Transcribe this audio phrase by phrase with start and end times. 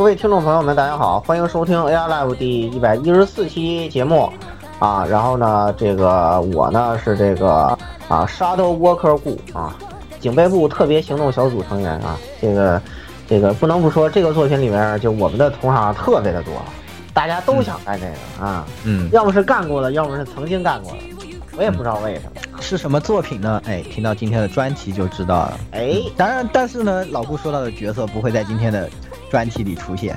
[0.00, 4.32] 各位听众朋友们，大家好，欢迎收听 AR Live 第一百一十四期节目
[4.78, 5.04] 啊。
[5.04, 9.76] 然后呢，这个我呢是这个啊 Shadow Worker 顾啊，
[10.18, 12.16] 警备部特别行动小组成员啊。
[12.40, 12.80] 这个
[13.28, 16.54] 这个不能不说，这个作品里面就我们的同行特别的多，
[17.12, 18.64] 大家都想干这个啊。
[18.84, 20.98] 嗯，要么是干过的，要么是曾经干过的，
[21.58, 22.40] 我也不知道为什么。
[22.58, 23.60] 是什么作品呢？
[23.66, 25.60] 哎，听到今天的专题就知道了。
[25.72, 28.88] 哎，当然，但是呢，老顾说到的角色不会在今天的
[29.30, 30.16] 专题里出现。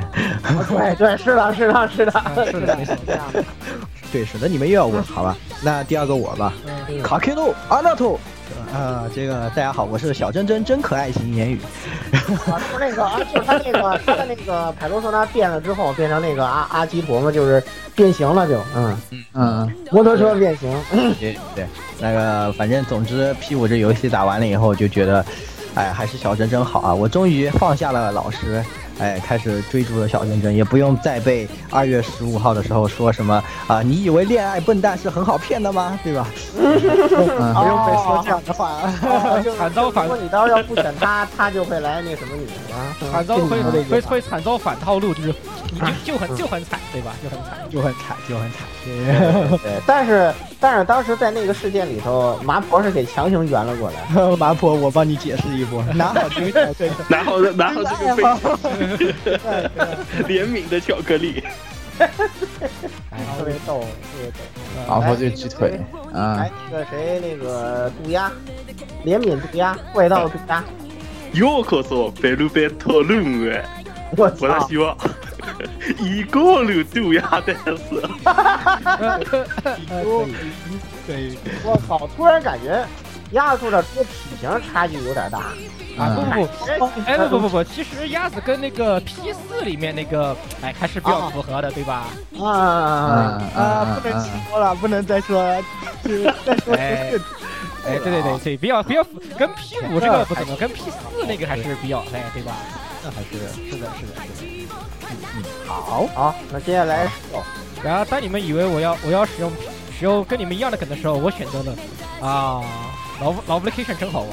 [0.68, 2.12] 对对，是的，是的，是的，
[2.52, 3.22] 是的，是这样。
[4.12, 5.36] 对，省得你们又要问，好吧？
[5.64, 6.54] 那第二个我吧，
[7.04, 8.20] 卡 K 诺阿纳托。
[8.72, 11.60] 啊，这个大家好，我是小珍珍，真可爱型言语。
[12.48, 17.64] 啊， 就是那个啊，就是他那个他的那个凯罗索纳变了之后，变成那个阿阿基陀嘛，就是
[17.96, 20.76] 变形了，就嗯嗯嗯，摩托车变形。
[21.20, 21.68] 对对，
[22.00, 25.24] 那个反正总之 P 五这游戏打完了以后，就觉得，
[25.76, 26.94] 哎，还是小珍珍好啊！
[26.94, 28.64] 我终于放下了老师。
[29.00, 33.82] 哎，开始追逐了小认真，也不用再被二月十五号的时候说什么啊？
[33.82, 36.00] 你以为恋爱笨蛋是很好骗的吗？
[36.04, 36.28] 对吧？
[36.54, 38.82] 不用被说这样的话。
[39.58, 42.96] 惨遭反，如果你到时候要不选他，他就会来那什么你啊？
[43.12, 45.34] 惨遭会会会惨遭反套路，就是
[45.72, 47.14] 你就就很就很惨，对吧？
[47.24, 48.60] 就很惨，就很惨，就很惨。
[48.85, 54.37] 对，但是但是当时在那个事件里头，麻婆是给强行圆了过来。
[54.37, 56.75] 麻婆，我帮你解释一波， 拿好这个，
[57.09, 58.23] 拿好拿好这个被。
[60.25, 61.43] 怜 悯的巧克力，
[61.99, 63.87] 特别逗，特
[64.21, 64.39] 别逗。
[64.87, 65.81] 老婆就鸡腿
[66.13, 66.37] 啊！
[66.37, 68.31] 来那个谁，那个渡鸦，
[69.05, 70.63] 怜悯渡鸦，怪盗渡鸦。
[71.35, 73.63] ようこそベルベットルームへ。
[74.17, 74.97] 我私は
[76.01, 77.65] イコール渡鸦です。
[81.07, 82.09] 对，我靠！
[82.17, 82.85] 突然感觉
[83.33, 85.53] 鸭子的这个体型差距有点大。
[85.99, 86.47] 啊不不
[86.79, 92.05] 不，哎不不不不，其实鸭子跟那个 P 四里面那个哎还是比较符合的，对吧？
[92.41, 94.01] 啊啊啊！
[94.01, 95.61] 不能说了，不能再说了，
[96.47, 97.13] 再说哎
[97.85, 99.03] 哎对对对对，比较比较
[99.37, 100.97] 跟 P 五这个不怎么，跟 P 四
[101.27, 102.53] 那个还是比较哎对吧？
[103.04, 103.38] 那还是
[103.70, 104.38] 是的是的是的。
[105.10, 107.44] 嗯嗯，好好，那接下来哦。
[107.84, 109.52] 然后当你们以为我要我要使用
[109.98, 111.76] 使用跟你们一样的梗的时候，我选择了
[112.22, 112.64] 啊。
[113.22, 114.30] 老老 vacation 真好玩。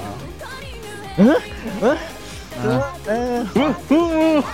[1.18, 1.36] 嗯？
[1.82, 1.98] 嗯
[2.62, 4.44] 嗯嗯嗯。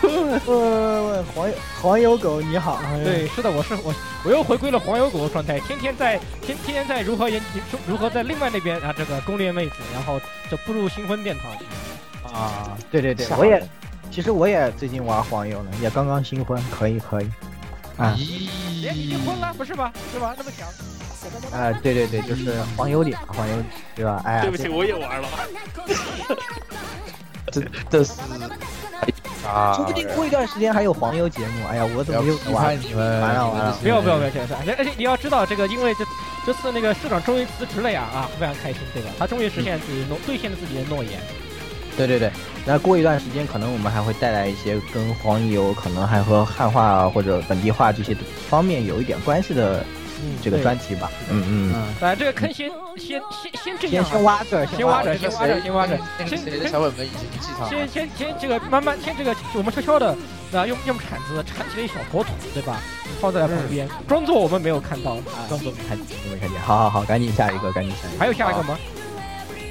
[0.47, 1.51] 嗯，黄
[1.81, 3.95] 黄油狗你好，对，是的，我是我，
[4.25, 7.41] 我又回归了黄油狗的状态，天天在天天天在如何研
[7.87, 11.53] 如何在另外那边啊这个攻略妹子，然后就步入新婚殿堂。
[12.33, 13.63] 啊，对对对，我也，
[14.11, 17.31] 其实我也最近玩黄油呢，也刚刚新婚，可以可以。
[17.97, 18.51] 啊，咦，
[18.83, 19.93] 结婚了不是吧？
[20.13, 20.35] 是吧？
[20.37, 20.69] 那么强。
[21.51, 23.57] 啊，对对对，就是黄油脸，黄油
[23.95, 24.23] 对吧？
[24.25, 25.29] 哎，对不起，我也玩了。
[27.51, 28.13] 这这是
[29.47, 31.67] 啊，说不定过一段时间还有黄油节目。
[31.69, 33.21] 哎呀，我怎么又玩你们？
[33.21, 33.79] 完了完了！
[33.81, 34.49] 不要不要不要这样！
[34.79, 36.05] 而且你要知道，这个因为这
[36.45, 39.11] 这次那个社长终于辞职了呀，啊，非常开心，对吧？
[39.19, 41.21] 他终于实现自己诺兑现了自己的诺言。
[41.97, 42.31] 对对对，
[42.65, 48.15] 那过一段时间，可能我们还会带来一些跟黄油，可能还和汉化或者本地化这些
[48.49, 49.85] 方面有一点关系的。
[50.43, 60.17] 这个专题吧，嗯嗯嗯，啊，这个坑先先先先这样，先挖着，先挖着，先挖着，先挖着，先谁的小本本已经记上，先先先这个慢慢先这个，我们悄悄的
[60.53, 62.81] 啊，用用铲子铲起了一小坨土，对吧？
[63.21, 66.59] 放在旁边，装作我们没有看到，装作没看见，没看见。
[66.63, 68.19] 好好好，赶紧下一个，赶紧下一个。
[68.19, 68.79] 还有下一个吗？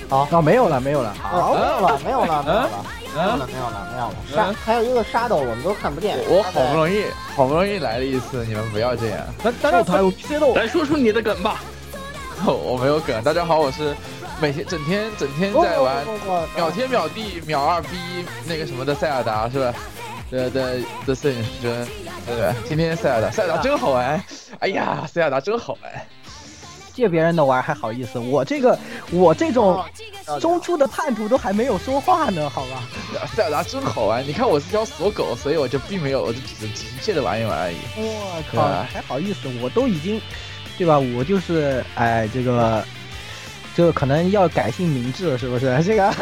[0.10, 2.70] 好，哦，没有了，没有了，好，没有了，没有了，没有了。
[3.16, 4.16] 没有了，没有了，没有了。
[4.34, 6.18] 沙还有一个沙斗，我们都看不见。
[6.28, 9.20] 我好不容易好不容易来了一次，你们不要这样。
[9.42, 11.62] 咱咱这台有 PC 斗，来说出你的梗吧。
[12.46, 13.24] 我没有梗。
[13.24, 13.96] 大家好，我是
[14.42, 16.06] 每天整天整天在玩
[16.58, 19.74] 秒天秒地秒二逼那个什么的塞尔达是吧？
[20.30, 21.88] 的的的摄影师，
[22.26, 22.54] 对不对？
[22.68, 24.22] 今天塞尔达，塞尔达真好玩。
[24.60, 25.92] 哎呀，塞尔达真好玩。
[26.96, 28.80] 借别人的玩还好意思，我这个
[29.12, 29.84] 我这种
[30.40, 32.84] 中出的叛徒都还没有说话呢，好吧？
[33.36, 37.76] 塞尔达真好玩，你看我是条锁狗，所以我就并没有，我就只只是借着玩一玩而已。
[37.98, 38.64] 我靠，
[38.94, 40.22] 还好意思，我都已经，
[40.78, 40.98] 对吧？
[40.98, 42.82] 我就是哎，这个
[43.76, 45.78] 这个可能要改姓名字，是不是？
[45.84, 46.14] 这个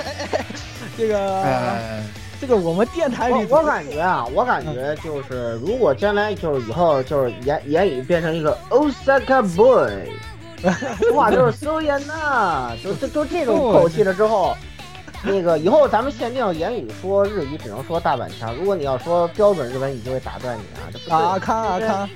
[0.98, 2.02] 这个
[2.42, 10.12] 这个我们电台里，我感觉啊，我感觉就是如果将来就是以后就是言言语变成一个 Osaka boy。
[11.14, 14.56] 哇，就是苏言呐，就就就这种口气了之后，
[15.24, 20.62] 那个以后咱们限定言语说日语只能说大阪腔，如果你要说标准日本语就会打断你
[21.12, 21.18] 啊。
[21.18, 22.10] 啊看啊看，啊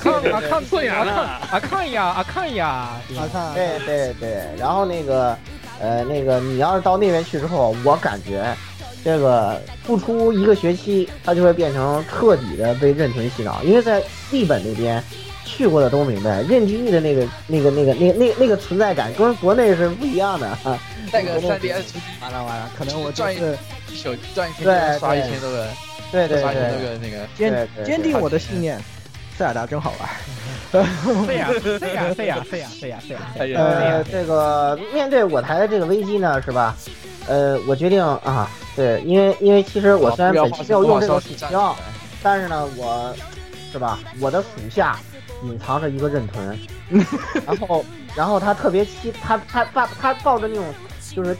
[0.00, 1.12] 看啊看错眼了
[1.52, 3.54] 啊看呀啊看呀啊看。
[3.54, 5.36] 对对对，然后那个
[5.80, 8.56] 呃那个你要是到那边去之后，我感觉
[9.04, 15.04] 这个不出一个学期，他就会变成彻底的被认屯洗脑，因为在日本那边。
[15.44, 20.58] 去过的都明白，任天的那个、那个、那个、那、那、那个存在感跟国内是不一样的。
[21.12, 21.82] 那个三 DS，
[22.20, 23.38] 完了完了，可能我赚一
[23.94, 25.68] 宿转一天刷一千多个，
[26.10, 28.80] 对对对，刷一千多个那个坚坚定我的信念，
[29.36, 30.08] 塞尔达真好玩。
[31.26, 32.98] 塞亚塞亚塞亚塞亚塞亚
[33.36, 33.60] 塞亚。
[33.60, 36.74] 呃，这个面对我台的这个危机呢，是吧？
[37.28, 41.76] 呃，我决定啊，对，因为因为其实我虽然本期要用这个鼠标，
[42.22, 43.14] 但是呢，我
[43.70, 44.98] 是吧，我的属下。
[45.44, 46.58] 隐藏着一个认屯，
[47.46, 50.64] 然后，然后他特别期，他他他他抱着那种，
[51.14, 51.36] 就是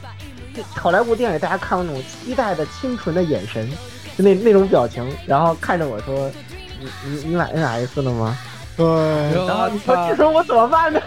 [0.75, 3.69] 好莱坞电影大家看过那种期待的清纯的眼神，
[4.17, 6.31] 就那那种表情，然后看着我说
[6.79, 8.37] ：“你你你买 NS 了吗？”
[8.77, 11.01] 对，然后你说这时候我怎么办呢？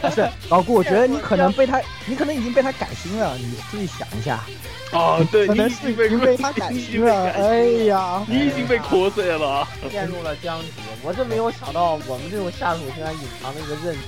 [0.00, 4.40] 不 是老顾，我觉得你可能被他， 你可能已经被他改心了，你自己想一下。
[4.92, 7.30] 哦，对，可能是已经被他改心了。
[7.32, 10.68] 哎呀，你已经被扩碎了，陷入了僵局。
[11.02, 14.00] 我真没有想到，我们这种下属竟然隐藏了一个认识，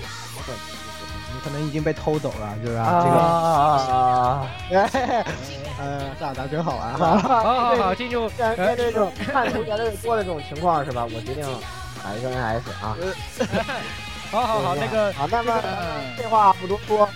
[1.34, 5.24] 你可能已经被偷走了，就是啊，这个啊，
[5.78, 6.94] 呃，这尔达真好玩。
[6.94, 11.04] 好好好，进入在在这种叛徒越来越多的这种情况是吧？
[11.04, 11.44] 我决定
[12.06, 12.96] 买一个 NS 啊。
[14.30, 15.52] 好好好，那个好，那么
[16.16, 17.08] 废话不多说。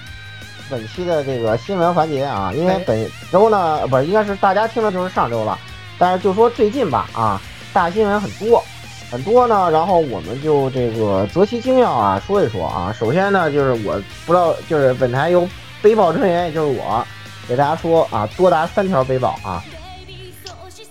[0.69, 5.59] 本期的这个新闻环节啊，因为本周呢，不是应该是大家听的就是上周了，
[5.99, 7.41] 但是就说最近吧啊，
[7.73, 8.63] 大新闻很多
[9.11, 12.95] 很多呢，然后我们就这个择其精要啊说一说啊。
[12.97, 15.49] 首先呢，就是我不知道，就是本台有
[15.83, 17.05] 背包专员，也就是我
[17.49, 19.63] 给大家说啊，多达三条背包啊。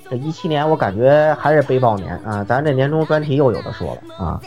[0.09, 4.41] 这一七年我感觉还是背包年啊，咱这年终专题又有的说了啊。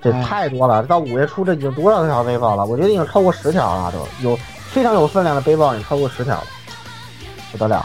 [0.00, 2.64] 这太多了，到五月初这已经多少条背包了？
[2.64, 4.38] 我觉得已经超过十条了，都有。
[4.70, 6.44] 非常有分量的背包，也超过十条了，
[7.50, 7.84] 不得了。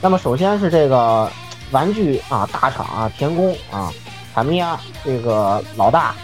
[0.00, 1.28] 那么首先是这个
[1.70, 3.90] 玩具啊大厂啊田宫啊
[4.34, 6.14] 卡米亚这个老大，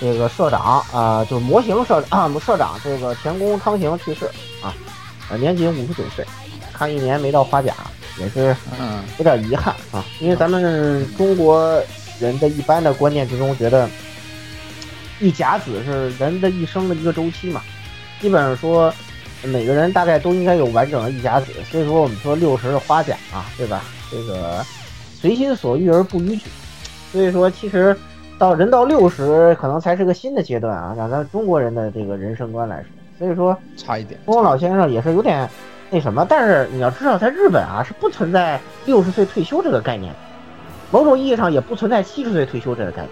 [0.00, 4.26] 这个社长啊就是模型社啊社长这个田宫昌行去世
[4.60, 4.74] 啊，
[5.36, 6.26] 年仅五十九岁，
[6.72, 7.72] 看一年没到花甲，
[8.18, 10.04] 也是嗯有点遗憾啊。
[10.20, 11.82] 因为咱们中国
[12.20, 13.88] 人的一般的观念之中，觉得
[15.20, 17.62] 一甲子是人的一生的一个周期嘛，
[18.20, 18.92] 基本上说。
[19.46, 23.84] 每个人大概都应该有完整的一甲子，所以说我们说六十花甲啊，对吧？
[24.10, 24.64] 这个
[25.20, 26.46] 随心所欲而不逾矩，
[27.12, 27.94] 所以说其实
[28.38, 32.86] 到人到六十可能才是个新的阶段啊，让咱中国人的这个人生观来说，
[33.18, 34.18] 所以说差一点。
[34.24, 35.46] 中国老先生也是有点
[35.94, 40.12] 那什么，但是你要知道，在日本啊是不存在六十岁退休这个概念，
[40.90, 43.10] 某种意义上也不存在七十岁退休这个概念，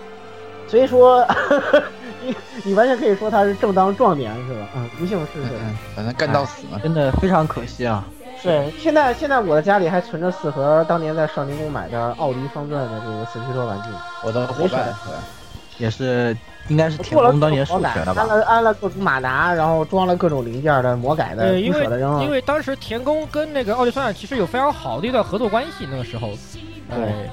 [0.67, 1.25] 所以说。
[2.25, 4.69] 你你完全可以说他是正当壮年是吧？
[4.77, 5.49] 嗯，不幸逝世，
[5.97, 8.05] 反正干到死嘛，真的非常可惜啊。
[8.41, 13.89] 对，现在现在我的家里还存着四盒当年在少年宫买的奥迪双钻的这个四驱车玩具，
[14.23, 14.95] 我的伙伴
[15.79, 16.37] 也是
[16.69, 18.23] 应该是田宫当年授权的吧？
[18.23, 21.85] 安了安了各种马达，然后装了各种零件的魔改的，因为
[22.23, 26.31] 因为当时田宫跟那个奥迪双钻其实有非常好的一段合作关系，那个时候，
[26.91, 27.31] 对。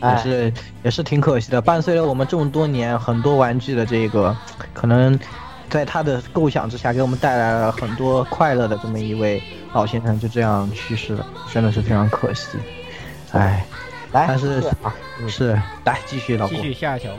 [0.00, 0.52] 也是
[0.84, 4.36] 也是挺可惜的，伴随了我们这么多年很多玩具的这个，
[4.72, 5.18] 可能
[5.68, 12.58] 在他的构想之下，给我们带来了很多快乐的这么一位老先生，就这样去世了，真的是非常可惜。
[13.32, 13.66] 哎，
[14.12, 14.94] 来，但是啊，
[15.26, 17.10] 是来继续老继续下一条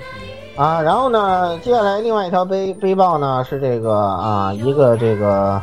[0.59, 5.61] 啊，然后呢，接下来另外一条背背包呢是这个啊，一个这个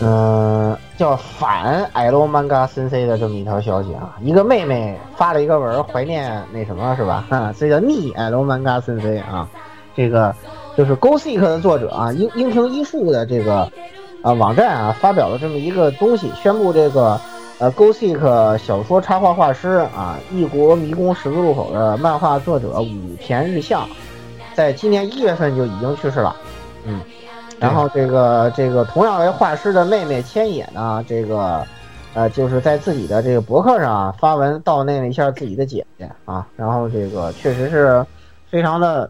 [0.00, 7.24] 嗯，叫反 L manga sensei 的这么一条消息啊，一个妹妹发了一个文怀念那什么是吧？
[7.28, 9.48] 哈，这叫逆 L manga sensei 啊，
[9.96, 10.32] 这个
[10.76, 13.68] 就是 Go Seek 的作者啊，樱樱庭一树的这个
[14.22, 17.20] 啊网站啊发表了这么一个东西，宣布这个
[17.58, 23.82] 呃 Go Seek 小说插画画师啊，异国迷宫十字路口的漫画作者武田日向，
[24.58, 26.34] 在今年一月份就已经去世了，
[26.84, 27.00] 嗯。
[27.60, 31.64] 然后这个这个同样为画师的妹妹千野呢，这个，
[32.12, 36.44] 呃，就是在自己的这个博客上发文悼念了一下自己的姐姐啊。
[36.56, 38.04] 然后这个确实是
[38.50, 39.08] 非常的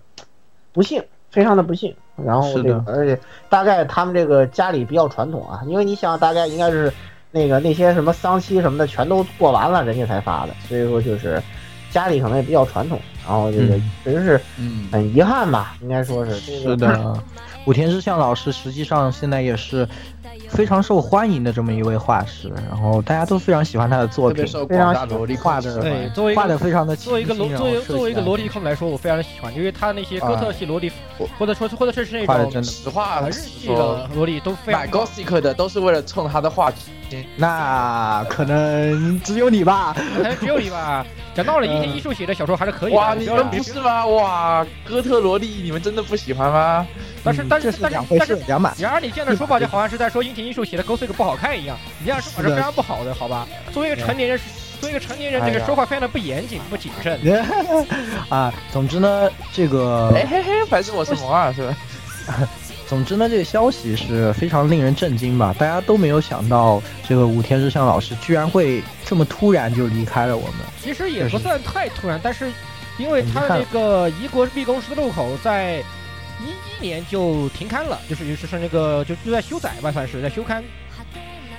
[0.70, 1.96] 不幸，非常的不幸。
[2.22, 6.92] 然后这个，而且大概他们这个家里比较传统啊，因为你想，大概应该是
[7.30, 11.42] 那个那些什么丧期什么的全都过完了，人家才发的，所以说就是
[11.90, 13.00] 家里可能也比较传统。
[13.28, 14.40] 然后这个确实是
[14.90, 17.14] 很遗憾吧，应该说是是的。
[17.66, 19.86] 武田之相老师实际上现在也是
[20.48, 24.94] 非常受欢迎的这么一位画师，然后大家都非常喜欢他的作品，非常
[25.36, 30.90] 画的对，作为画的非常的作为一个萝作为作为一个萝莉控来说，我非常的喜欢，因为他那些哥特系萝莉，
[31.38, 34.80] 或者说或者说是那种实话日系的萝莉都非常。
[34.80, 36.70] 买 Gothic 的都是为了冲他的画
[37.36, 39.94] 那可能只有你吧？
[40.16, 41.04] 可能只有你吧？
[41.34, 42.92] 讲道理，一些艺术写的小说还是可以。
[42.92, 44.04] 哇，你们不是吗？
[44.06, 46.86] 哇，哥特萝莉，你们真的不喜欢吗？
[47.22, 48.72] 但是但是但是但是两码。
[48.78, 53.46] 然而你这样的说法就好像是在说樱田艺术写的《Go Seek》不好看一样，你这样说法是非常不好的，好吧？
[53.72, 54.38] 作为一个成年人，
[54.80, 57.20] 作为一个成年人，这个说话非常的不严谨、不谨慎。
[58.28, 61.76] 啊，总之呢，这个哎嘿嘿，反正我是魔二，是吧？
[62.88, 65.54] 总之呢，这个消息是非常令人震惊吧？
[65.58, 70.54] 大家都没有想到，这个武田日向老师居然会这么突然就离开了我们。
[70.82, 72.50] 其实也不算太突然，但是
[72.98, 75.82] 因为他的那个《移国立功十字路口》在。
[76.40, 80.62] 一一年就停刊了，就是于是是那个就就在休载吧，算是在休刊，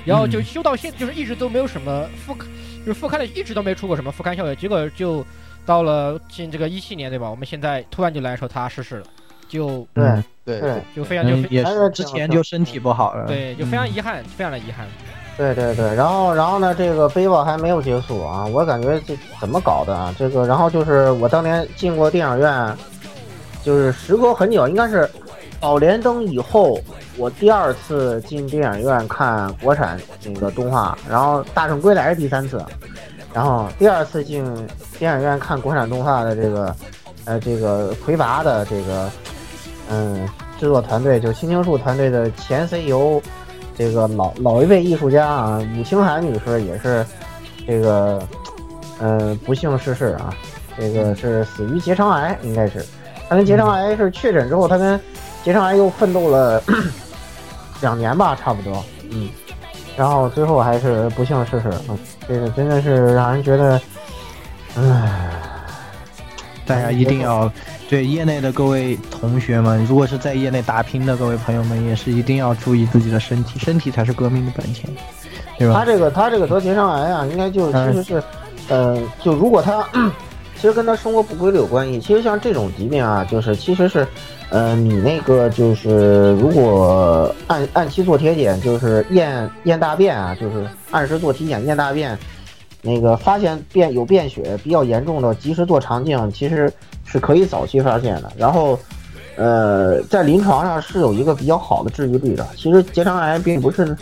[0.06, 2.48] 然后就休到现，就是一直都没有什么复刊，
[2.86, 5.26] 就是复刊的一直都没出过什么复刊消息，结果就
[5.66, 7.30] 到了近这个一七年，对吧？
[7.30, 9.06] 我们现在突然就来说他逝世了，
[9.50, 14.88] 就对对，就非常就也是之前就身体不好了，对，就非常遗憾，非常的遗憾。
[15.36, 20.16] 对对对，然后然后呢，这个背包还没有结束啊，我感觉这怎么搞的啊？
[20.18, 22.74] 这个然后就是我当年进过电影院。
[23.62, 25.04] 就是时隔很久，应该是
[25.60, 26.80] 《宝莲灯》以后，
[27.18, 32.66] 我第二次进电影院看国产那个动画，然后《大圣归来》是第三次，
[33.34, 34.46] 然后第二次进
[34.98, 36.76] 电影院看国产动画的这个，
[37.26, 39.12] 呃，这个魁拔的这个，
[39.90, 40.28] 嗯，
[40.60, 43.22] 制作团队就青青树团队的前 CEO，
[43.76, 47.06] 这个老老一辈艺术家啊，武清寒女士也是，
[47.68, 48.22] 这个，
[49.00, 50.34] 嗯，不幸逝世啊，
[50.78, 52.86] 这个是死于结肠癌，应该是。
[53.28, 55.00] 他跟结肠癌是确诊之后，他跟
[55.44, 56.62] 结肠癌又奋斗了
[57.82, 59.30] 两年吧，差不多，嗯，
[59.96, 63.82] 然后最后还是不幸逝世，嗯，这个真的是让人觉得，
[64.78, 65.32] 唉，
[66.66, 67.52] 大家一定要
[67.90, 74.88] 对业内的各位同学们，如果是在业内打拼的各位朋友们，也是一定要注意自己的身体，身体才是革命的本钱，
[75.58, 75.74] 对吧？
[75.74, 78.24] 他这个他这个得结肠癌啊，应该就其实是，
[78.70, 79.84] 呃，就如果他。
[80.56, 82.02] 其实跟他生活不规律有关系。
[82.02, 84.06] 其实像这种疾病啊，就是其实是，
[84.50, 92.20] 呃，你那个就是如果按按期做体检，就是验验大便啊，就是按时做体检验大便，
[92.82, 96.70] 那个发现便有便血比较严重的，及时做肠镜，其实
[97.12, 98.32] 是可以早期发现的。
[98.38, 98.80] 然后，
[99.36, 102.48] 呃，在临床上是有一个比较好的治愈率的。
[102.56, 103.98] 其实结肠癌并不是。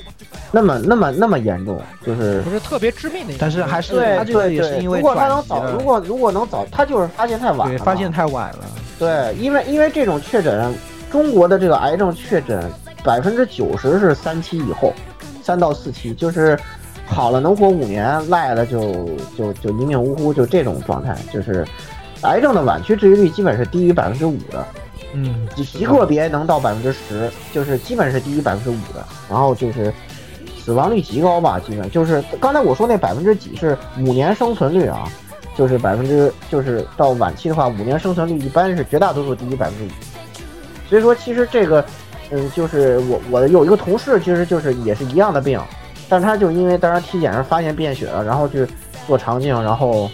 [0.50, 4.80] 那么那么那么严重，就是不是特别致命的，但是还是对对对。
[4.80, 8.60] 如果他能早，如果如果能早，他就是发现太晚了，发现太晚了。
[8.98, 10.74] 对，因为因为这种确诊，
[11.12, 12.64] 中国的这个癌症确诊
[13.04, 14.94] 百分之九十是三期以后，
[15.44, 16.58] 三到四期，就是
[17.06, 21.14] 好了能活五年，赖了就就就一命呜呼，就这种状态。
[21.34, 21.68] 就是
[22.22, 24.66] 癌症的晚期治愈率基本是低于百分之五的，
[25.14, 29.94] 嗯，极个别能到百分之十，就是基本是低于百分之五的，然后就是。
[30.60, 35.08] 死亡率极高吧，基本就是刚才我说那百分之几是五年生存率啊，
[35.56, 39.88] 就是百分之就是到晚期的话，五年生存率一般是绝大多数低于百分之五。
[40.90, 41.86] 所以说，其实这个，
[42.32, 45.58] 嗯，就是我我有一个同事，其实就是也是一样的病，
[46.10, 48.68] 但他就因为当时体检上发现便血了，然后去
[49.08, 50.12] 做肠镜，然后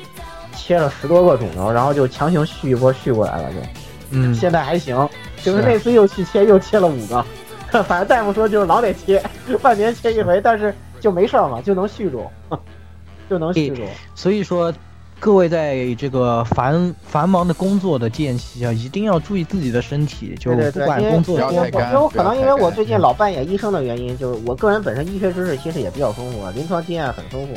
[0.66, 3.58] 切了十多个肿瘤，然后就强行续一波续过来了，就，
[4.12, 4.96] 嗯，现在还行，
[5.44, 7.26] 就是那次又去切又切了五个。
[7.84, 9.22] 反正大夫说就是老得切，
[9.62, 12.26] 半年切一回，但是就没事儿嘛，就能续住，
[13.30, 13.82] 就能续住。
[14.16, 14.72] 所以说，
[15.20, 27.54] 各位在这个繁繁忙的工作的间隙啊，一定要注意自己的身体，就不管工作多，因为我可能因为我最近老扮演医生的原因，就是我个人本身医学知识其实也比较丰富，临床经验很丰富。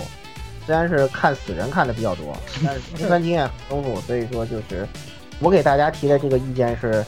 [0.67, 4.87] 虽然是看死人看的比较多，但是临床经验很丰富，所以说就是
[5.39, 7.05] 我给大家提的这个意见是，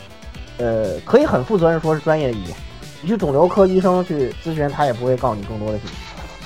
[0.58, 2.54] 呃，可以很负责任说是专业的意见。
[3.02, 5.94] 你去肿瘤科医生去咨询，他也不会告诉你更多的信息。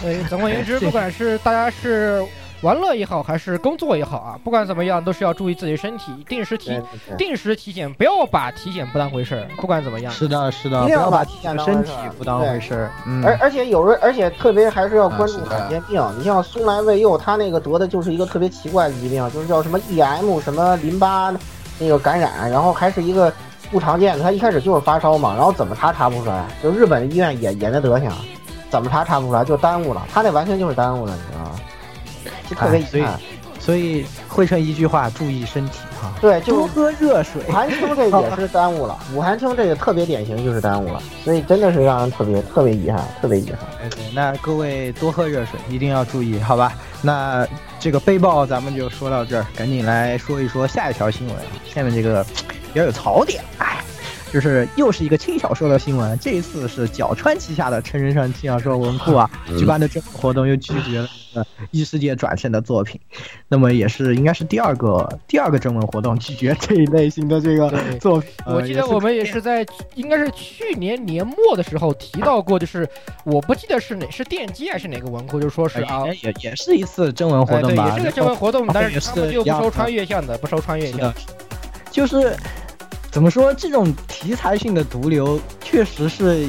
[0.02, 2.24] 对，总而言之，不管是大家是。
[2.62, 6.80] 玩乐也好，还是工作也好啊，不管怎么样，都是要注意自己身体，定时体
[7.18, 9.46] 定时体检，不要把体检不当回事儿。
[9.56, 12.90] 不管怎么样，是的，是的，一定要把体检身体不当回事儿。
[13.24, 16.00] 而而且有人，而且特别还是要关注罕见病。
[16.16, 21.34] 你像松来未佑，他那个得的就是一个特别奇怪的疾病，就是叫什么 EM 什么淋巴
[21.80, 23.32] 那个感染，然后还是一个
[23.72, 24.22] 不常见的。
[24.22, 28.08] 他一开始就是发烧嘛，然后怎么查查不出来，就日本医院也也那德行，
[28.70, 30.06] 怎么查查不出来，就耽误了。
[30.12, 31.41] 他那完全就是耽误了，你知道
[32.52, 32.60] 吗？
[32.60, 33.20] 特别遗憾，
[33.58, 36.12] 所以汇成一句话：注意身体哈。
[36.20, 37.42] 对，多喝热水。
[37.48, 43.58] 武汉青这也是耽误了，武汉青这个特别典型就是耽误了，所以真的是让人特别特别遗憾，特别遗憾。
[43.82, 46.72] 哎对，那各位多喝热水，一定要注意，好吧？
[47.00, 47.46] 那
[47.80, 51.36] 这个背包咱们就说到这儿，赶紧来说一说下一条新闻。
[51.72, 52.24] 下面这个
[52.72, 53.81] 比较有槽点，哎。
[54.32, 62.98] 就是又是一个轻小说的新闻，这一次是角川旗下的成人向轻小说文库啊举办的这个活动，又拒绝了异世界转生的作品，
[63.48, 67.70] 那么也是应该是第二个第二个征文活动拒绝这一类型的这个
[68.00, 68.30] 作品。
[68.46, 72.88] 我记得我们也是在应该是去年年末的时候提到过，就是
[73.24, 81.12] 我不记得是哪是电机还是哪个文库，就说是啊也也是一次征文活动吧，也是个征文活动，但是他们就不收穿越向的，不收穿越向，
[81.90, 82.34] 就是。
[83.12, 83.52] 怎么说？
[83.52, 86.46] 这种题材性的毒瘤确实是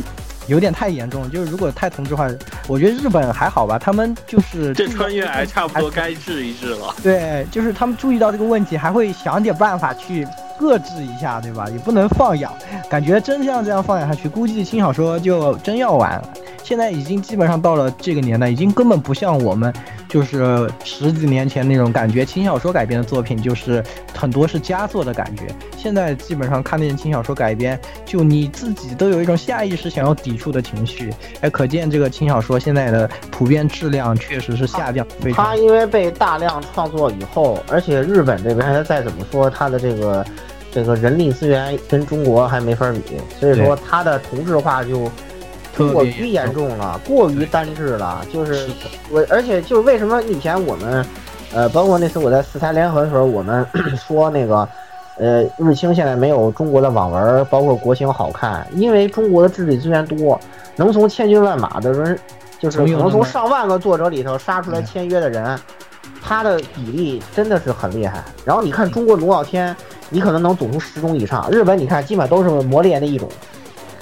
[0.48, 1.28] 有点太严重了。
[1.28, 2.26] 就是如果太同质化，
[2.70, 6.96] 我觉得日本还好吧，他们就是这穿越还差不多该治一治了。
[7.04, 10.26] 对，就是他们注意到这个问题，还会想点办法去
[10.62, 11.68] 遏制一下，对吧？
[11.70, 12.54] 也不能放养，
[12.90, 16.30] 感觉真像这样放养下去，估计轻小说就真要完了。
[16.64, 19.72] 现在已经基本上到了这个年代，已经根本不像我们
[20.08, 23.84] 就是十几年前那种感觉，轻小说改编的作品就是
[24.18, 25.54] 很多是佳作的感觉。
[25.78, 31.14] 现在基本上看那些轻小说改编，就你自己都有一种下意识想要抵触的情绪。
[31.42, 35.46] 哎，可见这个轻小说现在的普遍质量确实是下降非常。
[35.46, 40.26] 它因为被大量创作以后，而且日本这边再怎么说，它的这个
[40.72, 45.12] 这个人力资源跟中国还没法比，所以说它的同质化就。
[45.76, 48.70] 过于严重了，过于单质了，就是
[49.10, 51.06] 我，而且就是为什么以前我们，
[51.54, 53.66] 呃，包括那次我在四台联合的时候，我们
[53.98, 54.68] 说那个，
[55.18, 60.40] 呃，日清现在没有中国的网文，包括国情好看，因为中国的智力资源多，
[60.76, 62.18] 能从千军万马的人，
[62.60, 65.60] 就是能从上万个作者里头杀出来签约的人，
[66.22, 68.24] 他的比例真的是很厉害。
[68.46, 69.76] 然后你看中国龙傲天，
[70.10, 73.28] 你可能能组出十种以上，日本你看基本都是磨练的一种。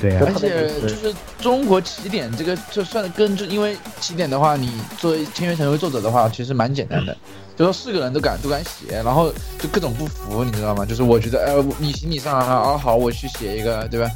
[0.01, 7.15] 对，而且就是中国起点这个，就算跟就因为起点的话，你作为签约成为作者的话，其实蛮简单的，
[7.55, 10.83] 就说四个人都敢都敢写，然后就各种不服，你知道吗？
[10.83, 14.09] 就是我觉得，哎，你行你上啊，啊好，我去写一个，对吧？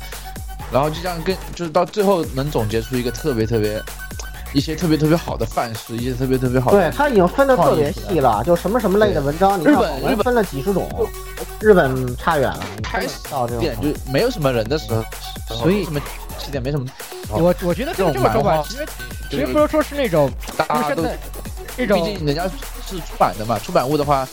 [0.73, 3.79] 然后就这样跟，就是到最后能总结出一个特别特别。
[4.55, 6.79] 一些特别特别好的范式，一些特别特别好的。
[6.79, 9.73] 对他已经分的特别细了，就什么什么类的文章，你看
[10.09, 10.89] 日本分了几十种，
[11.59, 12.65] 日本差远了。
[12.81, 15.03] 开始到这点就没有什么人的时候，
[15.57, 15.99] 所以什么
[16.39, 16.87] 起点没什么。
[17.31, 18.85] 我我觉得这么说吧，其实
[19.29, 21.03] 其实不是说是那种大家都
[21.75, 22.47] 这种，毕竟人家
[22.87, 24.25] 是出版的嘛，出版物的话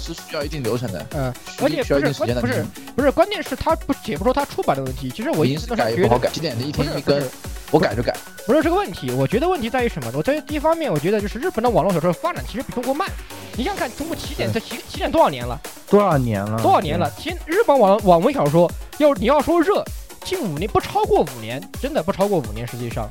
[0.00, 1.06] 是需要一定流程的。
[1.10, 2.64] 嗯，而且不是不是
[2.96, 5.10] 不是，关键是他不解不说他出版的问题。
[5.10, 7.22] 其实我一直改也不好改，起点的一天一根。
[7.70, 9.10] 我改就改，不是这个问题。
[9.10, 10.10] 我觉得问题在于什么？
[10.14, 13.08] 我在第一方面，我觉得就是日本的网络小说发展其实比中国慢。
[13.56, 15.60] 你想想看，中国起点在起起点多少年了？
[15.90, 16.62] 多少年了？
[16.62, 17.10] 多少年了？
[17.18, 19.84] 其日本网网文小说要你要说热，
[20.24, 22.66] 近五年不超过五年，真的不超过五年。
[22.66, 23.10] 实际上，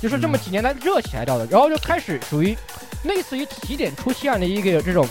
[0.00, 2.56] 就是这么几年来热起来掉的，然后就开始属于
[3.04, 5.06] 类似于起点出现的一个这种。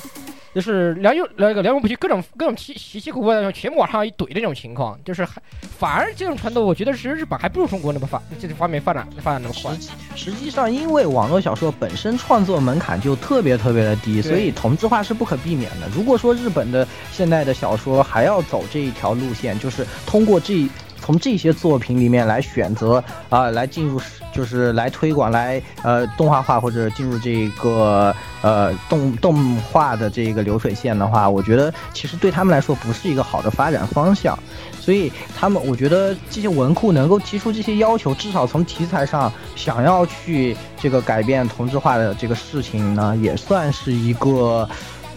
[0.53, 5.41] 就是良莠那个良莠不齐，各种各种奇奇奇古怪的全部往上一怼的那种情况，就是还
[5.77, 9.71] 反而这种传统，我觉得是日本还不如中国那么发这方面发展发展那么快。
[10.15, 15.87] 实际上，因为网络小说本身创作门槛就特别特别的低，所以同质化是不可避免的。
[15.95, 20.67] 如果说日本的现在的小说还要走这一条路线，就是通过这。
[21.01, 23.99] 从这些作品里面来选择啊，来进入
[24.31, 34.37] 就是来推广来呃动画化或者进入这个呃动动画的这个流水线的话，我觉得其实对他们来说不是一个好的发展方向。
[34.79, 44.69] 所以他们我觉得这些文库能够提出这些要求，至少从题材上想要去这个改变同质化的这个事情呢，也算是一个。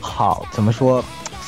[0.06, 1.02] 好，怎么说，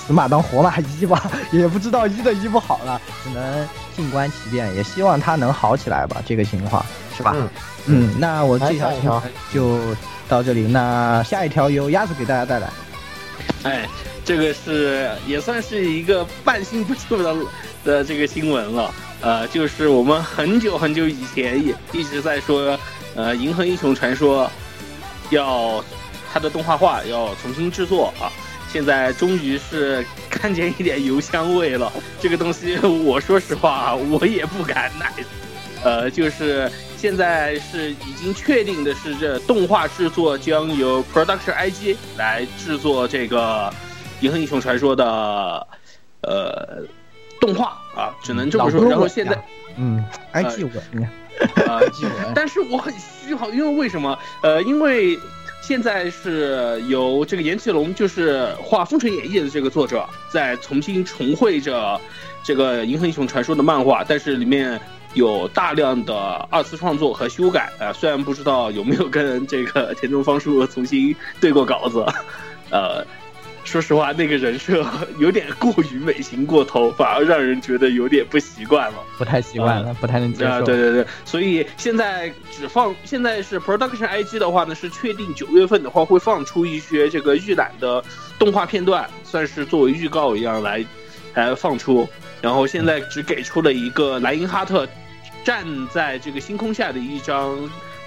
[0.08, 6.84] 马当活马医吧， 也不知道医的医不好了，只能静观其变，也希望他能好起来吧，这个情况
[7.16, 7.32] 是吧？
[7.36, 7.48] 嗯
[7.86, 9.78] 嗯，那我这条就
[10.28, 12.68] 到这里，那下一条由鸭子给大家带来。
[13.62, 13.88] 哎，
[14.24, 17.36] 这个是也算是一个半信不旧的
[17.84, 18.92] 的这个新闻了。
[19.20, 22.78] 呃，就是我们很久很久以前也一直在说，
[23.14, 24.44] 呃，《银河英雄传说》
[25.30, 25.82] 要
[26.32, 28.30] 它的动画化要重新制作啊。
[28.76, 31.90] 现在终于是看见一点油香味了。
[32.20, 35.10] 这个东西，我说实话，我也不敢奶。
[35.82, 43.70] 呃，就是现在是已经确定的是，这动画制作将由 Production IG 来制作这个
[44.20, 45.66] 《银河英雄传说》的
[46.20, 46.82] 呃
[47.40, 48.84] 动画啊，只能这么说。
[48.84, 49.42] 然后现在，
[49.78, 51.80] 嗯，IG 我，啊，
[52.36, 54.18] 但是我很虚好，因为为什么？
[54.42, 55.18] 呃，因为
[55.66, 62.00] 现在是由这个岩崎龙，就是画《封神演义》的这个作者，在重新重绘着
[62.44, 64.80] 这个《银河英雄传说》的漫画，但是里面
[65.14, 66.14] 有大量的
[66.52, 67.68] 二次创作和修改。
[67.80, 72.06] 呃，虽然不知道有没有跟这个田中芳树重新对过稿子，
[72.70, 73.04] 呃。
[73.66, 74.86] 说实话，那个人设
[75.18, 78.98] 有点过于美型过头，反而让人觉得有点不习惯了。
[79.18, 80.50] 不太习惯了，不太能接受。
[80.50, 88.02] 啊，对对对，所以现在只放，现在是 Production IG 的话呢，是确定九月份的话会放出一些这个预览的
[88.38, 90.84] 动画片段，算是作为预告一样来
[91.34, 92.08] 来放出。
[92.40, 94.88] 然后现在只给出了一个莱因哈特
[95.44, 97.58] 站在这个星空下的一张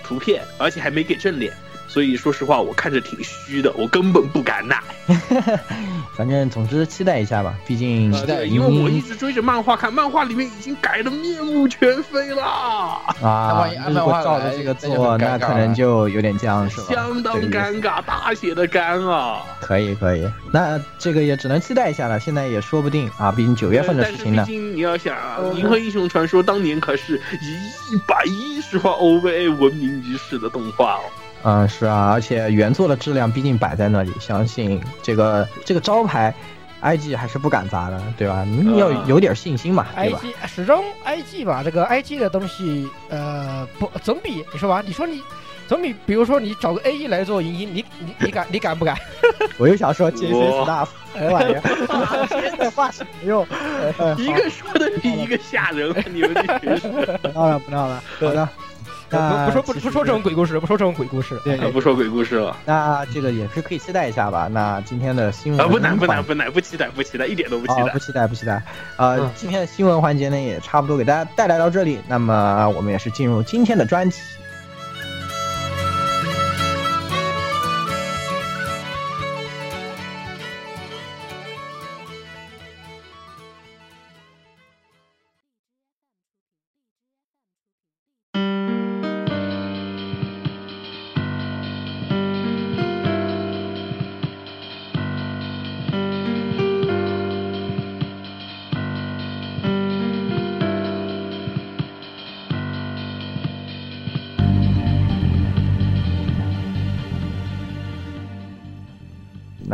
[0.03, 1.51] 图片，而且还没给正脸。
[1.89, 4.79] 所以说实话，我看着挺虚的，我根本不敢奶。
[6.15, 13.15] 反正总之期待一下吧，毕竟期待，因为我一直追着漫画看，漫画里面已经改的面目全非了啊！
[13.87, 16.87] 如果照着这个做，那可能就有点僵，是吧？
[16.89, 19.41] 相当尴尬，大写的尴啊！
[19.59, 24.43] 可以可以，那这个也只能期待一下了，现在也说不定啊，毕竟九月份的事情呢。
[24.45, 31.03] 毕竟你要想啊，《银河英雄传说》当年可是以一百一十话 OVA 闻名于世的动画哦。
[31.43, 36.33] 嗯，是啊，而且原作的质量毕竟摆在那里，相信这个这个招牌
[36.81, 38.43] ，IG 还是不敢砸的，对吧？
[38.45, 45.21] 你要有点信心嘛，对吧？IG 始终 IG 吧，这个 IG 的东西，呃，不总比你说吧，你说你
[45.67, 48.97] 总比，比如说你找个 A E 来做影音，你你你敢你敢不敢？
[49.57, 53.45] 我又想说杰森斯大夫，哎呀玩意儿，现 在话什么用？
[54.17, 56.89] 一个说的比一个吓人，你们这群是。
[57.23, 58.49] 不闹了，不闹了，好的。
[59.17, 62.55] 不不说不不说这种鬼故事，不说这种鬼故事，对，不说鬼故事了。
[62.65, 64.47] 那这个也是可以期待一下吧。
[64.51, 68.61] 那今天的新闻啊，不难不难不难，不期待不期待，一点都不期待，不期待不期待。
[68.97, 71.99] 呃，今天的新闻环节呢，也差不多给大家带来到这里。
[72.07, 74.19] 那么我们也是进入今天的专辑。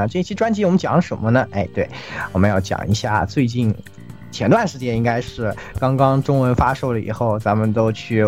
[0.05, 1.47] 那这期专辑我们讲什么呢？
[1.49, 1.89] 哎，对，
[2.31, 3.73] 我们要讲一下最近
[4.31, 8.23] 前段时间应该是刚刚中文发售了以后，咱们都去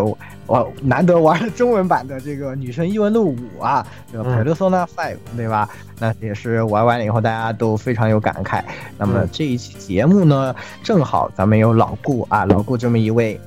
[0.47, 5.69] 我难得玩了中文版的这个《女神异闻录五》啊，这个《Persona Five》，对吧？
[5.99, 8.63] 那也是玩完了以后大家都非常有感慨。
[8.97, 13.39] 那么这一期节目呢，正好咱们有老顾啊，老顾这么一位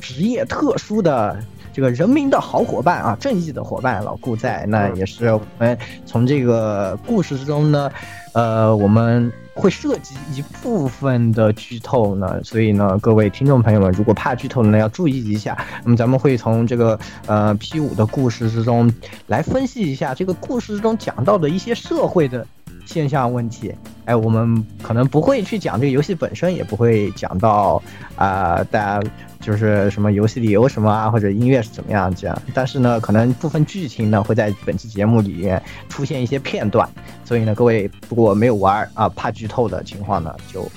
[0.00, 1.38] 职业特殊的。
[1.76, 7.92] 这个人民的好伙伴啊，正义的伙伴老顾在，那也是我们从这个故事之中呢，
[8.32, 15.54] 呃，我们会涉及一部分的剧透呢，所以呢，各位听众朋友们，如果怕剧透呢，要注意一下。
[15.84, 18.90] 那么咱们会从这个呃 P 五的故事之中
[19.26, 22.46] 来分析一下这个故事之中讲到的一些社会的
[22.86, 23.74] 现象问题。
[24.06, 27.82] 哎，我们可能不会去讲这个游戏本身，也不会讲到
[28.16, 29.10] 啊，大家。
[29.38, 36.88] 就是什么游戏里有什么啊，或者音乐是怎么样这样，但是呢，可能部分剧情呢会在本期节目里面出现一些片段，
[37.24, 40.68] 所以呢，各位如果没有玩啊，怕剧透的情况呢，就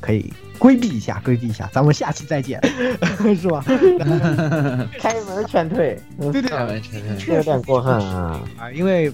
[0.00, 2.60] 可以规避一下，规避一下，咱们下期再见，
[3.40, 3.64] 是吧？
[5.00, 5.98] 开门劝退，
[6.30, 9.10] 对对，有点过分啊啊，因为。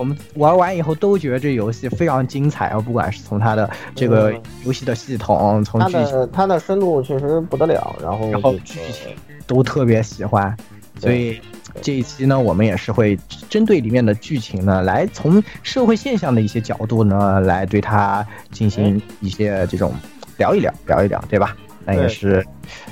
[0.00, 2.80] 我们玩完以后都觉得这游戏非常精彩啊！
[2.80, 4.32] 不管是从它的这个
[4.64, 9.14] 游戏的系统，从剧情，它的深度确实不得了，然后然后剧情
[9.46, 10.56] 都特别喜欢，
[10.98, 11.38] 所以
[11.82, 13.14] 这一期呢，我们也是会
[13.50, 19.92] 针对里面的剧情呢，来从社会现象的一些角度呢，来对它进行一些这种
[20.38, 21.54] 聊一聊，聊一聊，对吧？
[21.84, 22.42] 那也是，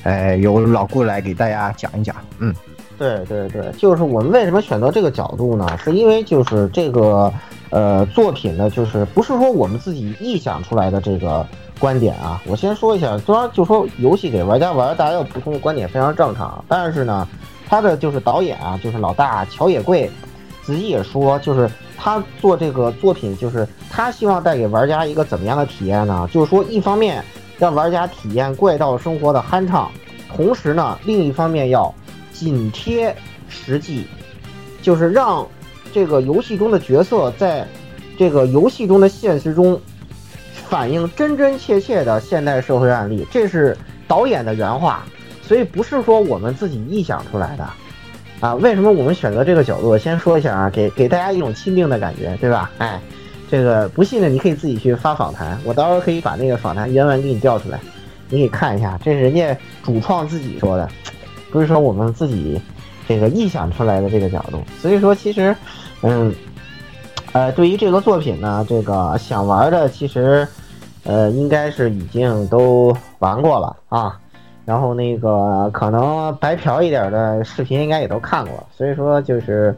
[0.02, 2.14] 呃，由老顾来给大家讲一讲。
[2.38, 2.54] 嗯，
[2.98, 5.66] 对对对，就是我们为什么选择这个角度呢？
[5.78, 7.32] 是因为就是这个
[7.70, 11.46] 呃作品呢，就是不是说我们自己臆想出来的这个
[11.78, 12.42] 观点啊。
[12.46, 17.26] 我先说一下，虽然就说游戏给玩家玩，大家有不同的观点非常正常，但是呢。
[17.70, 20.10] 他的就是导演啊，就是老大乔野贵，
[20.62, 26.26] 自己也说，就是他做这个作品，就是他希望带给玩家一个怎么样的体验呢？
[26.32, 27.22] 就是说，一方面
[27.58, 29.90] 让玩家体验怪盗生活的酣畅，
[30.34, 31.94] 同时呢，另一方面要
[32.38, 33.14] 紧贴
[33.48, 34.06] 实际，
[34.80, 35.46] 就是让
[35.92, 37.66] 这个游戏中的角色在
[38.16, 39.80] 这个游戏中的现实中
[40.68, 43.26] 反映真真切切的现代社会案例。
[43.30, 45.04] 这是导演的原话。
[45.40, 47.66] 所以不是说我们自己臆想出来的，
[48.40, 49.96] 啊，为什么我们选择这个角度？
[49.96, 52.70] 先说一下啊，给给大家一种亲定的感觉，对吧？
[52.76, 53.00] 哎，
[53.50, 57.80] 这个不信的你可以自己去发访谈，我到时候可以把那个访谈原文给你调出来，
[58.28, 60.86] 你可以看一下，这是人家主创自己说的，
[61.50, 62.60] 不是说我们自己
[63.06, 64.62] 这个臆想出来的这个角度。
[64.80, 65.54] 所以说，其实，
[66.02, 66.34] 嗯，
[67.32, 70.46] 呃，对于这个作品呢，这个想玩的其实，
[71.04, 74.18] 呃，应该是已经都玩过了啊。
[74.64, 79.74] 然后那个可能白嫖一点的视频应该也都看过，所以说就是，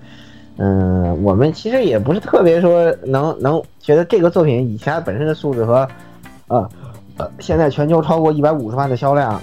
[0.56, 5.88] 嗯，我们其实也不是特别说能能觉得这个作品以前本身的素质和，
[6.48, 6.68] 呃
[7.18, 9.40] 呃，现在全球超过一百五十万的销量，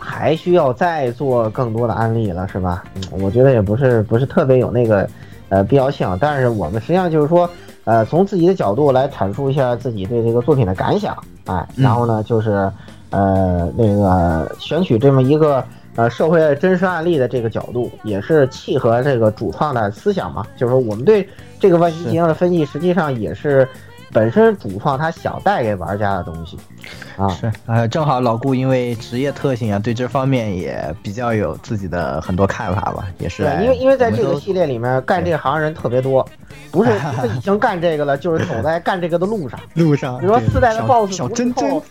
[0.00, 2.82] 还需要再做更多的案例了，是吧？
[2.94, 5.08] 嗯，我觉得也不是不是特别有那个
[5.50, 7.48] 呃必要性，但是我们实际上就是说，
[7.84, 12.68] 呃，从自己的角度来阐述一下自己对这个作品的感想，哎，然后呢就是。
[13.12, 15.64] 呃，那个选取这么一个
[15.96, 20.46] 呃社会真实案例的这个角度，也是契合这个主创的思想嘛。
[20.56, 23.66] 就是说，我们对这个问题进行的分析，实际上也是
[24.12, 26.58] 本身主创他想带给玩家的东西
[27.16, 27.28] 啊。
[27.28, 33.06] 是，呃，正好老顾因为职业特性啊，对这方面也比较有自己的很多看法吧。
[33.18, 36.26] 也是，对因为因为在这个系列里面干这行人特别多，
[36.70, 39.58] 不是不是已经干这个了，就是走在干这个的路上。
[39.74, 41.70] 路上，比如说四代的 BOSS 小真真。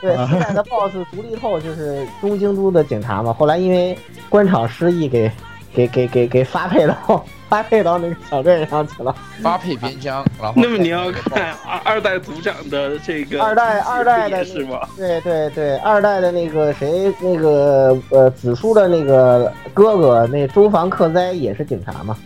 [0.00, 3.32] 对，四代的 boss 独立后就是东京都的警察嘛。
[3.32, 3.96] 后来因为
[4.28, 5.30] 官场失意，给
[5.72, 10.24] 给给给给发配到发配到那个小镇上去了，发配边疆。
[10.40, 14.80] 然后，那么你要看二二代组长的这个二代二代的是吗？
[14.96, 22.16] 对对对，二代的那个谁，那个呃子书的那个哥哥，那周防克哉也是警察嘛。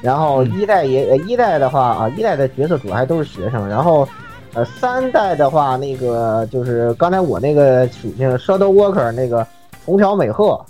[0.00, 4.08] 然后一代也一代的话啊，一代的角色主要还都是学生，然后。
[4.54, 9.46] 呃，三代的话，那个就是刚才我那个属性 Shadow Worker 那个
[9.82, 10.62] 红条美鹤，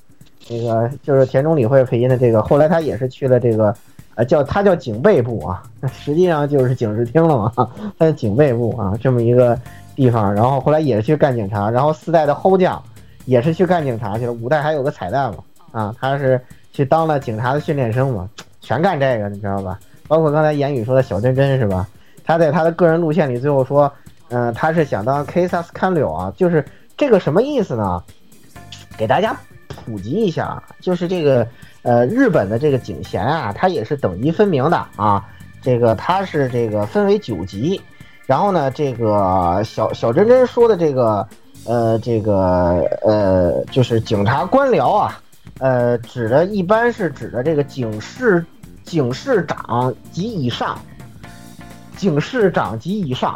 [0.47, 3.75] 这个就是田中理惠配音的这个，后来他也是去了这个，
[4.15, 9.59] 呃，叫他叫警备部啊， 实际上就是警视厅了嘛，他是警备部啊，这么一个
[9.95, 12.83] 地方，然后后来也是去干警察，然后四代的后将
[13.25, 15.39] 也是去干警察去了，五代还有个彩蛋嘛，
[15.71, 16.41] 啊，他是
[16.73, 18.29] 去当了警察的训练生嘛，
[18.61, 19.79] 全干这个，你知道吧？
[20.09, 21.89] 包括刚才言语说的小真真是吧？
[22.25, 23.91] 他在他的个人路线里最后说，
[24.29, 26.65] 嗯，他是想当 K 萨斯看柳啊，就是
[26.97, 28.03] 这个什么意思呢？
[28.97, 29.35] 给大家
[29.73, 31.47] 普及一下，就是这个
[31.83, 35.25] 呃日本的这个警衔啊，它也是等级分明的啊，
[35.61, 37.81] 这个它是这个分为九级，
[38.27, 41.27] 然后呢，这个小小真真说的这个
[41.67, 45.21] 呃这个呃就是警察官僚啊，
[45.59, 48.45] 呃指的一般是指的这个警视
[48.85, 50.79] 警视长及以上。
[51.95, 53.33] 警视长及以上，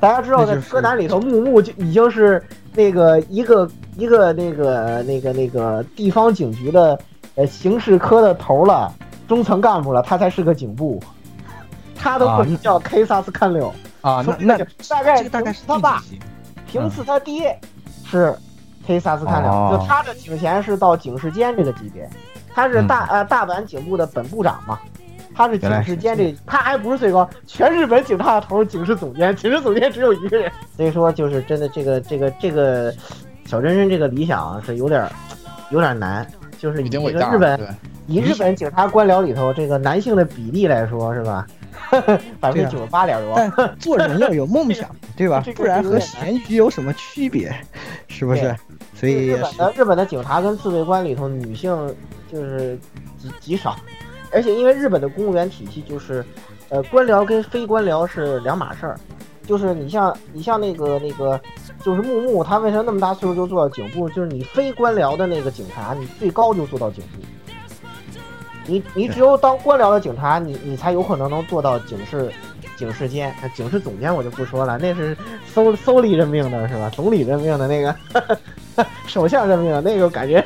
[0.00, 2.42] 大家知道，在柯南里头，木木就已经是
[2.74, 6.98] 那个一个一个那个那个那个地方警局的
[7.34, 8.92] 呃刑事科的头了，
[9.26, 11.02] 中层干部了，他才是个警部，
[11.96, 16.02] 他都不能叫 K 萨斯看柳啊，那那大概大概是他爸，
[16.66, 17.58] 平次他爹
[18.04, 18.34] 是
[18.86, 22.08] K 萨斯看柳，就他的警衔是到警视监这个级别，
[22.54, 24.78] 他是大呃大阪警部的本部长嘛。
[25.40, 30.52] 他是警视监这，他还不是最高，全日本警察的头，警视总监，警视总监只有一个人。
[30.76, 32.92] 所以说，就是真的，这个这个这个
[33.46, 35.08] 小真真这个理想是有点
[35.70, 36.26] 有点难，
[36.58, 37.58] 就是以这个日本
[38.06, 41.46] 以日本警察官僚里头这个男性的比例来说，是吧？
[42.38, 43.34] 百分之九十八点多。
[43.34, 43.50] 但
[43.80, 45.42] 做人要有梦想，对吧？
[45.56, 47.50] 不然和咸鱼有什么区别？
[48.08, 48.54] 是不是？
[48.94, 51.74] 所以日本的日本的警察跟自卫官里头女性
[52.30, 52.78] 就是
[53.18, 53.74] 极极少。
[54.32, 56.24] 而且因为日本的公务员体系就是，
[56.68, 58.98] 呃，官僚跟非官僚是两码事儿，
[59.46, 61.40] 就是你像你像那个那个，
[61.82, 64.08] 就是木木，他为什么那么大岁数就做到警部？
[64.10, 67.18] 就是你非官僚的那个警察，你最高就做到警部，
[68.66, 72.30] 你你只有当官僚的警察，你你才有可能能做到警视
[72.76, 75.16] 警视监、警视总监，我就不说了，那是
[75.52, 76.88] 搜搜里任命的是吧？
[76.90, 77.96] 总理任命的那个，
[79.08, 80.44] 首相任命的那个感觉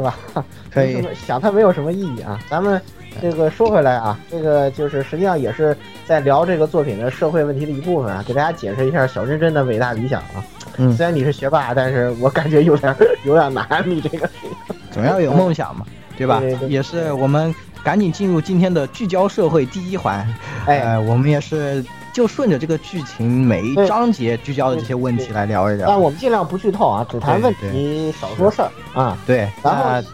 [0.00, 0.16] 是吧？
[0.72, 2.38] 可以想它没有什么意义啊。
[2.48, 2.80] 咱们
[3.20, 10.42] 这个说回来啊，这个就是实际上也是在聊这个作品的社会问题的一部分啊，给大家解释一下小真真的伟大理想啊。
[10.78, 14.28] 嗯虽然你是学霸，但是我感觉有点 有点难，你这个。
[14.90, 15.84] 总要有梦想嘛，
[16.16, 16.40] 对吧？
[16.40, 20.26] 对对对也是我们赶紧进入今天的聚焦社会第一环。
[20.66, 25.86] 哎，呃，我们也是就顺着这个剧情每一章节聚焦的这些问题来聊一聊。
[25.86, 29.16] 但我们尽量不剧透啊，只谈问题，少说事儿啊。
[29.26, 30.04] 对，然后那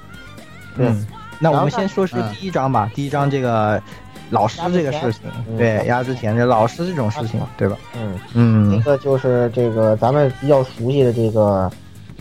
[0.77, 1.07] 嗯，
[1.39, 2.91] 那我们先说说第一章吧。
[2.95, 3.81] 第一章这个
[4.31, 6.37] 老师这个事情，嗯对，压之前。
[6.37, 7.77] 这老师这种事情，对吧？
[7.95, 11.71] 嗯，嗯，一，个就是这个咱们比较熟悉的这个，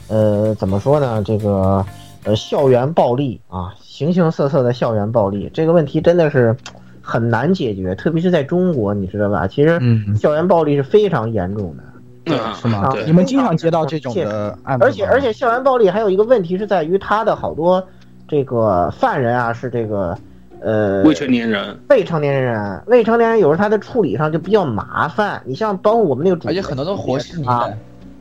[0.07, 1.21] 呃，怎么说呢？
[1.25, 1.85] 这个
[2.23, 6.55] 呃，校园暴力啊，形形色色的校园暴力，这个问题真的是
[7.05, 9.47] 很难解决，特别是在中国，你知道吧？
[9.47, 11.83] 其实嗯校园暴力是非常严重的。
[12.25, 12.89] 嗯，是吗？
[12.91, 17.87] 对你们经常接到这种的案子而且而且校园暴力还有一个问题是在于他的好多
[18.27, 20.17] 这个犯人啊是这个
[20.59, 25.39] 呃未成年人，未成年人，未成年人有时候他的处理上就比较麻烦。
[25.45, 27.69] 你像包括我们那个主角，而且很多都活尸啊，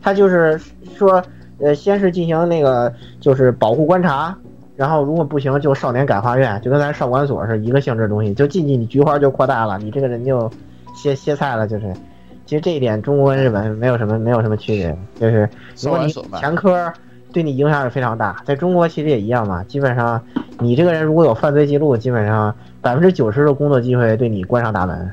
[0.03, 0.61] 他就是
[0.99, 1.23] 说，
[1.59, 4.37] 呃，先是进行那个就是保护观察，
[4.77, 10.51] 然后如果不行就少年感化院，就跟咱少管所是一个性质的东西，就进去你菊花就扩大了，你这个人就
[10.97, 11.93] 歇歇菜了，就是。
[12.47, 15.49] 其实这一点中国跟日本没有什么没有什么区别，就是
[15.83, 16.93] 如果你前科
[17.33, 20.21] 对你影响是非常大，在中国其实也一样嘛，基本上
[20.59, 25.11] 你这个人如果有犯罪记录，基本上百分之九十的工作机会对你关上大门，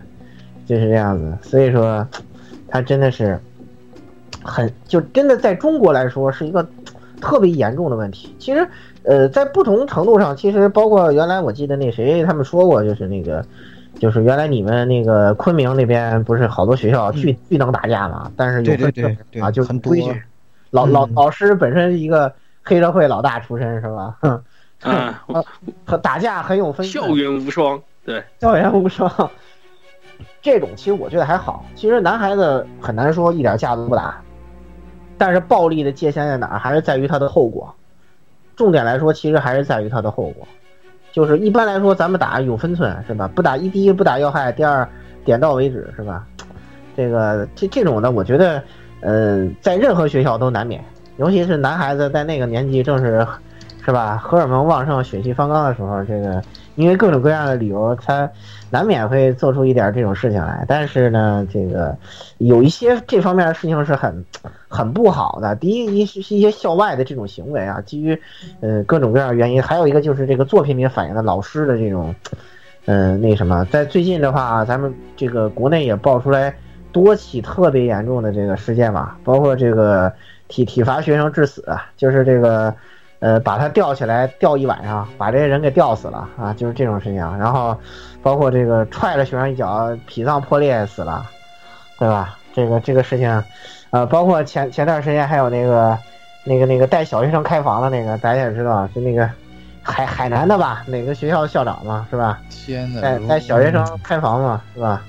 [0.65, 1.33] 就是这样子。
[1.41, 2.05] 所以说，
[2.67, 3.39] 他真的是
[4.43, 6.67] 很就真的在中国来说是一个
[7.21, 8.35] 特别严重的问题。
[8.37, 8.67] 其实，
[9.03, 13.45] 呃，在不同程度上，其实包括原来我记得那谁他们说过，就是那个。
[13.99, 18.31] 就是原来你们那个昆明那边不是好多学校巨巨能打架嘛？
[18.35, 20.19] 但是有对对对啊，就很多规矩。
[20.71, 24.17] 老老嗯老师本身是一个黑社会老大出身是吧？
[24.21, 24.43] 哼，
[24.81, 25.21] 啊，
[25.85, 29.29] 和打架很有分校园无双，对，校园无双，
[30.41, 31.63] 这种其实我觉得还好。
[31.75, 34.19] 其实男孩子很难说一点架子不打，
[35.21, 37.71] 但是暴力的界限在哪儿，还是在于它的后果。
[38.55, 40.47] 重点来说，其实还是在于它的后果。
[41.11, 43.27] 就是一般来说，咱们打有分寸是吧？
[43.27, 44.89] 不打一第一不打要害，第二
[45.23, 46.25] 点到为止是吧？
[46.97, 48.63] 这个这这种的，我觉得，
[49.01, 50.83] 呃，在任何学校都难免，
[51.17, 53.23] 尤其是男孩子在那个年纪，正是
[53.83, 54.17] 是吧？
[54.17, 56.41] 荷尔蒙旺盛、血气方刚的时候，这个
[56.75, 58.29] 因为各种各样的理由，他
[58.69, 60.63] 难免会做出一点这种事情来。
[60.67, 61.97] 但是呢，这个
[62.37, 64.23] 有一些这方面的事情是很
[64.67, 65.55] 很不好的。
[65.55, 68.15] 第一，一是一些校外的这种行为啊，基于
[68.59, 72.13] 呃各种各样的原因；还有一个就是这个作品里反映的老师的这种，
[72.85, 76.53] 嗯、那什么，在最近的话，咱们这个国内也爆出来
[76.91, 80.13] 多起特别严重的这个事件嘛，包括这个
[80.47, 81.65] 体体罚学生致死，
[81.97, 82.71] 就是这个。
[83.21, 87.15] 呃，把他吊起来吊一晚上，把这些人给吊死了啊，就是这种事情。
[87.37, 87.77] 然后，
[88.21, 91.25] 包括这个踹了学生一脚，脾脏破裂死了，
[91.97, 92.37] 对吧？
[92.53, 93.43] 这个这个事情，
[93.91, 95.97] 呃，包括前前段时间还有那个
[96.43, 99.29] 那个那个带小学生开房的那个，大家也知道，是那个
[99.83, 100.83] 海海南的吧？
[100.87, 102.39] 哪个学校的校长嘛，是吧？
[102.49, 105.01] 天呐，带带小学生开房嘛，是吧？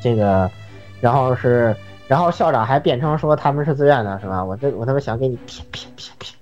[0.00, 0.50] 这个，
[1.00, 1.76] 然后是，
[2.08, 4.42] 然后校长还辩称说他们是自愿的，是吧？
[4.42, 6.33] 我这我他妈想给你啪啪啪啪啪，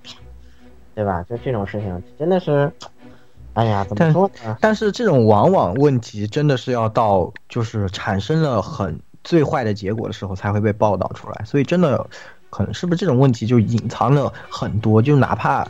[0.95, 1.23] 对吧？
[1.29, 2.71] 就这种事情真的是，
[3.55, 4.57] 哎呀，怎么说呢？
[4.61, 12.07] 但是这种往往问题真的是要到就是产生了很最坏的结果的时候才会被报道出来，所以真的
[12.51, 15.67] 可能是不是这种问题就隐藏了很多，就哪怕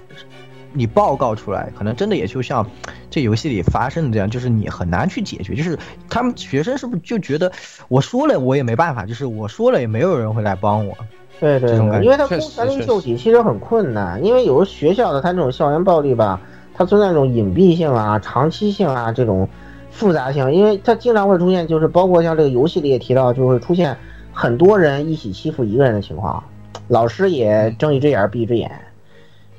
[0.73, 2.67] 你报告出来，可能真的也就像
[3.11, 7.53] 这游戏里发生的这样，就是你很难去解决，就是他们学生是不是就觉得
[7.89, 10.97] 我说了我也没办法，就是我说了也没有人会来帮我，
[11.43, 16.41] 对对因为他公权力救济其实很困难，因为有的学校的他这种校园暴力吧，
[16.73, 19.49] 它存在这种隐蔽性啊、长期性啊这种
[19.91, 23.97] 复杂性，因为它经常会出现，就是包括像这个游戏里也提到，就会出现
[24.33, 26.41] 很多人一起欺负一个人的情况，
[26.87, 28.71] 老师也睁一只眼闭一只眼，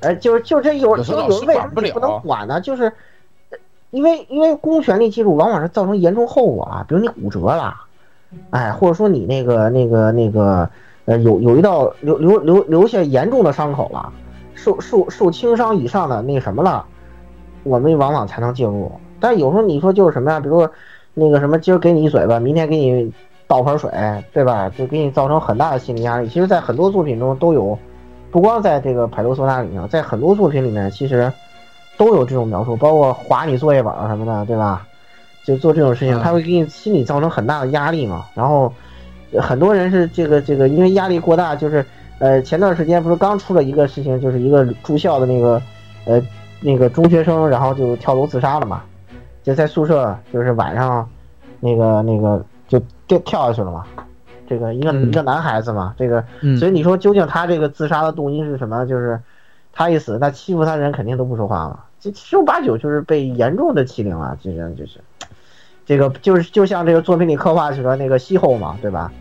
[0.02, 2.62] 而就是就这有有时候老师就有为什么你不能管呢？
[2.62, 2.90] 就是
[3.92, 7.76] 因为因为公权力介入往往是造成严重后果啊，比如你骨折了，
[8.52, 10.70] 哎，或者说你那个那个那个。
[11.06, 14.12] 呃，有有一道留留留留下严重的伤口了，
[14.56, 16.86] 受受受轻伤以上的那什么了，
[17.64, 18.91] 我们往往才能介入。
[19.20, 20.39] 但有时候你说就是什么呀？
[20.39, 20.70] 比如说
[21.14, 23.12] 那个什么，今儿给你一嘴巴，明天给你
[23.47, 23.91] 倒盆水，
[24.34, 24.70] 对吧？
[24.70, 26.28] 就给你造成很大的心理压力。
[26.28, 27.78] 其实，在很多作品中都有，
[28.32, 31.32] 不光在这个《派罗索纳》里面，在很多作品里面其实
[31.97, 34.88] 都有这种描述，包括划你作业本什么的，对吧？
[35.45, 38.26] 就做这种事情，他会给你心理造成很大的压力嘛。
[38.34, 38.72] 然后
[39.42, 41.86] 很多人是这个这个，因为压力过大，就是
[42.20, 45.62] 呃，前段时间不是刚出了一个事情，就是一个住校的那个
[46.06, 46.22] 呃
[46.62, 48.82] 那个中学生，然后就跳楼自杀了嘛，
[49.44, 51.08] 就在宿舍，就是晚上
[51.60, 53.86] 那个那个就掉跳下去了嘛。
[54.46, 56.24] 这个一个一个男孩子嘛，这个，
[56.58, 58.86] 所以你说究竟他这个自杀的动因是什么？
[58.86, 59.20] 就是
[59.72, 65.00] 他一死，那欺负他的人肯定都不说话了，这十有八九就是被严重的欺凌了，这人就是，
[65.86, 69.12] 这个就是就像这个作品里刻画出来那个西后嘛，对吧？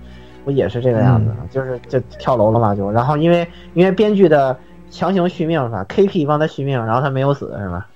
[0.44, 4.56] 不也是这个样子，就是就跳楼了嘛，就然后因为因为编剧的
[4.90, 7.86] 强行续命是吧？KP 帮他续命，然后他没有死是吧？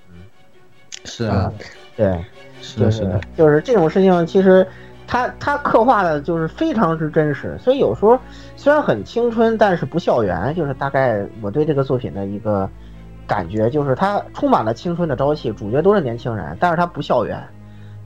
[1.05, 1.51] 是啊，
[1.95, 2.23] 对，
[2.61, 4.65] 是的，是的，就是这种事情其实。
[5.09, 8.19] 他他刻画的就是非常之真实，所以有时候
[8.57, 10.53] 虽然很青春，但是不校园。
[10.53, 12.69] 就是大概我对这个作品的一个
[13.25, 17.41] 感觉，就是它充满了青春的朝气，主角都是年轻人，但是它不校园，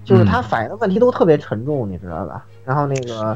[0.05, 2.45] 就是它反映的问题都特别沉重，你知道吧？
[2.63, 3.35] 然后那个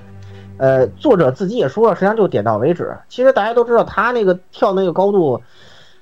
[0.57, 2.97] 呃，作者自己也说了，实际上就点到为止。
[3.09, 5.41] 其实大家都知道，他那个跳那个高度，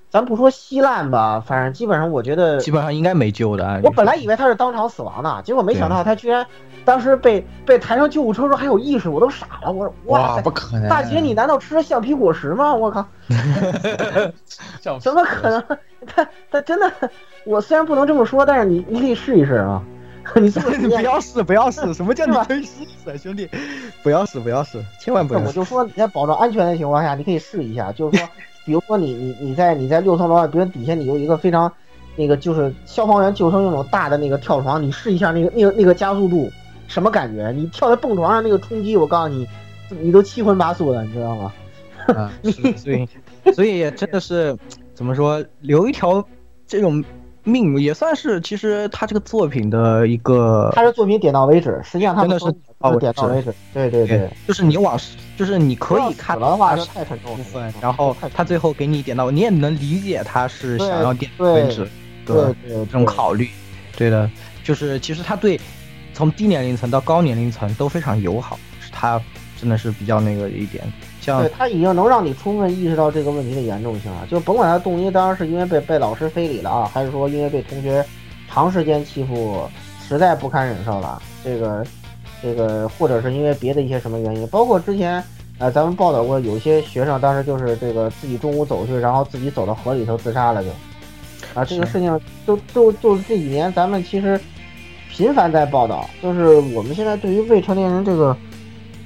[0.10, 3.82] 咱不说稀烂吧，反正基本上我觉得基本上应该没救的。
[3.84, 6.46] 我本来以为他是当场死亡的，结果没想到他居然。
[6.86, 9.72] 当时被被抬上救护车时候还有意识，我都傻了。
[9.72, 10.90] 我说哇，不可能！
[10.90, 12.76] 大姐，你难道吃了橡皮果实吗？
[12.76, 13.06] 我靠，
[15.00, 15.64] 怎么可能？
[16.06, 16.92] 他他真的，
[17.46, 19.82] 我虽然不能这么说，但是你你可以试一试啊。
[20.36, 20.48] 你
[20.80, 21.94] 你不要试，不要试。
[21.94, 23.50] 什么叫你可以试一试，兄弟？
[24.02, 25.40] 不要试，不要试，千万不要。
[25.40, 27.92] 我就说你在保证安全的情况下，你可以试一下。
[27.92, 28.28] 就是说，
[28.66, 31.72] 比如说你你你在你在六层楼，比如底下你有一个非常
[32.16, 36.52] 那个就是消防员救生那种大的那个跳床，你试一下那个那个那个加速度。
[36.88, 37.50] 什么感觉？
[37.52, 39.48] 你跳在蹦床上那个冲击，我告诉你，
[39.90, 41.54] 你都七荤八素的，你知道吗？
[42.14, 42.32] 啊，
[42.76, 43.08] 所以，
[43.54, 44.56] 所以真的是
[44.94, 46.24] 怎么说，留一条
[46.68, 47.04] 这种
[47.44, 52.46] 命也算是，其实他这个作品的一个，他的作品点到为止，实际上他真的是
[53.00, 53.54] 点到为止。
[53.74, 55.00] 对对对，就是你往，
[55.38, 61.88] 就是你可以看的话是太沉重部分，然后他最后给你点到，你也能理解他是想要点到为止
[62.26, 63.50] 的这种考虑。
[63.98, 64.30] 对的，
[64.64, 65.60] 就是其实他对。
[66.16, 69.20] 从低年龄层到高年龄层都非常友好，是他
[69.60, 70.84] 真的是比较那个一点，
[71.24, 74.28] 像对他已经能让你充分意识到这个问题的严重性了。
[74.30, 78.06] 就甭管他动机当然是因为被被老师非礼了啊，还是说因为被同学
[78.52, 79.64] 长时间欺负，
[80.08, 81.84] 实在不堪忍受了，这个
[82.42, 85.24] 这个或者是因为别的一些什么原因，包括之前
[85.60, 90.70] 呃咱们报道过有些学生当时就是这个自己中午走去，然后自己走到河里头自杀了就，
[91.54, 94.40] 啊这个事情就就就这几年咱们其实。
[95.16, 98.36] 频繁在报道，就是我们现在对于未成年人这个，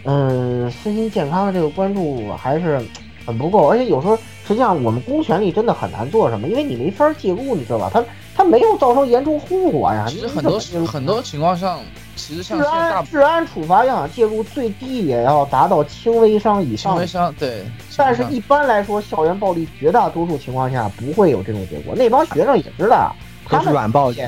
[0.09, 2.81] 嗯，身心健康的这个关注还是
[3.25, 4.15] 很不够，而且有时候
[4.47, 7.91] 实际上我们公权力真的很难做什么，因为你没法介入，你知道吧？
[7.93, 8.03] 他
[8.33, 10.05] 他没有造成严重后果呀。
[10.07, 11.81] 其实很多很多情况上，
[12.15, 16.93] 其实像治安治安处罚要想介入，最低也要达到轻微伤以上。
[16.93, 17.65] 轻微伤对，
[17.97, 21.93] 但是一般来说，校园暴力绝大多数情况下不会有这种结果。
[21.93, 23.13] 那帮学生也知道，
[23.45, 24.21] 他是软暴力。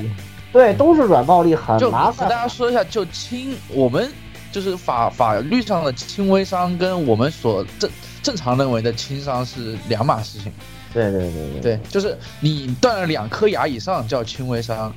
[0.52, 2.28] 对，都是软暴力，很麻烦。
[2.28, 4.12] 和大家说一下，就轻，我们
[4.52, 7.89] 就是法法律上的轻微伤，跟我们所正
[8.22, 10.52] 正常认为的轻伤是两码事情。
[10.93, 14.91] 对对对对对，就是你断了两颗牙以上叫轻微伤，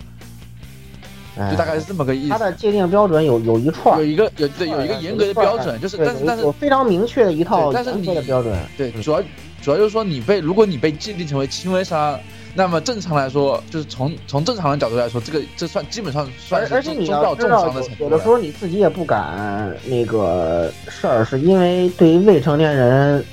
[1.51, 2.29] 就大概是这么个意思。
[2.31, 8.59] 它的界定标准有有一串，有一个有对有一个严格的标准，就是但是但是非常明确的一套但是你的标准。
[8.77, 9.23] 对，主要
[9.61, 12.19] 主要就是说你被如果你被界定成为轻微伤。
[12.55, 18.05] 那么正常来说，就是从从正常的角度来说，这个这算基本上算是中到重伤的程度。
[18.05, 23.25] 有的时候你自己也不敢那个事儿，是因为对于未成年人，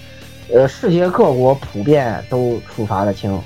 [0.53, 3.37] 呃，世界各国普遍都处罚的轻。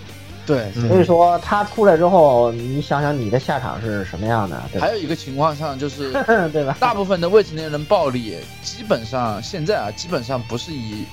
[0.45, 4.61] 对，所以说他出来之后，你想想你的下场是什么样的？
[4.79, 6.11] 还有一个情况上就是，
[6.53, 6.77] 对吧？
[6.79, 11.03] 大部分的未成年人暴力，基本上现在啊，基本上不是以。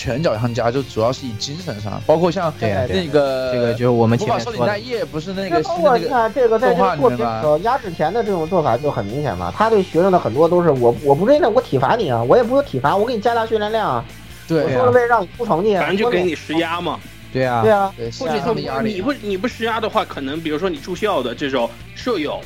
[0.00, 9.52] 拳脚相加，就主要是以精神上，包括像那个这个，就我们前面说的那页，不是那个包括你看这个在这个作品里，压制田的这种做法就很明显嘛。
[9.54, 14.02] 他对学生的很多都是我我不认的，我体罚你啊，我也不是体罚，我给你加大训练量啊。
[14.48, 16.98] 对，我说了为了让你出成绩，反正就给你施压嘛。
[17.30, 17.92] 对啊，对啊。
[18.18, 22.40] 或者说你不你不施压的话，可能比如说你住校的这种舍友，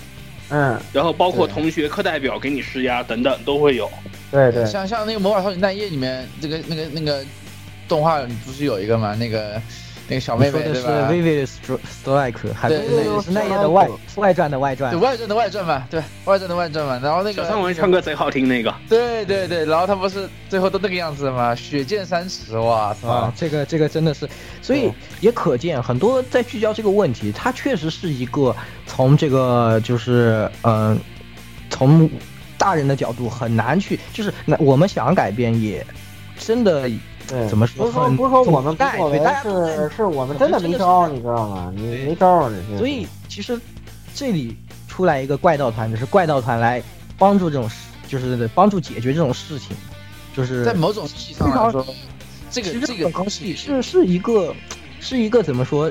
[0.48, 3.88] 嗯，然后包括同学、课代表给你施压等等都会有。
[4.32, 7.24] 对对，像像那个魔法少女奈叶里面这个那个那个。
[7.94, 9.14] 动画不是有一个吗？
[9.14, 9.62] 那个
[10.08, 11.46] 那个小妹妹说的是？Vivid
[12.04, 14.98] Strike，还对对是那页的外外传的外传对。
[14.98, 21.54] 外传的外传嘛，对外传的外传嘛，然后那个小三文唱歌贼好听那个，对对对，然后他不是最后都那个样子吗？
[21.54, 23.08] 血溅三尺，哇操！
[23.08, 24.28] 啊，这个这个真的是，
[24.60, 24.90] 所以
[25.20, 28.52] 也可见很多在聚焦这个问题，它确实是一个
[28.86, 30.98] 从这个就是嗯、呃
[31.70, 32.10] 从
[32.58, 35.86] 大人的角度很难去，就是那我们想改变也
[36.36, 36.88] 真的
[37.28, 41.72] 对，怎么说不是说不是说我们不带作为对大家都在是是我们真的没招，你知道吗？
[41.74, 43.58] 你没招儿，这是所以其实
[44.14, 44.56] 这里
[44.88, 46.82] 出来一个怪盗团，就是怪盗团来
[47.18, 49.76] 帮助这种事，就是帮助解决这种事情，
[50.36, 51.84] 就是在某种意义上来说，
[52.50, 54.54] 这个其实这个东西是是一个
[55.00, 55.90] 是一个怎么说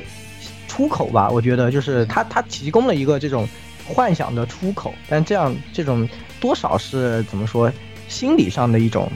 [0.68, 1.30] 出口吧？
[1.30, 3.48] 我觉得就是他他提供了一个这种
[3.88, 6.08] 幻想的出口，但这样这种
[6.40, 7.72] 多少是怎么说
[8.08, 9.12] 心理上的一种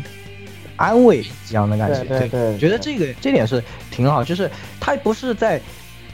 [0.78, 2.04] 安慰一样的感觉。
[2.06, 3.62] 对对对我觉得这个这点是
[3.92, 4.50] 挺好，就是
[4.80, 5.62] 他不是在。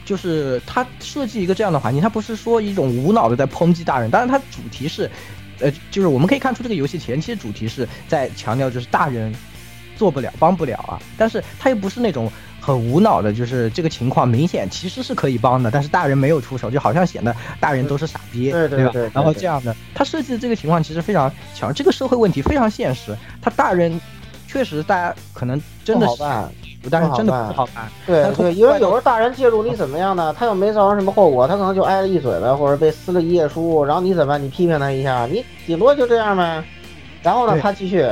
[0.06, 5.10] 就是他设计一个这样的环境，他不是说一种无脑的在抨击大人，当然他主题是，
[5.60, 9.34] 呃，就是我们可以看出这个游戏前期的主题是在强调就是大人
[9.96, 19.10] 做不了、帮不了啊，但是他又不是那种很无脑的，就是这个情况明显其实是可以帮的，但是大人没有出手，就好像显得大人都是傻逼，吧对对对对？
[19.14, 23.98] 然后这样的，他设计的这个情况其实非常强，这个社会问题非常现实，他大人
[24.54, 26.50] 确实大家可能真的是不好办，
[26.88, 27.88] 但是真的不好办。
[28.06, 30.32] 对对，因为有时候大人介入你怎么样呢？
[30.38, 34.40] 他又没造成什么后果，他可能就挨了一嘴巴，或者被撕了一页书，然后你怎么办？
[34.40, 36.62] 你批评他一下，你顶多就这样呗。
[37.20, 38.08] 然后呢，他继续，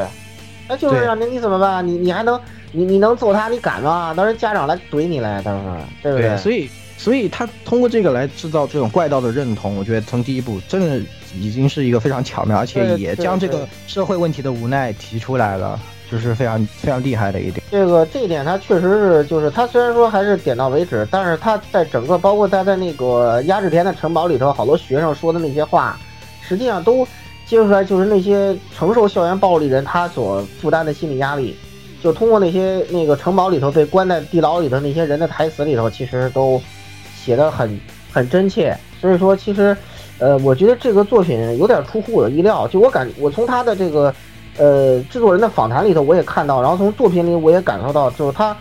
[0.68, 1.86] 那就是对让你你怎么办？
[1.86, 2.40] 你你还能
[2.72, 3.48] 你你能揍他？
[3.48, 4.12] 你敢吗？
[4.12, 6.68] 到时候家长来怼你来，到时候对不对，所以
[6.98, 11.00] 所以他通过这个来制造这种怪盗的认同，我觉得从第一步真的
[11.38, 15.78] 已经是一个非常巧妙，而且也将这个社会问题的无奈提出来了，
[16.12, 17.64] 这是非常非常厉害的一点。
[17.70, 25.98] 这个这一点，他确实是，就是他虽然说还是点到为止，但是他在整个，包括他在那个压制田的城堡里头，好多学生说的那些话，
[26.46, 27.08] 实际上都
[27.46, 31.56] 揭出来，就是那些承受校园暴力人他所负担的心理压力，
[32.02, 36.60] 就通过那些那个城堡里头被关在地牢里头那些人的台词里头，其实都
[37.16, 37.80] 写的很
[38.12, 38.76] 很真切。
[39.00, 39.74] 所以说，其实，
[40.18, 44.14] 呃，我觉得这个作品有点出乎我的意料，就我感，我从他的这个。
[44.58, 48.56] 呃，制作人的访谈里头我也看到，然后从作品里我也感受到，就是他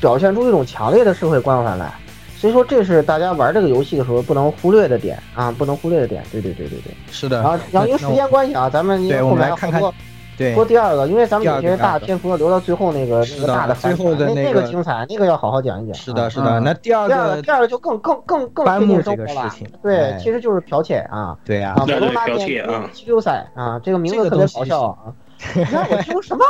[0.00, 1.92] 表现出一种强烈的社会关怀来。
[2.36, 6.22] 所以说，这是大家玩这个游戏的时候不能忽略的点啊，不能忽略的点。
[6.30, 6.94] 对对对对对。
[7.10, 7.42] 是的。
[7.42, 9.92] 然后，然后因为时间关系啊，咱们因为后面看看说
[10.36, 15.94] 对说第二个，因为咱们有些大篇幅留到最后那个那个大的最后的那个精彩，那个要好好讲一讲。
[15.96, 16.60] 是的，是的。
[16.60, 21.36] 那第二个第二个就更更更更颁布这个事情，对，其实就是剽窃啊。
[21.44, 25.10] 对呀，啊，普通拉面啊，七六赛啊，这个名字特别好笑啊。
[25.54, 26.44] 你让我听什么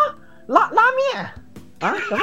[0.47, 0.82] 拉拉
[1.12, 1.26] 面
[1.80, 1.95] 啊？
[1.97, 2.16] 什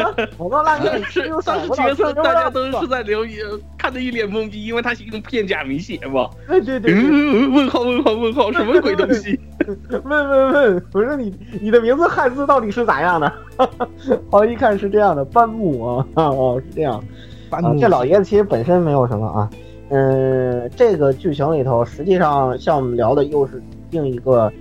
[0.00, 0.28] 么？
[0.38, 3.44] 我说拉面七六赛，我角色大家都是在留言，
[3.76, 6.30] 看的一脸懵逼，因为他是用片假名写嘛。
[6.46, 9.38] 对对对，问号问号问号，什么鬼东西？
[10.04, 13.32] 问问问，我说你你的名字汉字到底是咋样的？
[14.30, 17.02] 好，一看是这样的，班木啊啊哦是这样。
[17.50, 19.50] 啊，这老爷子其实本身没有什么啊，
[19.88, 24.52] 嗯，这个剧情里头，实际上像我们聊的又是另一个。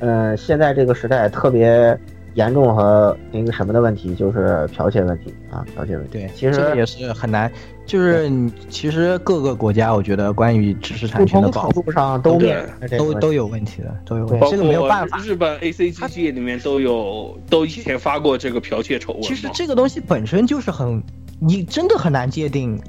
[0.00, 1.96] 嗯，现在这个时代特别
[2.34, 6.12] 严重和那个什么的问题，就是剽窃问题啊，剽窃问题。
[6.12, 7.50] 对，其实也是很难，
[7.86, 8.30] 就是
[8.68, 12.64] 其实各个国家，我觉得关于知识产权的保护上都面
[12.96, 14.46] 都都有问题的，都有问题。
[14.50, 15.18] 这个没有办法。
[15.18, 19.22] 日本 A C G 界里面都有，都以前发过这个剽窃丑闻。
[19.22, 21.02] 其实这个东西本身就是很，
[21.40, 22.80] 你真的很难界定。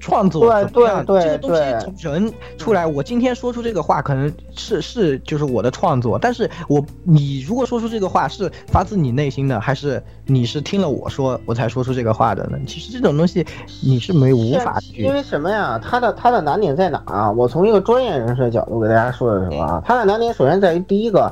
[0.00, 12.58] 创作对对对，这个东西从人出来，我今天说出这个话，可能是是就是我的创作，但是我你如果说出这个话是发自你内心的，还是你是听了我说我才说出这个话的呢？
[12.66, 13.46] 其实这种东西
[13.82, 15.02] 你是没无法去。
[15.02, 15.78] 因为什么呀？
[15.78, 17.30] 它的它的难点在哪啊？
[17.30, 21.30] 我从一个专业人士的角度给大家说一说啊，它的难点首先在于第一个，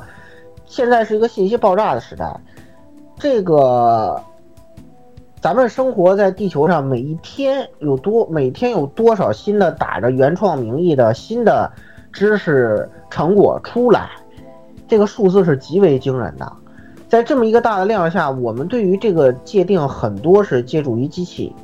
[0.67, 2.39] 现在是一个信息爆炸的时代，
[3.17, 4.21] 这个。
[5.41, 11.71] 咱们生活在地球上，每一天有多每天有多少新的打着原创名义的新的
[12.11, 14.09] 知识成果出来，
[14.85, 16.51] 这个数字是极为惊人的。
[17.07, 21.55] 在这么一个大的量下，我们对于这个界定很多是借助于机器，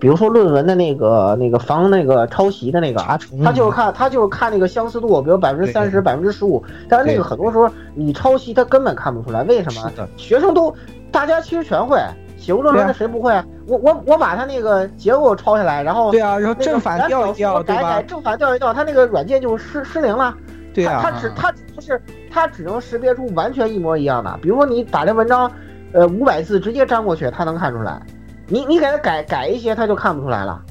[0.00, 9.88] 比如说论文的那个那个防那个抄袭的那个啊，他就是看他就是看那个相似度，比如百分之三十、百分之十五，但是那个很多时候你抄袭他根本看不出来，为什么？
[10.16, 10.74] 学生都
[11.12, 11.96] 大家其实全会。
[12.40, 13.30] 写过论文的谁不会？
[13.32, 20.34] 啊、我我我把它那个结构抄下来，然后对啊，然后正反调一调，改改正反调一调，它那个软件就失失灵了。
[20.72, 25.50] 对啊，他只他不是它只能识别出完全一模一样的，比如说你把这文章，
[25.92, 28.00] 呃五百字直接粘过去，它能看出来。
[28.46, 30.62] 你你给它改改一些，它就看不出来了，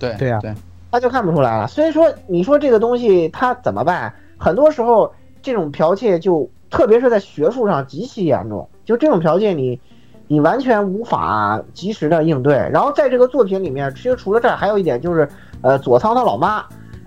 [0.00, 0.54] 对对啊对，
[0.90, 1.66] 他就看不出来了。
[1.66, 4.12] 所以说，你说这个东西它怎么办？
[4.38, 5.12] 很多时候
[5.42, 9.80] 这种剽窃就，特别是在学术上极其严重，就这种剽窃你。
[10.28, 12.54] 你完全无法及时的应对。
[12.70, 15.28] 然后在这个作品里面，其实除了这儿，还有一点就是，
[15.62, 16.62] 呃，佐仓他老妈，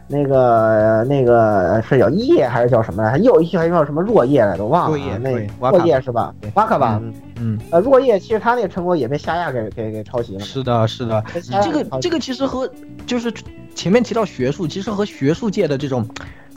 [0.07, 3.17] 那个那个是叫一叶还是叫什么来？
[3.19, 4.63] 又一还叫什么若叶来着？
[4.65, 5.17] 我忘了啊。
[5.21, 6.33] 那若叶是吧？
[6.55, 6.99] 瓦卡吧。
[7.37, 7.57] 嗯。
[7.71, 10.41] 呃，若叶其实他那个成果也被夏亚给给给抄袭了。
[10.41, 11.23] 是的，是的。
[11.63, 12.69] 这个这个其实和
[13.05, 13.31] 就是
[13.75, 16.05] 前面提到学术，其实和学术界的这种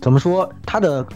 [0.00, 1.06] 怎么说，他的。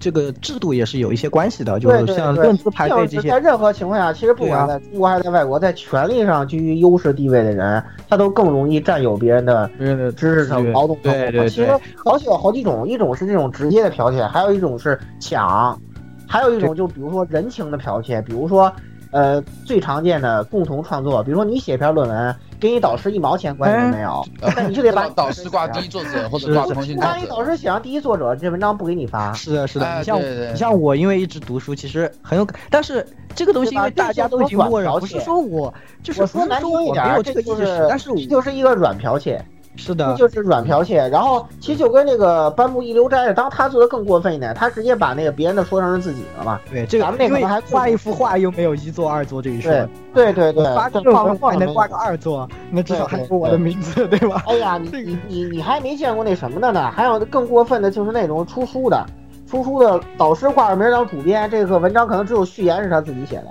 [0.00, 9.68] 这个制度也是有一些关系的，就是像论资排辈这些，在任何情况下，其实不管在中国还是在外国，在权力上居于优势地位的人，他都更容易占有别人的
[10.12, 11.48] 知识上劳动对对。
[11.48, 11.70] 其实
[12.04, 15.78] 剽窃有好几种，一种是这种直接的剽窃，还有一种是抢，
[16.26, 18.72] 还有一种就比如说人情的剽窃，比如说
[19.10, 22.34] 呃最常见的共同创作，比如说你写篇论文。
[22.60, 27.10] 跟你导师一毛钱关系都没有，但你就得把 导师挂第一 作者或者挂通讯作者。
[27.10, 29.32] 那你导师写上第一作者，这文章不给你发。
[29.32, 29.98] 是的，是的。
[29.98, 39.42] 你像你像我，因为一直读书，其实很有，但是这个东西因为大家都已经默认，不是说我就是说难听一点，没有这个意识，但是就是一个软剽窃。
[39.78, 41.08] 是的，就是软剽窃。
[41.08, 46.60] 然后其实就跟那个颁布一流斋，当他做的更过分一点，他直接把那个别人的说成是自己的嘛。
[46.70, 49.72] 对，这个咱们那个还画一幅画又没有一作二作这一说。
[50.12, 54.42] 对对对，发个论文还能挂个二作，那至少还有我的名字， 对吧？
[54.48, 56.90] 哎呀，你你你你还没见过那什么的呢？
[56.90, 59.06] 还有更过分的就是那种出书的，
[59.48, 63.48] 出书的导师挂着名当主编，这个文章可能只有序言是他自己写的。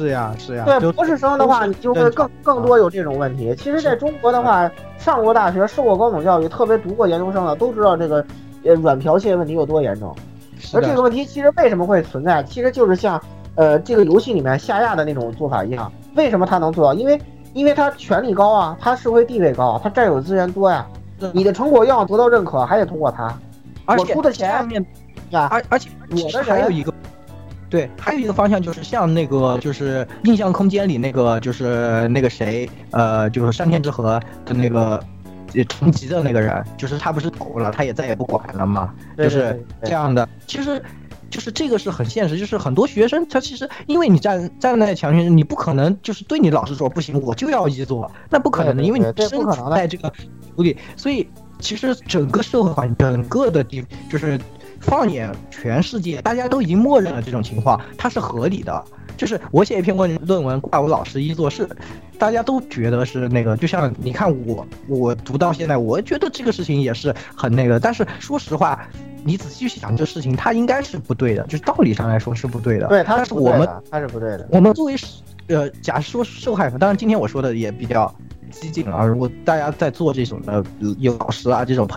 [0.00, 0.64] 是呀，是呀。
[0.64, 3.54] 对博士生的话，你就会更更多有这种问题。
[3.54, 8.24] 其实，在中国的话，上过大学、受过高等教育，特别读过研究生的，都知道这个
[8.64, 10.16] 呃软剽窃问题有多严重。
[10.72, 12.42] 而这个问题其实为什么会存在？
[12.44, 13.20] 其实就是像
[13.56, 15.92] 呃这个游戏里面下亚的那种做法一样。
[16.14, 16.94] 为什么他能做到？
[16.94, 17.20] 因为
[17.52, 20.86] 因为他权力高啊，他社会地位高，他占有资源多呀。
[21.34, 23.38] 你的成果要得到认可，还得通过他。
[23.86, 24.50] 我出的钱，
[25.30, 26.90] 啊，而而且我的还有一个。
[27.70, 35.00] 对，还有一个方向就是像那个，就是印象空间里那个，就是那个谁，呃，就是山天之河的那个
[35.68, 40.28] 重疾的那个人，就是他不是走了，他也再也不管了嘛，就是这样的。
[40.48, 40.82] 其实，
[41.30, 50.12] 就是这个是很现实，就是很多学生他其实因为你站站在强权，你不可能就是对你老师说不行，我就要一做，那不可能的，因为你身处在这个
[50.56, 51.28] 土里，所以
[51.60, 54.36] 其实整个社会环境，整个的地就是。
[54.80, 58.84] 放眼全世界，大家都已经默认了这种情况，它是合理的。
[59.16, 61.68] 就是我写一篇论论文怪我老师一做事，
[62.18, 63.54] 大家都觉得是那个。
[63.58, 67.78] 就像你看我，我读到现在，我觉得这个事情也是很那个。
[67.78, 68.88] 但是说实话，
[69.22, 72.86] 你仔细去想这事情，它应该是不对的，就是道理上来说是不对的。
[72.88, 74.48] 对，它是我们，它是不对的。
[74.50, 74.94] 我们作为
[75.48, 78.12] 呃，假说受害者，当然今天我说的也比较。
[78.50, 79.04] 激进啊！
[79.04, 80.64] 如果大家在做这种的
[80.98, 81.88] 有老师啊这种，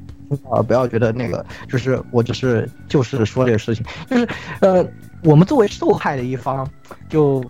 [0.50, 4.28] 啊不要觉得那个就是我只是就是说这个事情，就是
[4.62, 4.86] 呃
[5.24, 6.68] 我们作为受害的一方，
[7.10, 7.44] 就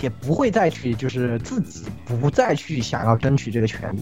[0.00, 4.00] 也不会再去就是自己不再去想要争取这个权利，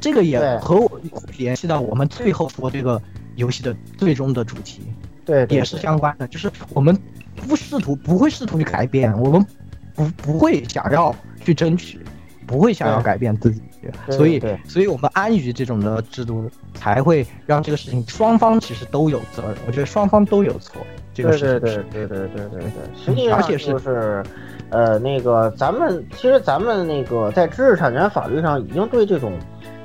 [0.00, 1.00] 这个也和我
[1.36, 3.00] 联系到我们最后说这个
[3.36, 4.82] 游戏的最终的主题，
[5.24, 6.96] 对也是相关的，就是我们
[7.36, 9.46] 不试图不会试图去改变，我们
[9.94, 11.14] 不不会想要
[11.44, 12.00] 去争取。
[12.46, 13.62] 不会想要改变自己。
[14.10, 20.80] 所以所以我们安于这种的制度才会让这个事情双方其实都有责任我觉得双方都有错
[21.14, 21.60] 这个是。
[21.60, 22.70] 对对对对对对。
[22.96, 24.22] 实际上就是
[24.70, 29.32] 呃那个咱们其实咱们那个在知识产权法律上已经对这种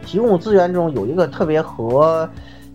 [0.06, 2.28] 提供资源这种有一个特别和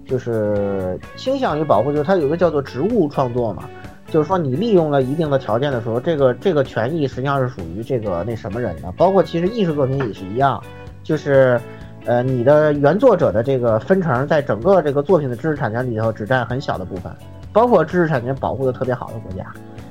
[0.07, 3.68] 就是倾向于保护就是它有个叫做植物创作嘛。
[4.09, 8.91] 就是说，你利用了一定的条件的时候，这个这个权益实际上是属于这个那什么人的。
[8.93, 10.63] 包括其实艺术作品也是一样，
[11.03, 11.61] 就是，
[12.05, 17.13] 呃，你的原作者的这个分成，在整个这个作品的知识产权里头只占很小的部分。
[17.53, 19.45] 包括知识产权保护的特别好的国家，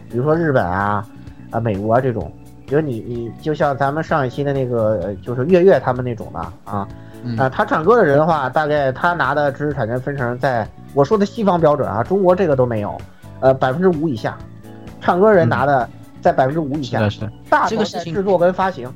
[0.09, 1.03] 比如说日本啊，
[1.51, 2.31] 啊，美国这种。
[2.67, 6.87] 比如你你就像咱们上一期的那个，就是月月他们那种的啊，
[7.37, 12.97] 啊，他唱歌的人的话，大概他拿的知识产权分成，在我说的西方标准啊，中国这个都没有。
[13.45, 14.35] 呃，百分之五以下，
[14.99, 15.87] 唱歌人拿的
[16.19, 18.91] 在百分之五以下，是大这个事情制作跟发行。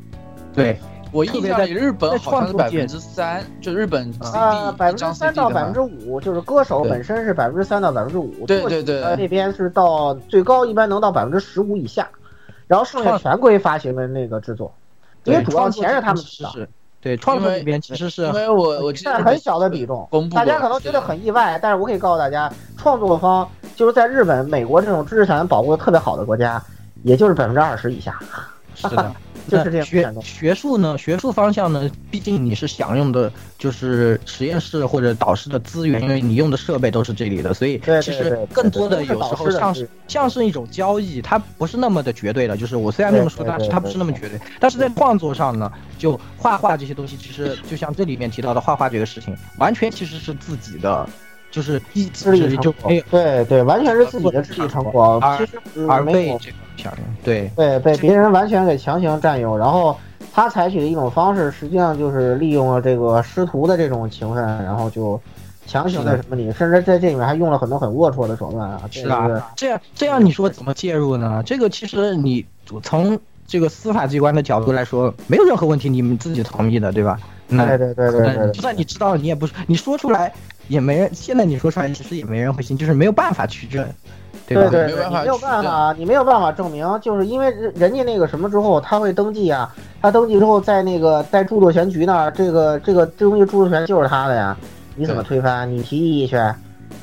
[0.55, 0.79] 对。
[1.11, 12.07] 我印象里，日本好像是百分之三，就日本啊，百分之三到百分之五，就是歌手本身是百分之三到百分之五，对对对，那边是到最高一般能到百分之十五以下，
[12.67, 14.71] 然后剩下全归发行的那个制作，
[15.23, 16.67] 因为主要钱是他们的。
[17.01, 23.49] 对，创作里边其实是因为我我占很小的比重，大家可能觉得很意外，但是我可以告诉大家，创作方
[23.79, 26.61] 就是在日本、美国这种知识产权保护的特别好的国家，
[27.03, 28.19] 也就是百分之二十以下。
[28.75, 29.15] 是的，
[29.47, 42.57] 就是这样学学术呢，学术方向呢，毕竟你是享用的，就是实验室或者导师的资源，因为你用的设备都是这里的，所以其实更多的有时候像是像是一种交易，它不是那么的绝对的。
[42.57, 44.37] 就是我虽然这么说，但是它不是那么绝对。
[44.59, 51.07] 但是在创作上呢，就画画这些东西，其实就像这里面提到的画画这个事情，完全其实是自己的，
[51.51, 56.93] 就是一智力成果就没有，对对，完全是自己的智力成果，而其实而没有被这个强
[57.23, 59.97] 对对被别人完全给强行占有，然后
[60.31, 65.19] 他采取的一种方式，实际上就是利用了这个师徒的这种情分，然后就
[65.65, 71.41] 强行的什么你，甚至在这里面还用了很多很龌龊的手段啊，这是啊，这样这样你说怎么介入呢？
[71.45, 72.45] 这个其实你
[72.83, 77.19] 从这个司法机关的角度来说，没有任何问题，你们自己同意的，对吧？
[77.49, 80.31] 那对对对对对对就算你知道，你也不你说出来
[80.67, 83.83] 也没人，现在你说出来其实也没人会信，就是没有办法取证，
[84.47, 84.69] 对吧？
[84.69, 94.55] 对对没有办法你没有办法，你没有办法证明，就是因为人人家那个什么之后，他会登记啊，他登记之后在那个在著作权局那儿，这个这个这东西著作权就是他的呀，
[94.95, 95.69] 你怎么推翻？
[95.71, 96.37] 你提异议去，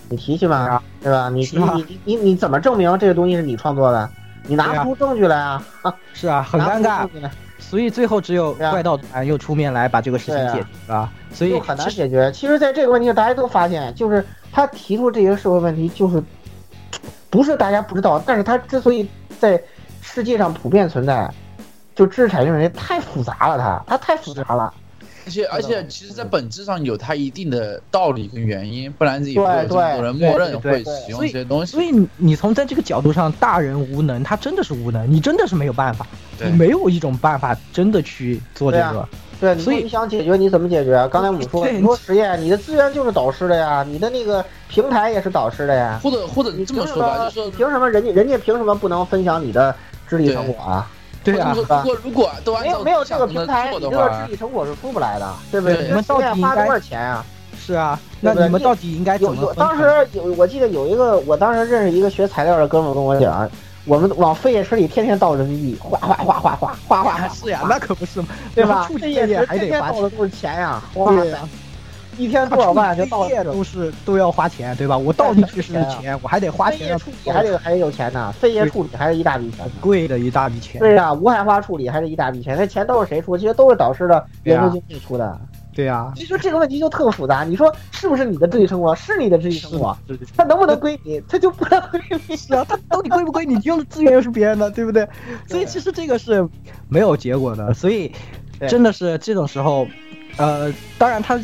[0.09, 1.29] 你提去嘛，对吧？
[1.29, 4.09] 你你你你你怎么证明这个东西是你创作的？
[4.49, 5.61] 你拿不出证据来啊！
[6.13, 7.05] 是啊，很 尴尬
[7.69, 12.31] 所以最后只有怪盗团又出面来把这个事情解决了，所以很难解决。
[12.33, 16.23] 其实，在这个问题上，大家都发现，就是他提出这些社会问题，就是
[17.29, 19.09] 不是大家不知道，但是他之所以
[19.41, 19.61] 在
[20.01, 21.29] 世界上普遍存在，
[21.95, 24.73] 就知识产权问题太复杂了，它它太复杂了。
[25.27, 31.73] 而且而且，其实，在本质上有它一定的道理跟原因，不然也不会有对这么多人默认会使用这些东西。
[31.73, 39.09] 所以你你从在这个角度上，大人无能，他真的是无能，你真的是没有办法，对你没有一种办法真的去做这个。
[39.39, 41.07] 对，你所以说你想解决，你怎么解决？
[41.13, 46.01] 刚才我们说，对你说实验，你的资源就是导师的呀，你的那个平台也是导师的呀。
[46.03, 49.75] 或者或者你这么说吧，凭什么就是说，凭什么人家人家凭什么不能分享你的
[50.09, 50.91] 智力成果啊？
[51.23, 55.77] 对啊如果如果都没有没有这个平台，你这个智，力成果是出不来的，对不对？
[55.77, 57.25] 对你们到底花多少钱啊？
[57.59, 63.51] 是啊，那你们到底应该怎么分当时有，我记得有一个，我当时认识一个学材料的哥们跟我讲，
[63.87, 67.29] 我们往废液池里天天倒人民币，哗哗哗哗哗哗哗。
[67.29, 68.85] 是呀，那可不是嘛，对吧？
[68.87, 71.39] 出去废液还得花，倒的都是钱呀，哇塞。
[72.19, 74.97] 一天多少万就倒，都是都要花钱，对吧？
[74.97, 76.99] 我倒进去是钱，我还得花钱。
[76.99, 80.81] 处理还得还得有钱呢，废液处理还是一大笔钱，贵的一大笔钱。
[80.81, 83.37] 对呀，无害化处理还是一大笔钱，那钱都是谁出？
[83.37, 85.39] 其实都是导师的员工经济出的。
[85.77, 88.95] 对呀，其实这个问题就特复杂，你说是不是你的智力生活？
[88.97, 91.21] 是你的智力成果，是是它能不能归你？
[91.29, 92.35] 他就不能归你。
[92.35, 93.61] 是啊，它到底归不归你？
[93.65, 95.07] 用的资源又是别人的，对不 对？
[95.47, 96.49] 所以其实这个是
[96.89, 98.11] 没有结果的，所以
[98.67, 99.87] 真的是这种时候，
[100.39, 101.39] 呃，当然他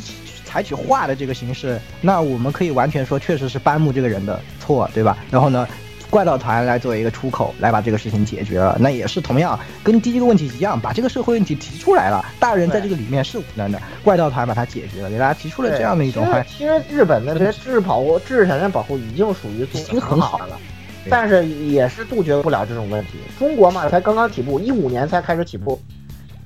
[0.47, 5.19] 采取画的这个形式，那我们可以完全说确实是班木这个人的错，对吧？
[5.31, 5.69] 然后呢？
[6.13, 12.23] 怪盗团来作为一个出口，来把这个事情解决了，那也是同样跟第一个问题一样，把这个社会问题提出来了。
[12.39, 20.59] 大人在这个里面是无能的，怪盗团把它解决了，给大家提出了这样的一种还其实日本的这些知识保护、知识产权保护已经属于做已经很好了，
[21.09, 23.13] 但是也是杜绝不了这种问题。
[23.39, 25.81] 中国嘛，才刚刚起步，一五年才开始起步，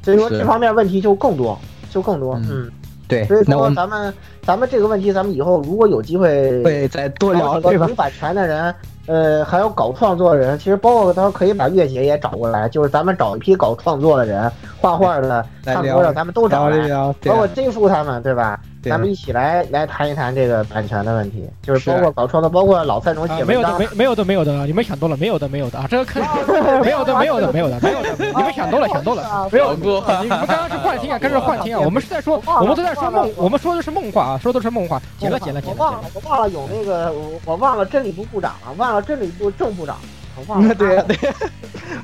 [0.04, 1.58] 所以说这方面问题就更多，
[1.90, 2.36] 就更多。
[2.36, 2.70] 嗯嗯，
[3.08, 3.44] 对所以。
[3.44, 7.94] 说咱们咱们这个问题，咱们以后如果有机会会再多聊，搞对吧读？
[7.94, 8.74] 版权的人，
[9.06, 14.50] 呃，还有搞创作的人，其实包括他可以把月姐也找过来，就是咱们找一批搞创作的人，
[14.80, 16.88] 画画的、唱歌的，咱们都找来，
[17.24, 18.60] 包括 J 叔他们，对吧？
[18.90, 26.22] 咱们一起来来谈一谈这个版权的问题，就是是啊包括搞创的，包括老蔡总啊写，文章没有的，没没有的，没有的，你们想多了，没有的，没有的啊，这个坑，
[26.82, 29.68] 没有的，没有的，没有的，没有的，你们想多了，想多了，没有。
[29.68, 39.96] 好过你们刚刚是幻听啊， 跟着幻听啊，我们是在说，我们都在说梦，我们说的是梦话啊，说的是梦话，剪了，剪了，剪了，我忘了，我忘了有那个，我我忘了真理部部长了，忘了真理部正部长，
[40.36, 40.74] 我忘了。
[40.76, 41.34] 对呀对呀，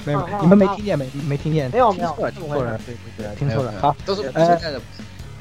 [0.05, 1.09] 没有你们没听见没？
[1.29, 1.71] 没听见？
[1.71, 3.73] 没有没有听错了，听错了，对对对，听错了。
[3.81, 4.81] 好，都是不呃存在的。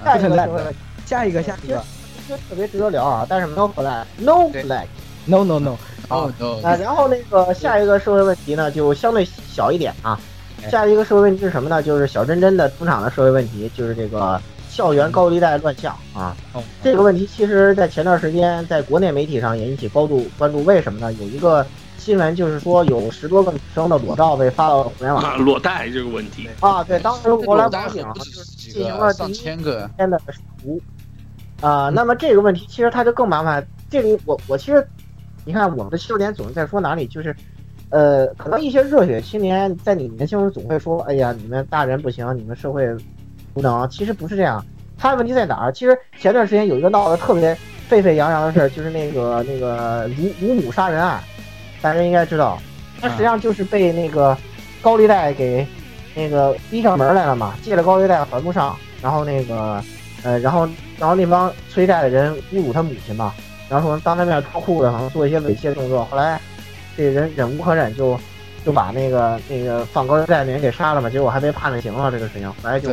[0.03, 0.75] 下一个不存在就是
[1.11, 1.83] 下一个，下一个
[2.25, 4.85] 其实特别值得聊啊，但是 no flag，no 对 flag。
[5.25, 5.75] ，no no no，
[6.07, 10.17] 哦 no，啊，然后那个下一个社会问题呢，就相对小一点啊。
[10.69, 11.83] 下一个社会问题是什么呢？
[11.83, 16.33] 就是小珍珍的出场的社会问题，就是这个校园高利贷乱象啊。
[16.53, 20.63] 哦这个问题其实，在前段时间在国内媒体上也引起高度关注。
[20.63, 21.11] 为什么呢？
[21.11, 21.65] 有一个
[21.97, 26.81] 新闻就是说，有十多个女生的裸照被发到互联网啊，裸贷这个问题，啊。
[26.81, 28.05] 对，当时国来大网警
[28.57, 29.89] 进行了第一千个。
[29.97, 30.17] 天的
[30.63, 30.79] 图
[31.61, 31.89] 啊。
[31.89, 33.65] 那么这个问题其实它就更麻烦。
[33.89, 34.85] 这里我我其实，
[35.45, 37.35] 你看我们的笑点总是在说哪里，就是，
[37.89, 42.87] 呃，可能一些热血青年在你年轻时总会说，哎呀，你们大人不行，你们社会
[43.53, 43.89] 无能。
[43.89, 44.65] 其实不是这样，
[44.97, 45.71] 他问题在哪儿？
[45.71, 47.55] 其实前段时间有一个闹得特别
[47.89, 51.21] 沸沸扬扬的事儿，就是那个那个乳乳母杀人案，
[51.81, 52.57] 大家应该知道，
[53.01, 54.37] 他实际上就是被那个
[54.81, 55.67] 高利贷给
[56.15, 59.83] 那个逼上门来了嘛，借了高利贷还不上，然后那个
[60.23, 60.67] 呃，然后
[60.97, 63.33] 然后那帮催债的人侮辱他母亲嘛，
[63.69, 66.39] 然后说当他面脱裤子，好像做一些猥亵动作，后来
[66.95, 68.19] 这人忍无可忍就
[68.63, 72.91] 就把那个那个放高利贷的人给杀了嘛，结果还被判了刑了，这个事情后来就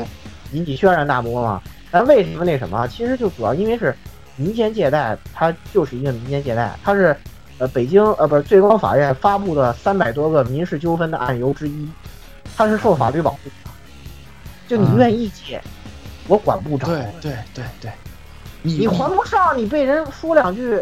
[0.52, 1.60] 引起轩然大波嘛。
[1.90, 2.86] 但为什么那什么？
[2.88, 3.94] 其实就主要因为是
[4.36, 7.16] 民间借贷，它就是一个民间借贷，它是
[7.58, 11.88] 呃北京呃不是最高法院发布的三百多个民事纠纷的案由之一，
[12.56, 13.70] 它是受法律保护的。
[14.68, 15.60] 就你愿意借，
[16.28, 16.86] 我管不着。
[16.86, 17.90] 对对对对，
[18.62, 20.80] 你还不上，你被人说两句，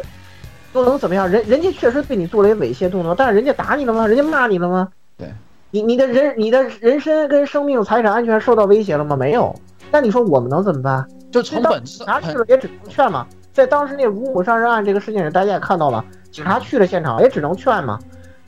[0.74, 1.28] 又能怎么样？
[1.28, 4.06] 人人家确实对你做了一猥亵动作，但是人家打你了吗？
[4.06, 4.88] 人家骂你了吗？
[5.16, 5.32] 对，
[5.70, 9.16] 你你的人你的人身跟生命财产安全受到威胁了吗？
[9.16, 9.54] 没有。
[9.90, 11.06] 那你说我们能怎么办？
[11.30, 13.26] 就从本质警察去了也只能劝嘛。
[13.52, 17.98] 在当时那五虎杀人案这个事件里，大家也看到了，警察去了现场也只能劝嘛。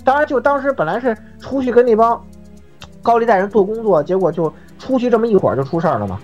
[0.04, 2.22] 当然，就当时本来是出去跟那帮
[3.02, 6.18] 高利贷人做工作，结果就出去这么一会儿就出事儿了嘛。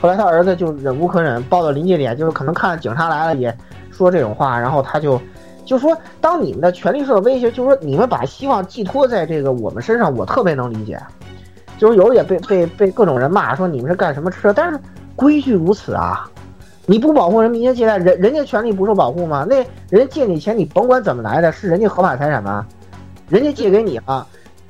[0.00, 3.56] 后来他儿子就忍无可忍，抱到临界点，就是可能看警察来了也
[3.90, 5.20] 说这种话，然后他就
[5.64, 11.00] 就说，当你们的权利受到威胁，就是说你们把希望寄托在这个我们身上，我特别能理解。
[11.78, 14.78] 就是有也被被被各种人骂说你们是干什么吃的，但是
[15.14, 16.26] 规矩如此啊，
[16.86, 19.46] 你不保护人民间借贷，人人家权利不受保护吗？
[19.48, 19.56] 那
[19.90, 22.66] 人家借你钱，你甭管怎么来的，是人家合法财产吗？
[23.28, 24.26] 人家借给你啊，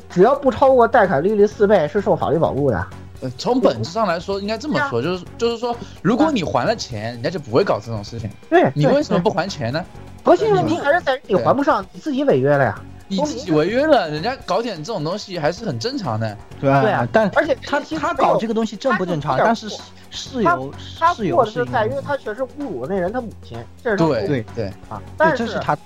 [0.08, 2.86] 只要不超过贷款利率四倍，是受法律保护的。
[3.26, 8.30] 呃从本质上来说，应该这么说，就是就是说，如果你还了钱，人家就不会搞这种事情。
[8.48, 9.84] 对，你为什么不还钱呢？
[10.24, 12.80] 核心问题还是在于你还不上，你自己违约了呀。
[13.08, 16.36] 你自己违约了，人家搞点这种东西还是很正常的。
[16.60, 16.82] 对吧？
[16.82, 19.38] 对啊但而且他他搞这个东西正不正常？
[19.38, 19.68] 但是
[20.10, 24.98] 是有他是有是过的是在于他确实侮辱了那人他母亲，这是他对对对，啊。
[24.98, 25.78] 对，但这是他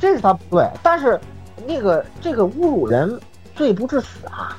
[0.00, 1.18] 这是他不对，但是
[1.66, 3.18] 那个这个侮辱人
[3.56, 4.58] 罪不至死啊。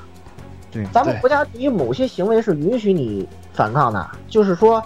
[0.74, 4.84] 对对咱们国家对于某些行为是允许你反抗的，就是说，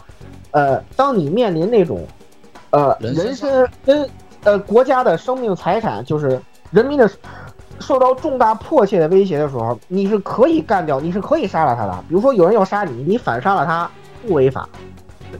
[0.51, 2.05] 呃，当你面临那种，
[2.71, 4.07] 呃，人身跟
[4.43, 6.39] 呃国家的生命财产，就是
[6.71, 7.09] 人民的
[7.79, 12.03] 受到重大迫切的威胁的时候，你是可以干掉，你是可以杀了他的。
[12.09, 13.89] 比如说有人要杀你，你反杀了他，
[14.25, 14.67] 不违法。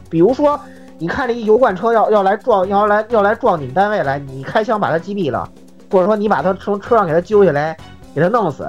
[0.08, 0.58] 比如说，
[0.98, 5.48] 你看这一油罐车要要来撞，要来要来撞你们单位来，你开枪把他击毙了，
[5.90, 7.76] 或者说你把他从车上给他揪下来，
[8.14, 8.68] 给他弄死，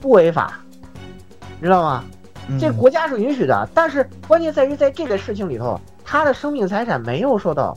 [0.00, 0.60] 不违法，
[1.64, 2.04] 知道吗？
[2.58, 7.76] 这嗯国家是允许的，但是关键在于在这个事情里头，他的生命财产没有受到。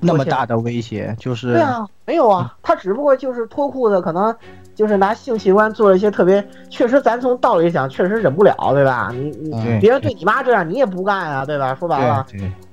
[0.00, 4.34] 那么大的威胁，就是对啊，没有啊，他只不过就是脱裤子，可能
[4.74, 9.08] 就是拿性器官做了一些特别，确实咱从道理讲确实忍不了，对吧？
[9.14, 11.74] 你你嗯别人对你妈这样，你也不干啊，对吧？
[11.76, 12.26] 说白了，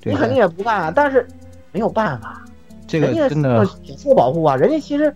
[0.04, 1.26] 你肯定也不干啊，但是
[1.72, 2.42] 没有办法，
[2.86, 5.14] 这人家个真的挺受保护啊，人家其实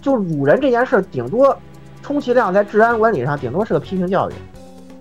[0.00, 1.56] 就辱人这件事，顶多
[2.00, 4.55] 充其量在治安管理上，顶多是个批评教育，连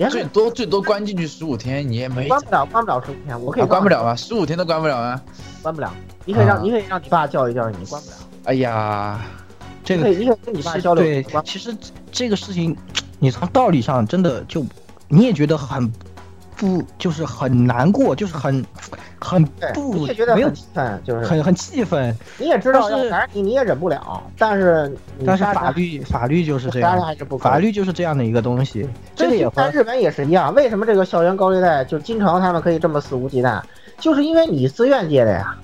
[0.10, 4.16] 最多最多关进去十五天，你也没关不了，关不了十五天，我可以啊关不了，了吧？
[4.16, 5.22] 十五天都关不了啊！
[5.62, 5.92] 关不了。
[6.26, 8.16] 你可以让啊你可以让你爸教育教育你，关不了。
[8.44, 9.22] 哎呀，
[9.84, 11.76] 这个你可以跟你爸交流，其实
[12.12, 12.76] 这个事情，
[13.20, 14.66] 你从道理上真的就
[15.08, 15.92] 你也觉得很
[16.56, 18.66] 不，就是很难过，就是很
[19.20, 19.44] 很，
[19.74, 22.18] 不你也觉得没有很气愤，就是很很气愤。
[22.38, 24.96] 你也知道但是要杀你，你也忍不了，但是
[25.26, 28.88] 但是法律法律就是这样，还是不法律就是这样的一个东西。
[29.16, 33.62] 这个也在日本也是一样，为什么这个校园高利贷就经常他们可以这么肆无忌惮，
[34.00, 35.56] 就是因为你自愿借的呀。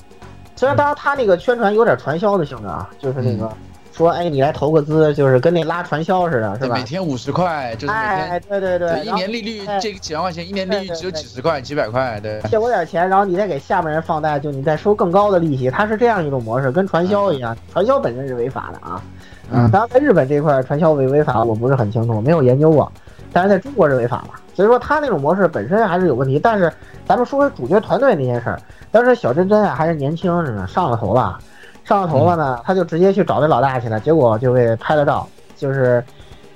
[0.56, 3.52] 虽然当然他那个宣传有点传销的性质啊，就是那个
[3.92, 6.84] 说哎你来投个资，就是跟那拉传销似的，是吧每？
[6.84, 12.42] 天五十块，就是每哎，天对对对，对一年利率哎这个几万块钱，一年利率只有几十块、几百块，对。
[12.50, 17.56] 借我点钱，然后你再给下面人放贷，就你再收更高的利息，它是这样一种模式，跟传销一样。
[17.72, 19.02] 传销本身是违法的啊，
[19.52, 22.92] 嗯当然在日本这块传销违违法我不是很清楚，没有研究过，
[23.34, 26.40] 但是在中国是违法的，所以说他那种模式本身还是有问题。
[26.40, 26.72] 但是
[27.06, 28.60] 咱们说回主角团队那些事儿，
[28.92, 31.38] 当时小真真啊还是年轻着呢，上了头了，
[31.84, 36.04] 上了头了呢，他就直接去找那老大去了，结果就被拍了照，就是。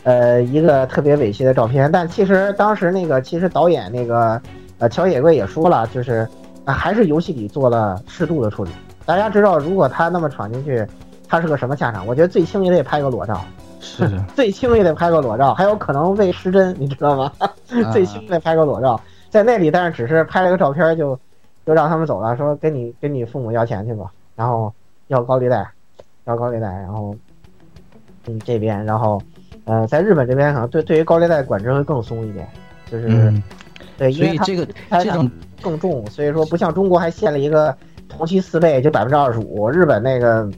[0.07, 4.39] 呃，一个特别委屈的照片，但其实当时那个，其实导演那个，
[4.77, 6.29] 呃，乔野贵也说了，就是
[6.63, 8.69] 啊，还是游戏里做了适度的处理。
[9.03, 10.85] 大家知道，如果他那么闯进去，
[11.27, 12.05] 他是个什么下场？
[12.05, 13.41] 我觉得最轻也得拍个裸照，
[13.79, 17.31] 是的， 最轻也得拍个裸照，还有可能未失真，你知道吗？
[17.91, 19.01] 最轻得拍个裸照，
[19.31, 21.19] 在那里，但是只是拍了个照片就
[21.65, 24.05] 就让他们走了，说跟你跟你父母要钱去吧，
[24.35, 24.71] 然后
[25.07, 25.67] 要高利贷，
[26.25, 27.15] 要高利贷，然后
[28.27, 29.21] 嗯这边，然后
[29.65, 32.47] 呃，在日本这边可能对对于高利贷管制会更松一点，
[32.91, 33.41] 就是、嗯，
[33.97, 35.29] 对，因为它所以这个这种
[35.61, 37.75] 更重，所以说不像中国还限了一个
[38.07, 40.49] 同期四倍，就百分之二十五，日本那个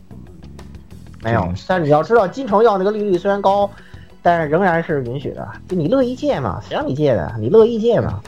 [1.23, 1.53] 没有。
[1.67, 3.69] 但是你要知道，金城要那个利率虽然高，
[4.21, 5.47] 但是仍然是允许的。
[5.67, 7.33] 就你乐意借嘛，谁让你借的？
[7.39, 8.21] 你乐意借嘛，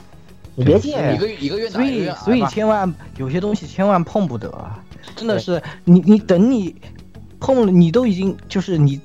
[0.55, 1.17] 你别借一。
[1.17, 4.49] 个一个月所以所以千万有些东西千万碰不得，
[5.19, 6.75] 真的是你你等你
[7.39, 8.99] 碰了，你都已经就是你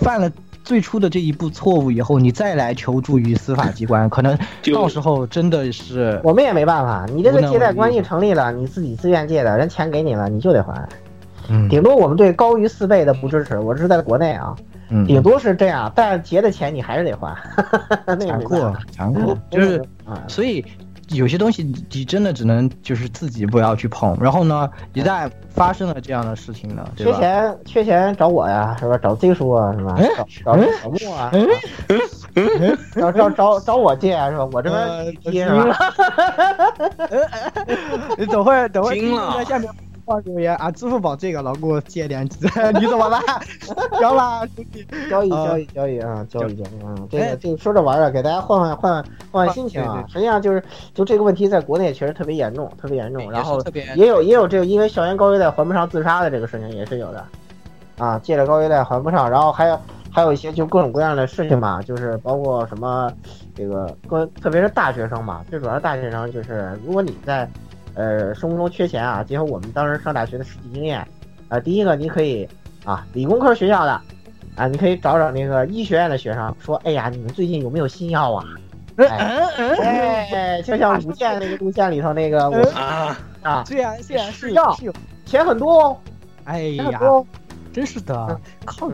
[0.00, 0.30] 犯了
[0.62, 4.38] 最初的这一步错误以后，你再来求助于司法机关，可能
[4.72, 10.88] 到时候真的是我们也没办法，你这个借贷关系成立了，你自己自愿借的，人钱给你了，你就得还。
[11.48, 11.68] 嗯。
[11.68, 14.54] 顶多我们对高于四倍的不支持，我这是在国内啊，
[14.90, 15.04] 嗯。
[15.06, 17.36] 顶多是这样，但是结的钱你还是得还，
[18.06, 20.64] 那个残酷没办法残酷，就是啊，所以
[21.10, 28.96] 有些东西你你真的只能就是自己不要去碰，然后呢，一旦发生了这样的事情呢，缺钱缺钱找我呀，是吧？
[28.98, 29.94] 找 Z 叔啊，是吧？
[29.98, 30.08] 哎
[30.44, 31.32] 找找小木啊，
[32.94, 34.48] 找找找找我借啊，是吧？
[34.52, 35.76] 我这呃边低是吧？
[38.16, 38.94] 你等会儿等会儿
[39.38, 39.68] 在下面
[40.10, 42.38] 放留言啊，支付宝这个老给我借点纸，
[42.80, 43.22] 你怎么办？
[44.00, 44.84] 交了，兄弟。
[45.08, 46.94] 交易呃交易交易啊，交易交易啊！
[47.08, 48.92] 这哎个这个说着玩儿，给大家换换换
[49.30, 50.60] 换换心情啊实际上就是
[50.92, 53.30] 就这个问题在国内确实特别严重，特别严重。
[53.30, 53.62] 然后
[53.94, 57.24] 也有也有这个因为校园高利贷还不上自杀的这个事情也是有的，
[57.98, 59.78] 啊，借了高利贷还不上，然后还有
[60.10, 63.12] 还有一些就各种各样的事情吧，就是包括什么
[63.54, 67.48] 这个各特别是大学生嘛，最主要是大学生就是如果你在
[68.00, 71.06] 呃生活中缺钱啊，结合我们当时上大学的实际经验，
[71.48, 72.48] 啊，第一个你可以
[72.84, 74.00] 啊理工科学校的。
[74.56, 78.44] 啊，你可以找找那个医学院的学生，说，哎呀，你们最近有没有新药啊？
[78.96, 84.76] 哎，哎就像五剑那个路线里头那个我啊，啊，虽然虽然是是药，
[85.24, 85.96] 钱很多哦，
[86.44, 87.00] 哎呀。
[87.72, 88.90] 真是的，靠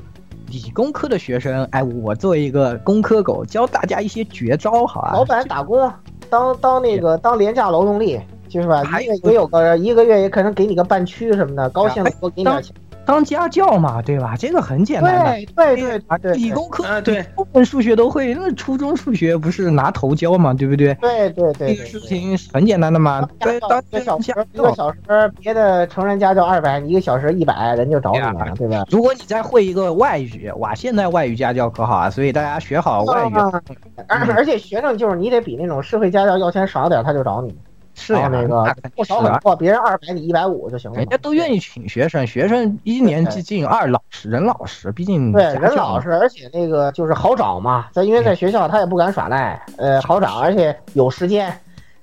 [0.48, 5.14] 理工科的学生，哎，我作为一个工科狗，教大家一些绝招，好啊。
[5.14, 5.90] 老板打工，
[6.30, 8.20] 当当那个当廉价劳动力，
[8.56, 8.82] 就是吧？
[8.82, 12.74] 还一个也有个一个月也可能给你个半区什么的，高兴了多给你点钱。
[13.04, 14.34] 当家教嘛，对吧？
[14.36, 15.32] 这个很简单的。
[15.54, 20.92] 对对对啊对对理工科啊对，部分数学都会，那初中数学不是拿头教嘛，对不对？
[20.94, 24.98] 对对对对这个事情很简单的嘛，对，当一个小时一个小时，
[25.40, 28.84] 别的成人家教二百，你一个小时一百，人就找你了，对吧？
[28.90, 33.62] 如果你再会一个外语，哇，现在外语家教可好啊，所以大家学好外语啊
[34.08, 37.54] 而而且学生就是你得比那种社会家教要钱少点，他就找你。
[37.96, 39.02] 是呀，然后那个不。
[39.02, 40.98] 少很多，别人二百你一百五就行了。
[40.98, 47.86] 人家都愿意请学生，学生一年级进，二老实，人老实，毕竟对，人老实，而且那个就是好找嘛。
[47.92, 51.52] 在因为在学校他也不敢耍赖，呃，好找，而且有时间。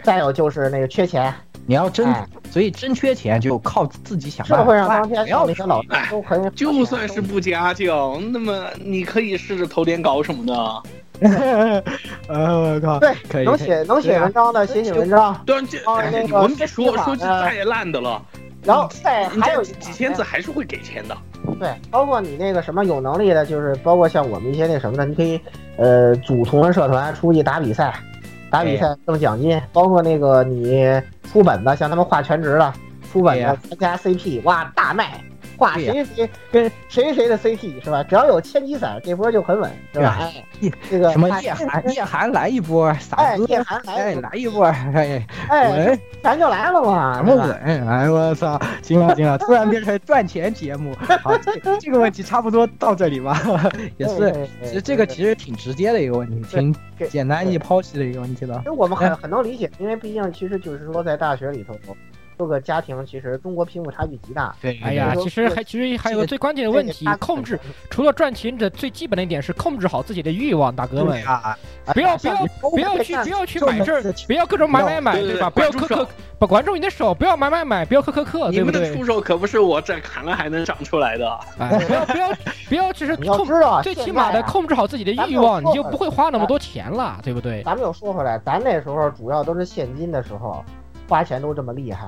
[0.02, 1.34] 再有就是那个缺钱，
[1.66, 4.66] 你要真哎，所以真缺钱就靠自己想办法。
[4.66, 10.54] 社会上当天不要那些老师都很，就算是不家教，那么你可以试着投点稿什么的。
[12.28, 15.56] 呃，我靠，对可以能写能写文章的写写文章，对
[16.12, 18.22] 那个文笔说写法说句呢再烂的了，
[18.64, 21.18] 然后再还有几几千字还是会给钱的。
[21.60, 25.40] 对，包括你那个什么有能力的，就是包括像我们一些那什么的，你可以
[25.78, 27.94] 呃组同人社团出去打比赛，
[28.50, 30.86] 打比赛挣奖金，包括那个你
[31.32, 32.74] 出本的，像他们画全职的
[33.12, 33.56] 出本对呀。
[33.62, 35.22] 子参加 CP，哇大卖，
[35.64, 38.04] 画谁谁跟谁谁的 CP 是吧？
[38.04, 40.18] 只要有千机伞，这波就很稳是吧？
[40.20, 40.44] 哎，
[40.90, 47.52] 这个什么哎叶寒，叶寒来一波，傻哎子，叶寒来来一波，哎，哎，稳，咱就来了嘛，什么稳？
[47.88, 53.40] 哎，我操，行了行了，突然变成赚钱节目，好，这这个问题差不多到这里吧，
[53.98, 56.76] 也是，其实这个其实挺直接的一个问题，挺
[57.10, 58.64] 简单易剖析的一个问题了其。
[58.66, 61.74] 实我们哎很很能理解，因为毕竟其实就是说在大学里头，
[62.38, 64.56] 各个家庭其实中国贫富差距极大。
[64.62, 67.60] 对，哎呀，其实还其实还有个最关键的问题，控制
[67.90, 71.58] 除了赚钱的最基本的一点是控制好自己的欲望，大哥们，啊，
[71.94, 72.36] 不要不要
[72.72, 75.50] 不要去不要去买这儿，不要各种买买买，对对对吧？
[75.50, 78.82] 不要管住手磕磕，把管住你的手，不要买买买，不要磕磕磕，你对不对？
[78.82, 81.40] 们的触手可不是我这砍了还能长出来的。
[81.60, 82.30] 哎，不要不要
[82.70, 87.62] 不要，就是控知道，最起码的控制好自己的欲望，你就不会花那么多钱了，对不对？
[87.64, 90.64] 咱们又说回来，咱那时候主要都是现金的时候，
[91.08, 92.08] 花钱都这么厉害。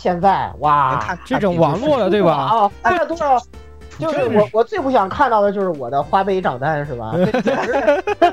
[0.00, 2.32] 现在哇，这种网络了，对吧？
[2.32, 3.38] 啊，大家都要。
[4.00, 7.14] 就是我，我最不想看到的就是我的花呗账单，是吧？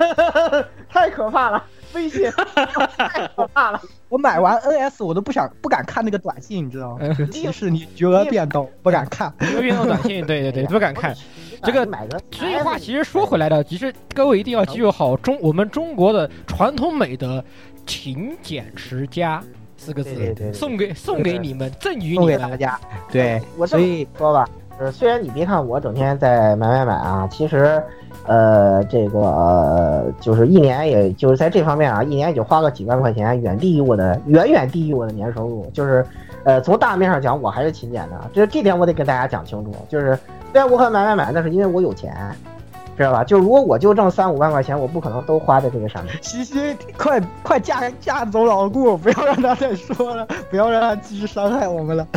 [0.88, 1.62] 太可怕了，
[1.94, 3.82] 微信太可怕了。
[4.08, 7.14] 我买完 NS 我都不想不敢看那个短信，你知道吗？
[7.30, 9.34] 提示你余额变动，不敢看。
[9.42, 11.14] 余额变动短信，对对对，不敢看。
[11.64, 11.86] 这个
[12.32, 17.44] 这句话其实说回来的，其实各位一定要记住好中我们中国的传统美德
[17.86, 19.44] “勤俭持家”
[19.78, 22.28] 四个字，对对对对送给送给你们，赠予你们。
[22.28, 22.80] 给大家。
[23.12, 24.50] 对，我所以说吧，
[24.80, 27.82] 呃，虽然你别看我整天在买买买啊，其实，
[28.26, 35.70] 呃，这个、呃、就是一年，也就是在这方面啊，一年也就花个几万块钱，远低于我的，远远低于我的年收入。
[35.74, 36.06] 就是，
[36.44, 39.74] 呃，从大面上讲，我还是勤俭的，这这点我得跟大家讲清楚。
[39.88, 40.18] 就是，
[40.52, 42.16] 虽然我很买买买，那是因为我有钱，
[42.98, 43.24] 知道吧？
[43.24, 46.14] 就如果我就挣三五万块钱，我不可能都花在这个上面。
[46.22, 52.08] 西西，快快嫁嫁走老顾，不要让他再说了， 不要让他继续伤害我们了。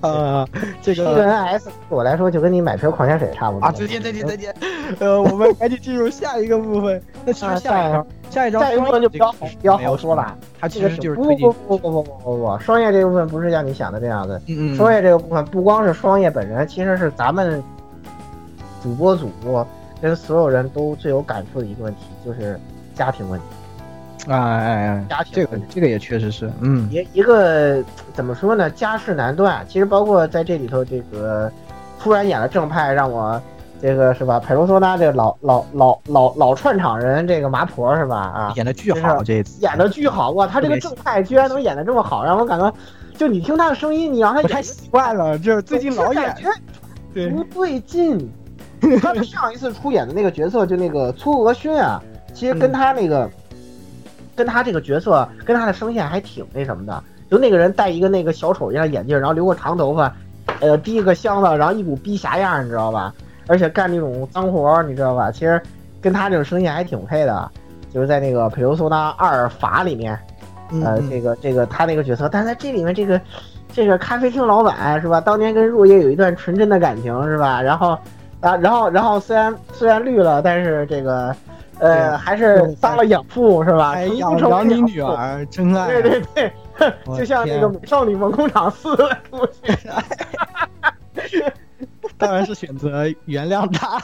[0.00, 0.46] 呃，
[0.82, 3.66] 这个 NS 对我来说就跟你买瓶矿泉水差不多。
[3.66, 4.54] 啊，再见再见再见。
[4.98, 7.00] 呃，我们赶紧进入下一个部分。
[7.24, 10.36] 那下下一张下一张下一部分就比较好比较好说了。
[10.60, 14.36] 他其实就是不不不不不不不不，双叶这部分不是像你想的这样的。
[14.48, 14.76] 嗯嗯。
[14.76, 17.62] 双叶这个部分不光是双叶本人，其实是咱们
[18.82, 19.30] 主播组。
[20.04, 22.60] 跟所有人都最有感触的一个问题就是
[22.94, 27.82] 家庭问题啊，哎哎，家庭这个这个也确实是，嗯，一一个
[28.12, 28.68] 怎么说呢？
[28.68, 29.64] 家事难断。
[29.66, 31.50] 其实包括在这里头，这个
[31.98, 33.40] 突然演了正派，让我
[33.80, 34.38] 这个是吧？
[34.38, 38.16] 佩罗索纳这个老老老老老串场人，这个麻婆是吧？
[38.16, 40.46] 啊，演的巨好，这次演的巨好哇！
[40.46, 42.70] 他这个正派居然能演的这么好，让我感到，
[43.16, 46.36] 就你听他的声音，你让他不太习惯了，就是最近老演，
[47.14, 48.30] 对，不对劲。
[49.00, 53.28] 他上一次出演的那个角色，就那个粗俄勋啊，其实跟他那个，
[54.34, 57.02] 跟他这个角色，跟他的声线还挺那什么的。
[57.30, 60.14] 就那个人戴一个那个小丑一样眼镜，然后留个长头发，
[60.60, 63.12] 呃，提一个箱子，然后一股逼侠样，你知道吧？
[63.46, 65.30] 而且干那种脏活，你知道吧？
[65.30, 65.60] 其实
[66.00, 67.50] 跟他这种声线还挺配的。
[67.92, 70.18] 就是在那个《佩罗苏纳二法》里面，
[70.82, 73.20] 呃，这个这个他那个角色，但在这里面，这个
[73.72, 75.20] 这个咖啡厅老板是吧？
[75.20, 77.62] 当年跟若叶有一段纯真的感情是吧？
[77.62, 77.96] 然后。
[78.44, 81.34] 啊，然后，然后虽然虽然绿了，但是这个，
[81.78, 83.98] 呃，还是当了养父是吧？
[84.02, 85.88] 养养你女儿，真爱。
[85.88, 86.52] 对对对，
[87.16, 88.94] 就像那个《美少女梦工厂四》
[89.30, 89.78] 出现。
[92.18, 93.98] 当然是选择原谅他。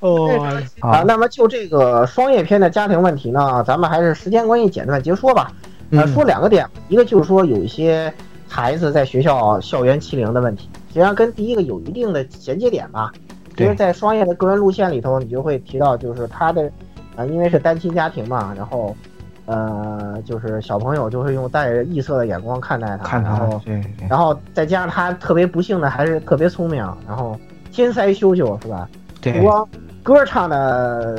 [0.00, 0.28] 哦，
[0.80, 5.50] 好，那么就这个双叶篇的家庭问题呢，咱们还是时间关系简短结说吧。
[5.92, 8.12] 呃，说两个点，一个就是说有一些
[8.48, 10.68] 孩子在学校校园欺凌的问题。
[10.96, 13.12] 实际上跟第一个有一定的衔接点吧，
[13.58, 16.72] 因为在双叶的个人路线里头，你就会提到，就是他的，
[17.14, 18.96] 啊，因为是单亲家庭嘛，然后，
[19.44, 23.60] 呃，就是小朋友就会用带着异色的眼光看待他，然后，
[24.08, 27.38] 然后再加上他特别不幸的还是特别聪明，然后
[27.70, 28.88] 天才修修是吧？
[29.20, 29.68] 对，光
[30.06, 31.16] 歌唱的，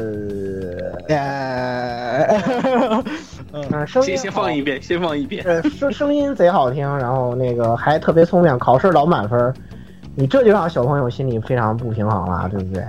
[3.51, 9.53] 嗯，声音先放一遍，先放一遍，呃，声声音贼好听，然后那个还特别聪明，考试老满分。
[10.15, 12.81] 你这就让小朋友心里非常不平衡了，对不对？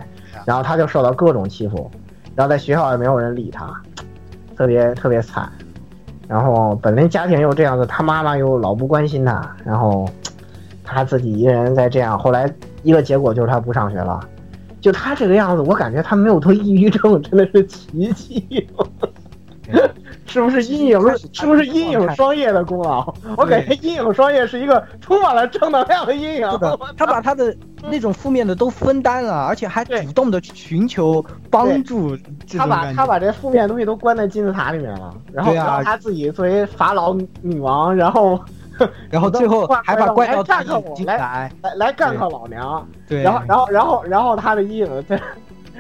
[0.45, 1.91] 然后他就受到各种欺负，
[2.37, 3.69] 然后在学校也没有人理他，
[4.57, 5.51] 特别特别惨。
[6.29, 10.09] 然后本来家庭又这样子，他妈妈又老不关心他，然后
[10.85, 12.17] 他自己一个人在这样。
[12.17, 12.49] 后来
[12.85, 14.21] 一个结果就是他不上学了。
[14.81, 18.67] 就他这个样子，我感觉他没有得抑郁症真的是奇迹。
[20.25, 20.99] 是不是阴影？
[21.33, 23.15] 是不是阴影双叶的功劳？
[23.37, 26.49] 我感觉阴影双叶是一个充满了正能量的阴影。
[26.97, 32.17] 他把他的那种负面的都分担了，而且还主动的去寻求帮助。
[32.57, 38.41] 他把他把这负面东西都关在金字塔里面了，然后然后他自己作为法老女王，然后
[39.11, 42.87] 然后最后还把怪盗干克我，来来来干掉老娘。
[43.09, 45.21] 对，然后然后然后然后他的阴影真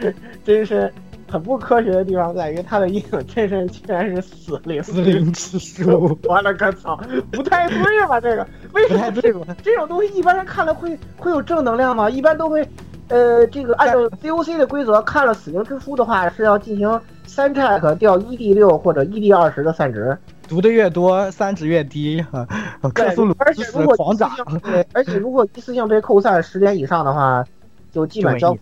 [0.44, 0.92] 真是。
[1.30, 6.18] 很不科学的地方在于，他的阴影真身竟然是死灵死灵之书。
[6.24, 6.98] 我勒个操，
[7.30, 7.76] 不太对
[8.08, 8.18] 吧？
[8.18, 12.08] 这个为什么这种这种东西一般人看了会会有正能量吗？
[12.08, 12.66] 一般都会，
[13.08, 20.16] 呃，这个按照 COC 的规则，看了死灵之书的话是要进行三 check 掉 ED 六或者一 d 二十的散值，
[20.48, 22.24] 读的越多，三值越低。
[22.94, 24.30] 克苏鲁而且如果狂涨，
[24.62, 27.44] 对，而且如果一次性被扣散十点以上的话，
[27.92, 28.56] 就基本交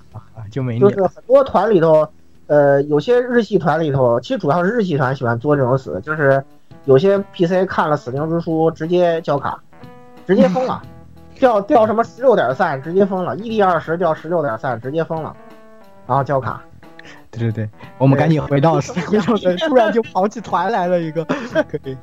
[0.50, 2.06] 就没就是很多团里头。
[2.48, 6.40] 呃，有些日系团里头，其实主要是日系团喜欢做这种死，就是
[6.84, 9.60] 有些 PC 看了《死灵之书》，直接交卡，
[10.24, 10.80] 直接 封了，
[11.40, 15.34] 掉掉什么十六点散，直接封了，ED 二十掉十六点散，直接封了，
[16.06, 16.62] 然后交卡。
[17.38, 21.24] 对对对，我们赶紧回到突然就跑起团来了一个，
[21.68, 21.96] 可以。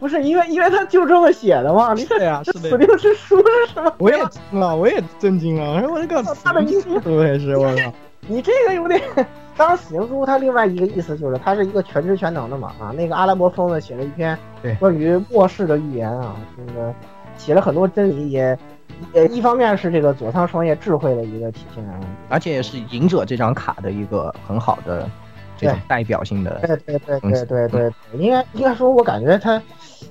[0.00, 1.94] 不是因为因为他就这么写的嘛？
[1.94, 2.70] 对呀，是的。
[2.70, 3.92] 死灵之书是什么？
[3.98, 7.56] 我也惊了，我也震惊了，我这个他的意思怎么回事？
[7.56, 7.92] 我操！
[8.28, 9.00] 你这个有点。
[9.56, 14.38] 当然，死灵书它另外一个意思就是它是一个全知全能的嘛啊，那个阿拉伯疯子写了一篇
[14.78, 16.94] 关于末世的预言啊，那个
[17.36, 18.56] 写了很多真理，也
[19.14, 25.08] 呃一方面是这个佐仓双叶智慧的一个体现啊，而且也是隐者这张卡的一个很好的
[25.56, 29.60] 这种代表性的，对对对对对对，应该应该说，我感觉他。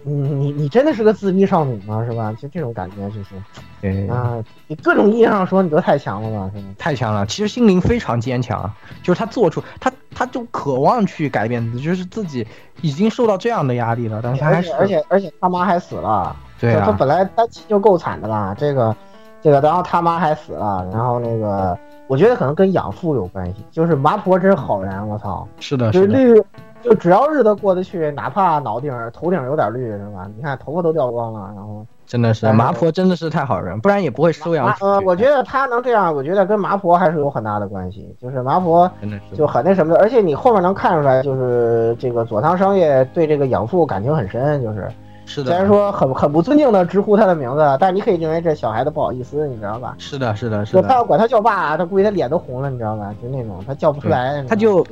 [0.03, 2.05] 你你你真的是个自闭少女吗？
[2.05, 2.33] 是吧？
[2.33, 6.49] 就这种感觉，就是，啊，你各种意义上说，你都太强了吧？
[6.53, 6.73] 是吗？
[6.77, 7.25] 太强了。
[7.25, 8.69] 其实心灵非常坚强，
[9.01, 12.45] 就是他做出他，他就渴望去改变，就是自己
[12.81, 18.95] 已经受到这样的压力了，但是他还是，而且而且他妈还死了，对啊，他本来单亲就够惨的了，这个
[19.41, 21.77] 这个然后他妈还死了，然后那个
[22.07, 26.43] 我觉得可能跟养父有关系，就是麻婆真是好人，我操，是的，就是的，绿，
[26.81, 30.27] 就只要日子过得去，哪怕脑顶儿头顶有点绿是吧？
[30.35, 38.89] 你看头发都掉光了，然后真的是哎麻婆真的是太好人，不然也不会收养呃，我觉得他能这样，我觉得跟麻婆还是有很大的关系，就是麻婆。
[39.01, 44.89] 真的是就很那什么的，而且你后面能看出来，就是这个佐仓商业对这个养父感情很深，就是
[45.27, 49.93] 是的，虽然说很很不尊敬的直呼他的名字，但你可以认为这小孩子不好意思，你知道吧？
[49.99, 53.13] 是的，是的，是的，他要管他叫爸，他估计他脸都红了，你知道吧？
[53.21, 54.83] 就那种他叫不出来，他就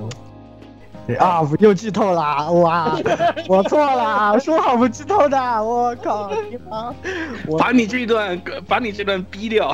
[1.08, 2.98] 嗯啊，不又剧透了，哇，
[3.48, 6.30] 我错了，说好不剧透的，我靠，
[7.48, 9.70] 我把你这段，把你这段逼掉。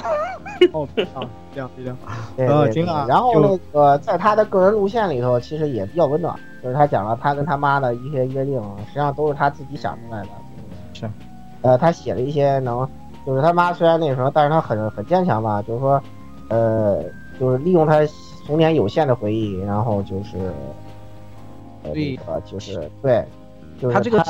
[0.73, 1.23] 哦，啊，
[1.55, 1.97] 这样这样，
[2.35, 10.27] 对呃对对行啊然后就那个在他的个人路线里头，其实也比较温暖，就是他讲了他跟他妈的一些约定，实际上都是他自己想出来的。
[11.01, 11.09] 是，
[11.63, 12.87] 呃，他写了一些能，
[13.25, 16.01] 就是他妈虽然那什么，但是他很很坚强吧，就是说，
[16.47, 17.03] 呃，
[17.39, 17.99] 就是利用他
[18.45, 20.37] 童年有限的回忆，然后就是，
[21.83, 23.25] 呃，那个就是对，
[23.79, 24.23] 就是他这个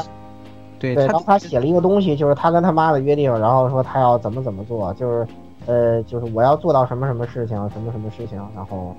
[0.79, 5.27] 对，对他然后他写了一个东西，就是他跟他妈的约定，然后说他要怎么怎么做，就是
[5.67, 8.95] 呃，就是我要做到什么什么事情，什么什么事情，然后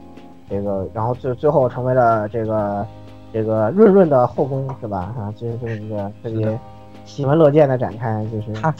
[0.49, 2.86] 这个，然后最最后成为了这个
[3.32, 5.12] 这个润润的后宫，是吧？
[5.19, 6.59] 啊，这是这么一个特别
[7.05, 8.74] 喜闻乐见的展开，就是他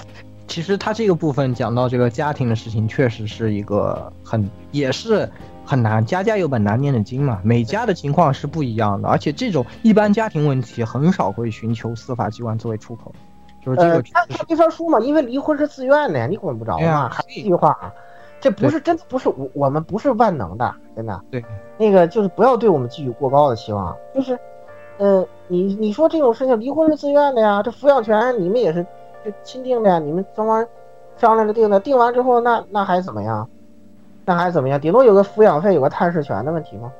[0.47, 5.29] 其实他这个部分讲到这个家庭的事情，确实是一个很也是
[5.65, 13.13] 很难，家家有本难念的经嘛，每家的情况是不一样的，而且这种一般家庭问题很少会寻求司法机关作为出口，
[13.65, 17.09] 就是这呃个，他他没法说嘛，因为离婚是自愿的呀，你管不着嘛。
[17.09, 17.93] 还是一句话啊，
[18.41, 21.19] 这不是真的不是我我们不是万能的，真的。
[21.31, 21.43] 对，
[21.79, 24.39] 那个就是不要对我们寄予过高的期望，就是，
[24.99, 28.83] 呃，你你说这种事情离婚是自愿的呀，这抚养权你们也是
[29.25, 30.67] 就亲定的呀，你们双方
[31.17, 33.49] 商量着定的，定完之后那那还怎么样？
[34.25, 34.81] 那还怎么样？
[34.81, 36.93] 顶多有个抚养费，有个探视权的问题吗？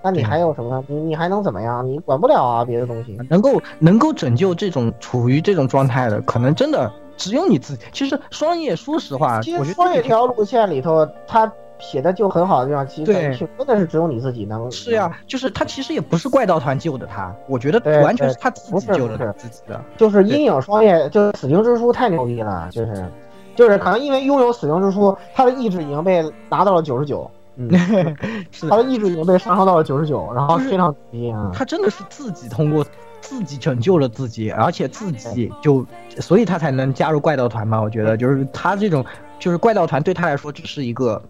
[0.00, 0.82] 那你还有什么？
[0.86, 1.84] 你你还能怎么样？
[1.84, 3.18] 你管不了啊，别的东西。
[3.28, 7.84] 能够能够拯救这种处于这种状态的，可能真的只有你自己。
[7.92, 13.12] 其实双叶，说实话，其实我觉得这个双叶条路线里头，他写的就很好的地方，其实
[13.56, 14.70] 真的是只有你自己能。
[14.70, 19.80] 是呀，就是他其实也不是怪盗团救的他，我觉得完全是他自己救了自己的。
[19.96, 23.06] 就是阴影双叶，就是死灵之书太牛逼了，就是，
[23.54, 27.70] 就是可能因为拥有死灵之书，他的意志已经被达到了九十九，嗯，
[28.50, 31.50] 是他的意志已经被上升到了九十九，然后非常牛逼啊。
[31.54, 32.84] 他真的是自己通过
[33.20, 35.84] 自己拯救了自己，而且自己就，
[36.18, 37.80] 所以他才能加入怪盗团嘛。
[37.80, 39.04] 我觉得就是他这种，
[39.38, 41.20] 就是怪盗团对他来说只是一个，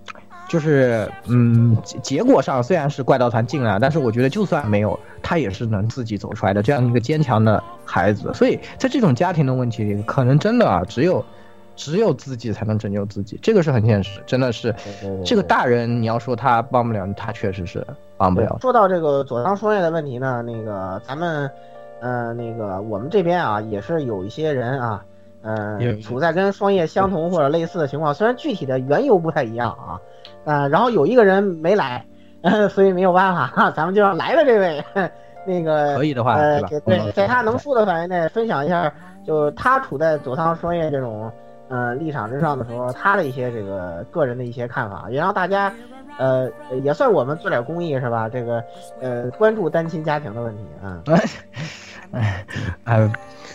[0.49, 8.33] 就是嗯，结结果上虽然是怪盗团进来，但是我觉得就算没有，他也是能自己走出来的这样一个坚强的孩子。
[8.35, 11.25] 所以在这种家庭的问题里，可能真的啊，只有。
[11.81, 14.75] 只有自己才能拯救自己，这个是很现实，真的是。
[15.25, 18.59] 这个大人，你要说他帮不了，他确实是帮不了。
[18.61, 21.49] 说到这个佐仓双叶的问题呢，那个咱们，
[22.01, 25.05] 呃，那个我们这边啊，也是有一些人啊，
[25.43, 30.01] 呃有，处在跟双叶相同或者类似的情况，虽然具体的缘由不太一样啊，
[30.49, 32.03] 呃，然后有一个人没来，
[32.71, 34.83] 所以没有办法，哈，咱们就让来的这位，
[35.47, 36.81] 那个可以的话，呃，对？
[36.81, 38.91] 对，在他能说的范围内分享一下，
[39.27, 41.31] 就是他处在佐仓双叶这种
[41.69, 45.71] 呃立场之上的时候，他的一些这个个人的一些看法，也让大家
[46.17, 46.51] 呃
[46.83, 48.27] 也算我们做点公益是吧？
[48.27, 48.65] 这个
[49.03, 51.03] 呃关注单亲家庭的问题啊。
[52.13, 52.45] 哎，
[52.85, 53.11] 哎，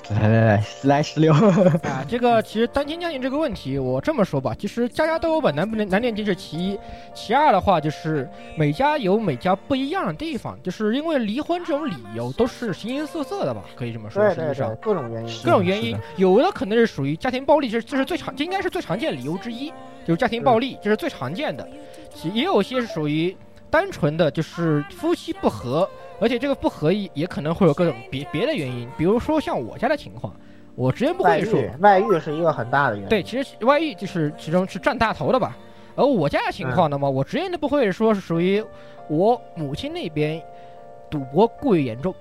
[0.09, 1.33] 来来来，来十六，
[1.83, 6.79] 啊，这个其实单亲家庭这个问题，我这么说吧，其实家家都有本难不能难念经是其一，
[7.13, 19.69] 其二的话就是每家有每家不一样的地方，就是因为离婚这种理由都是形形色色的吧，可以这么说，实际上，各种原因，各种原因，有的可能是属于家庭暴力，这这是最常，这应该是最常见的理由之一，
[20.05, 21.65] 就是家庭暴力，这是最常见的，
[22.13, 23.35] 其也有些是属于
[23.69, 25.89] 单纯的就是夫妻不和。
[26.19, 30.33] 而且这个不合意也可能会有各种别别的原因，比如说像我家的情况，
[30.75, 33.09] 我直接不外会说遇，外遇是一个很大的原因。
[33.09, 35.57] 对，其实外遇就是其中是占大头的吧。
[35.95, 38.63] 而我家的情况呢嘛，我直言都不会说是属于
[39.07, 40.41] 我母亲那边
[41.09, 42.15] 赌博过于严重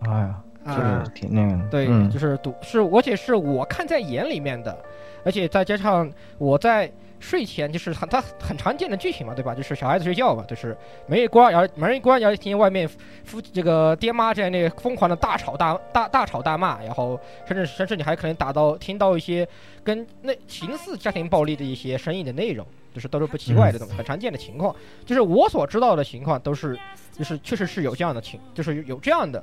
[0.00, 4.78] 哎呀，就是，挺那个，对，嗯就是赌是，而且是我看在眼里面的，
[5.24, 6.08] 而且再加上
[6.38, 6.90] 我在
[7.20, 9.54] 睡前就是很他很常见的剧情嘛，对吧？
[9.54, 10.76] 就是小孩子睡觉嘛，就是
[11.06, 12.88] 门一关，然后门一关，然后听见外面
[13.24, 19.46] 夫这个爹妈在那疯狂的大吵大大大吵大骂，然后甚至甚至你还可能打到听到一些
[19.84, 24.74] 跟那形似家庭暴力的一些声音的内容，就是都是不奇怪的这种很常见的情况。
[25.04, 26.78] 就是我所知道的情况都是，
[27.16, 29.42] 就是确实是有这样的情，就是有有这样的。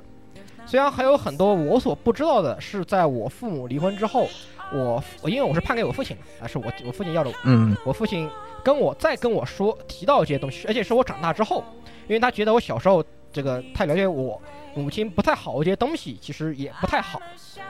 [0.66, 4.28] 虽然还有很多我所不知道的，是在我父母离婚之后，
[4.72, 7.76] 我我因为我是判给我父亲嘛，啊，是我我父亲要的我，嗯。
[7.84, 8.28] 我父亲
[8.62, 11.64] 跟我再跟我说提到这些东西，而且是我长大之后，
[12.06, 14.40] 因为他觉得我小时候这个太了解我
[14.74, 17.20] 母亲不太好，这些东西其实也不太好，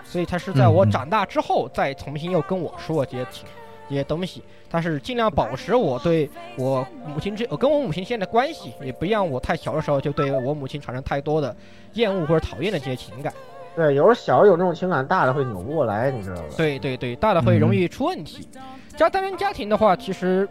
[0.03, 3.45] 所以他是在我长大之后再重新又跟我说这些情
[3.89, 11.57] 这些东西，他是尽量保持我对我母亲这我跟我母亲现在的关系，也不让我太小的时候就对我母亲产生太多的
[11.95, 13.33] 厌恶或者讨厌的这些情感。
[13.79, 16.43] 对，有时候小有这种情感，大的会扭不过来，你知道吧？
[16.57, 18.49] 对对对，大的会容易出问题。
[18.97, 20.49] 家单人家庭的话，其实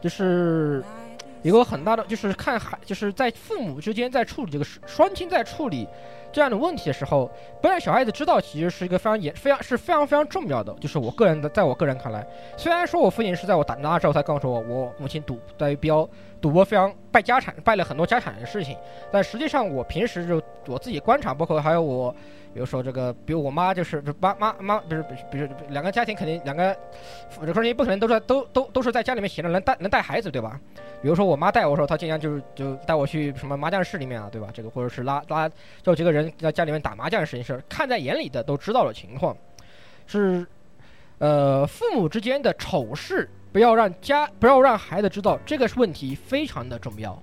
[0.00, 0.80] 就是
[1.42, 5.88] 一个很大的，就是看孩，就是在父母之间在处理这个双亲在处理
[6.30, 7.28] 这样的问题的时候，
[7.60, 10.72] 不让小孩子知道，其实是一个非常严、非常是非常非常重要的。
[10.74, 12.24] 就是我个人的，在我个人看来，
[12.56, 16.08] 虽然说我父亲是在我长大之后才告诉我，我母亲赌在标
[16.40, 18.76] 赌博非常败家产，败了很多家产的事情，
[19.10, 22.14] 但实际上我平时就我自己观察，包括还有我。
[22.54, 26.74] 比如说这个，比如我妈就是妈妈妈，不是比如两个家庭肯定两个，
[27.44, 30.58] 这肯定不可能都在都都都是在家里面闲着能带能带孩子对吧？
[31.02, 34.48] 比如说我妈带我时候，她经常就是就带我去什么麻将室里面啊，对吧？
[34.52, 35.48] 这个或者是拉拉
[35.82, 39.36] 叫几个人在家里面打麻将的事情是看在眼里的，都知道的情况，
[40.06, 40.44] 是
[41.18, 47.20] 呃父母之间的丑事不要让家不要让孩子知道，这个问题非常的重要。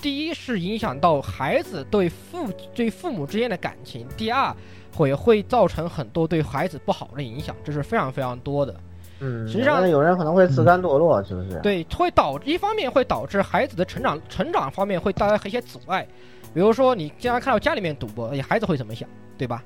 [0.00, 4.54] 第一是影响到孩子对父对父母之间的感情，第二
[4.94, 8.74] 会会造成很多对孩子不好的影响，这是非常非常多的。
[9.20, 11.58] 嗯，实际上有人可能会自甘堕落，是不是？
[11.62, 16.06] 对，会导一方面会导致孩子的成长成长方面会带来一些阻碍，
[16.52, 19.62] 比如说你经常看到家里面赌博，你孩子会怎么想，对吧？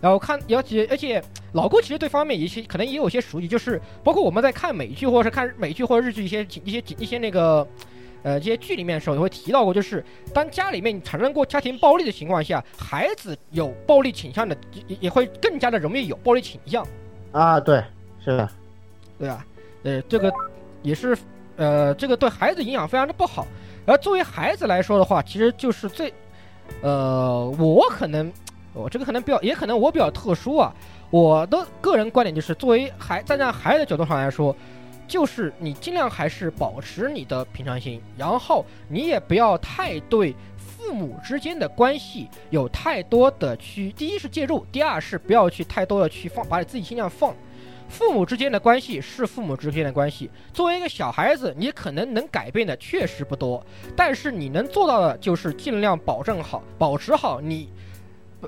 [0.00, 1.22] 然后看，而且而且
[1.52, 7.66] 老郭其实对方面也些可能也有些熟悉，就是包括我们在看美剧或者是看美剧或者日剧一些一些一些那个。
[8.22, 10.04] 呃，这些剧里面的时候也会提到过，就是
[10.34, 14.54] 当家里面产生过家庭暴力的情况下，孩子有暴力倾向的，
[14.86, 16.86] 也也会更加的容易有暴力倾向。
[17.32, 17.82] 啊，对，
[18.22, 18.46] 是的，
[19.18, 19.42] 对啊？
[19.84, 20.30] 呃，这个
[20.82, 21.16] 也是，
[21.56, 23.46] 呃，这个对孩子影响非常的不好。
[23.86, 26.12] 而作为孩子来说的话，其实就是最，
[26.82, 28.30] 呃，我可能，
[28.72, 30.74] 我这个可能比较，也可能我比较特殊啊。
[31.10, 34.54] 我的个人观点就是，作为孩站在孩子的角度上来说。
[35.08, 47.34] 就是你尽量还是保持你的平常心，然后你也不要太对父母之间的关系有太多的去，第一是介入，第二是不要去太多的去放，把你自己心量放。
[47.88, 53.66] 父母之间的关系是父母之间的关系，作为一个小孩子，你可能能改变的确实不多，
[53.96, 57.68] 但是你能做到的就是尽量保证好，保持好你，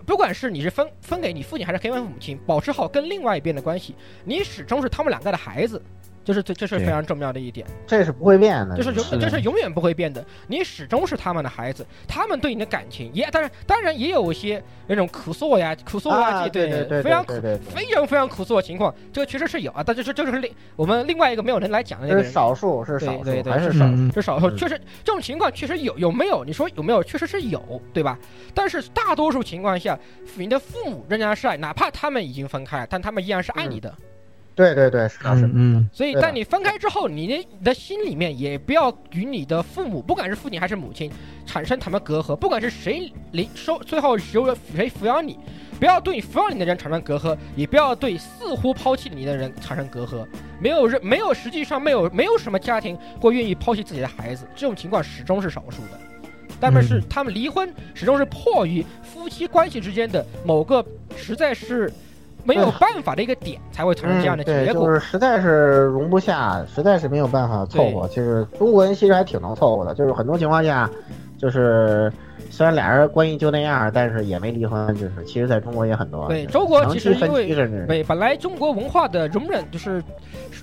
[0.00, 3.94] 不管是你是分分给你父亲还是给母亲，保持好跟另外一边的关系，
[4.24, 5.80] 你始终是他们两个的孩子。
[6.24, 10.24] 就是这，这是非常重要的一点，这是不会变的，就是永，这是永远不会变的。
[10.46, 19.82] 你始终是他们的孩子，他们对你的感情也，当然，当然也有一些那种苦涩呀、苦涩啊，对对对，非常对对，非常非常苦涩的情况，这个确实是有啊。
[19.84, 24.50] 但这是这是另我们另外一个没有人来讲的那个，是少数，是少数，对对，还是少数，是少数。
[24.56, 26.44] 确实这种情况确实有，有没有？
[26.44, 27.02] 你说有没有？
[27.02, 28.18] 确实是有，对吧？
[28.54, 29.98] 但是大多数情况下，
[30.36, 33.92] 你的父母仍然是爱，哪怕他们已经分开，但他们依然是爱你的。
[34.54, 41.10] 对对对，是是，嗯，所以，但你分开之后，你的你的心里面也不要与你的父母，不管是父亲还是母亲，
[41.46, 42.36] 产生他们隔阂。
[42.36, 45.38] 不管是谁领收，最后由谁抚养你，
[45.78, 50.26] 不要对抚养你的人产生隔阂，也不要对似乎抛弃你的人产生隔阂。
[50.60, 55.98] 没有人，没有，实际上没有，没有什么家庭会愿意抛弃自己的孩子，这种情况始终是少数的。
[56.60, 60.84] 他们是他们离婚，始终是迫于夫妻关系之间的某个
[61.16, 61.90] 实在是。
[62.44, 68.08] 没有办法的一个点才会产生这样的结果，就是实在是容不下，实在是没有办法凑合。
[68.08, 70.90] 其实中国人其实还挺能凑合的，就是很多情况下，
[71.38, 72.12] 就是
[72.52, 74.94] 虽然俩人关系就那样，但是也没离婚。
[74.94, 76.28] 就是其实在中国也很多。
[76.28, 77.48] 对，中国其实因为
[77.86, 80.04] 对本来中国文化的容忍，就是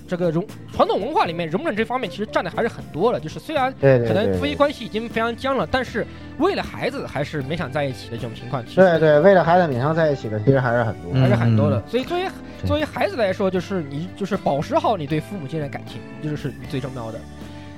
[0.06, 3.18] 这个容传统文化里面容忍这方面其实占的还是很多的。
[3.18, 6.06] 就是虽然可能夫妻关系已经非常僵了，但是
[6.38, 8.64] 为了孩子还是勉强在一起的这种情况。
[8.72, 11.82] 对对，为了孩子勉强在一起的其实还是很多，还是很多的。
[11.88, 12.28] 所以作为
[12.64, 17.18] 作为孩子来说，就是你就是保持好你对父母间的感情，这就是最重要的。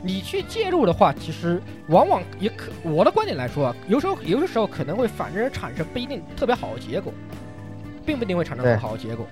[0.05, 7.13] 你去介入的话，其实往往也可，我的观点来说啊，有时候有的时候可能会反而产生不一定特别好的结果，
[8.05, 9.25] 并不一定会产生很好的结果，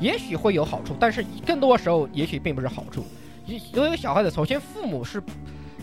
[0.00, 3.04] 也许会有好处，但是更多的时候也许并不是好处。
[3.72, 5.22] 有一个小孩子，首先父母是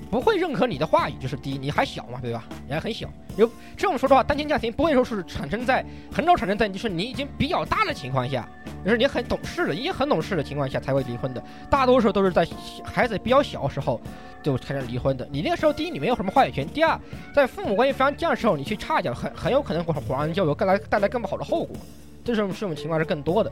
[0.09, 2.43] 不会认可你的话语，就是第一，你还小嘛，对吧？
[2.67, 8.47] 你还很小，有这种说实话，单亲家庭不会说是产生在很少产生在就是你已经比较大的情况下，
[8.83, 12.47] 就是你很懂事了，已经很懂事的情况下才会离婚的，大多数都是在
[12.83, 13.99] 孩子比较小的时候
[14.41, 15.27] 就开始离婚的。
[15.31, 16.99] 你那个时候，第一你没有什么话语权，第二
[17.33, 21.75] 在父母关系非常僵的时候，你去插脚，很很有可能会火上浇油，带来带来更不好的后果。
[22.23, 23.51] 这种这种情况是更多的，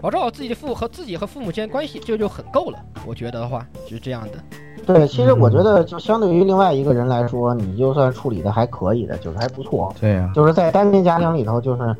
[0.00, 2.78] 保持好自己的父和自己和父母之间关系，这就很够了。
[3.06, 4.38] 我觉得的话是这样的。
[4.86, 9.94] 对，其实我觉得就相对于另外一个人来说，你就算处理的还可以的，就是还不错。
[10.00, 11.96] 对呀、就是在单亲家庭里头，就是，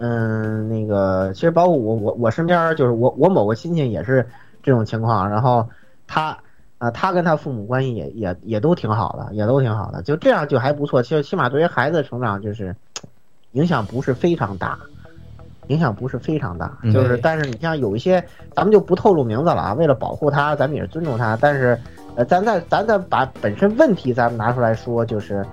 [0.00, 4.26] 嗯，那个其实包括我我我身边就是我我某个亲戚也是
[4.62, 5.66] 这种情况，然后
[6.06, 6.36] 他
[6.78, 11.02] 啊、他跟他父母关系也也也都挺好的，也都挺好的，就这样就还不错。
[11.02, 12.74] 其实起码对于孩子的成长就是
[13.52, 14.78] 影响不是非常大。
[15.68, 16.92] 影响不是非常大，嗯。
[16.92, 18.22] 就是但是你像有一些，
[18.54, 21.78] 咱们就不透露名字了啊，为了保护他，咱们也是尊重他，但是
[22.14, 25.44] 呃，咱再咱再把本身问题咱们拿出来说，就是，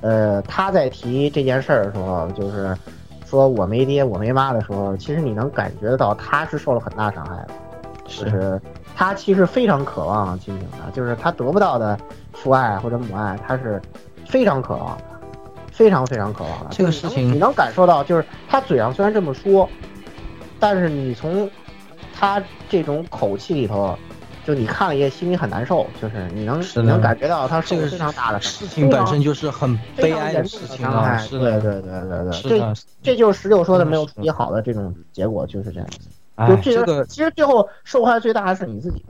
[0.00, 2.76] 呃，他在提这件事儿的时候，就是
[3.24, 7.48] 说我没爹我没妈的时候，其实你能感觉到他是受了很大伤害的，
[8.06, 8.60] 就是。
[8.96, 11.98] 他其实非常渴望亲情的，就是他得不到的
[12.32, 13.82] 父爱或者母爱，他是
[14.24, 15.04] 非常渴望的，
[15.74, 16.70] 非常非常渴望的。
[16.70, 19.68] 这个事情你能感受到，就是他嘴上虽然这么说，
[20.60, 21.50] 但是你从
[22.16, 23.98] 他这种口气里头，
[24.46, 35.88] 就你看了也心里很难受，就是你能是你能感觉到他受了非常大的事情本身就是很悲哀的事情啊，是的，对对对对对，这，这就是十六说的没有处理好的这种结果，就是这样。
[36.36, 39.04] 哎就，这这个其实最后受害最大的是你自己。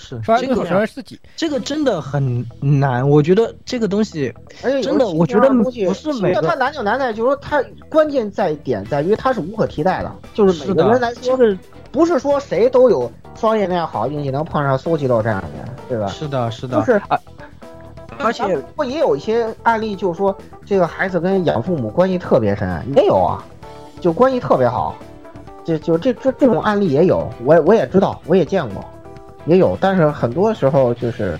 [0.00, 4.32] 是这个自己，这个真的很难，我觉得这个东西
[4.64, 11.38] 而且真的我觉得不是每个它难就难在，就是说它关键在点在于它是无可替代的，就是每个人来说，
[11.92, 16.06] 不是说谁都有双叶那样好运气能碰上搜奇豆这样的人，对吧？
[16.06, 17.20] 是的，是的，就是啊，
[18.18, 23.44] 而且不过也有一些案例，就是说这个孩子跟养父母关系特别深，也有啊，
[24.00, 24.94] 就关系特别好，
[25.64, 28.84] 就就这这这种案例也有，我我也知道，我也见过，
[29.50, 31.36] 也有，但是很多时候就是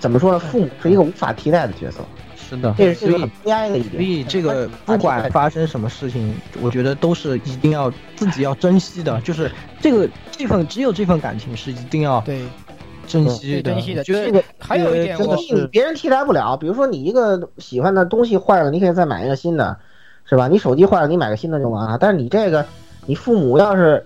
[0.00, 2.00] 怎么说呢，父母是一个无法替代的角色，
[2.36, 3.92] 是的，这是很悲哀的一点。
[3.92, 9.48] 所以这个不管发生什么事情，我觉得都是一定要自己要珍惜的，就是
[9.80, 12.42] 这个这份只有这份感情是一定要对
[13.06, 19.78] 珍惜的，珍惜的觉得这个还有一点我真的你你别人替代不了，比如说你一个喜欢的东西坏了，你可以再买一个新的，
[20.24, 20.48] 是吧？
[20.48, 21.96] 你手机坏了，你买个新的就完了。
[22.00, 22.66] 但是你这个，
[23.06, 24.04] 你父母要是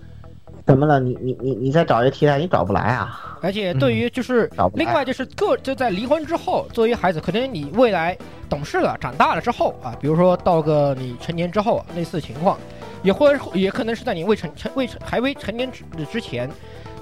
[0.67, 3.37] 怎么了，你你你你再找一个替代，你找不来啊。
[3.41, 8.17] 而且对于就是另外就是个就在离婚之后，作为孩子，可能你未来
[8.49, 12.59] 懂事了、长大了之后啊，比如说到个你成年之后啊，类似情况，
[13.01, 16.49] 也或者也可能是在你未成成未成还未成年之之前，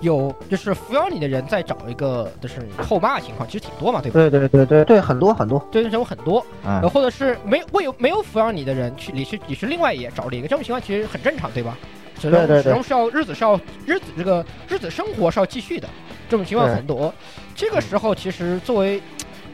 [0.06, 4.14] 有就是抚养你的人再找一个就是后妈的情况，其实挺多嘛，对吧？
[4.14, 5.60] 对对对对对，很多很多。
[5.72, 11.78] 对，这种很多，啊呃，或者是没未有没有抚养你的人去，你去你是另外也找了一个，这种情况其实很正常，对吧？
[12.18, 15.90] 始终对对对始终是要日子是要日子这个日子生活是要继续的，
[16.30, 17.14] 这种情况很多。
[17.54, 19.02] 这个时候其实作为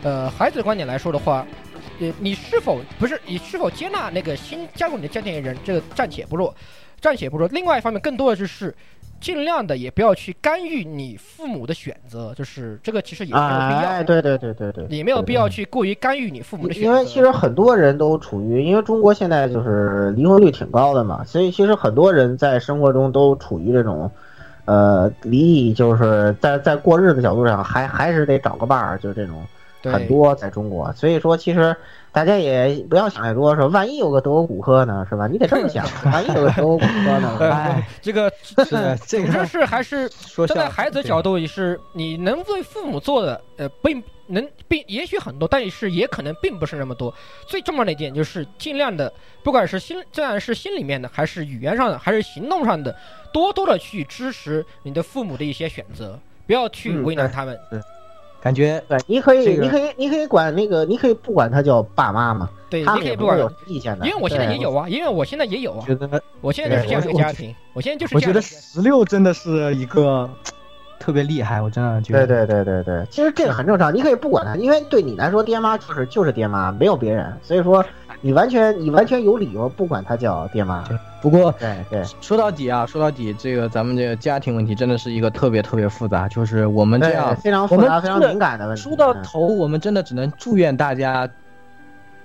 [0.03, 1.43] 呃孩子的观点来说的话，
[1.99, 6.53] 呃，你是否不是你是否接纳那个新加入你的家庭的人，这个暂且不说，
[7.01, 7.47] 暂且不说。
[7.47, 8.73] 另外一方面，更多的就是
[9.19, 13.89] 尽量的也不要去干预你父母的选择，就是这个其实也没有必要。
[13.89, 24.09] 哎，对对对对对，也没有必要去过于干预你父母的选择，因为其实很多人都处于，因为中国现在就是离婚率挺高的嘛，所以其实很多人在生活中都处于这种，
[24.65, 29.43] 呃，离异，就是在在过日子角度上还还是得找个伴儿，就这种
[29.81, 31.75] 对很多在中国，所以说其实
[32.13, 35.27] 大家也不要想太多，说万一有个德国骨科呢，是吧？
[35.27, 47.13] 你得这么想，万一有个德国骨科呢， 哎，这个是的，这总之个是还是说站在孩子的角度，也是你能为父母做的，呃，并能并也许很多，但是也可能并不是那么多。
[47.47, 49.11] 最重要的一点就是尽量的，
[49.41, 52.93] 不管是心，虽然是心里面的，还是语言上的，还是行动上的，
[53.31, 57.57] 多多的去支持你的父母的一些选择，不要去嗯为难他们。
[58.41, 70.27] 感觉对，你可以，这个你可以，你可以管那个，你可以不管他叫爸妈嘛，对，他可以不管们也不会有意见的，因为我现在也有啊，因为我现在也有啊，觉得，我现在就是这样家庭，我现在就是我觉得这样一个家庭十六真的是一个
[70.99, 77.85] 特别厉害，我真的觉得对，对对对对，其实这个很正常，你可以不管他，因为对你来说，爹妈就是就是爹妈，没有别人，所以说
[78.21, 80.83] 你完全你完全有理由不管他叫爹妈。
[81.21, 88.81] 不过对对说到底啊，说到底，这个咱们这个家庭问题真的是一个特别特别复杂，就是我们这，样非常复杂、非常敏感的问题。
[88.81, 91.29] 说到嗯头，我们真的只能祝愿大家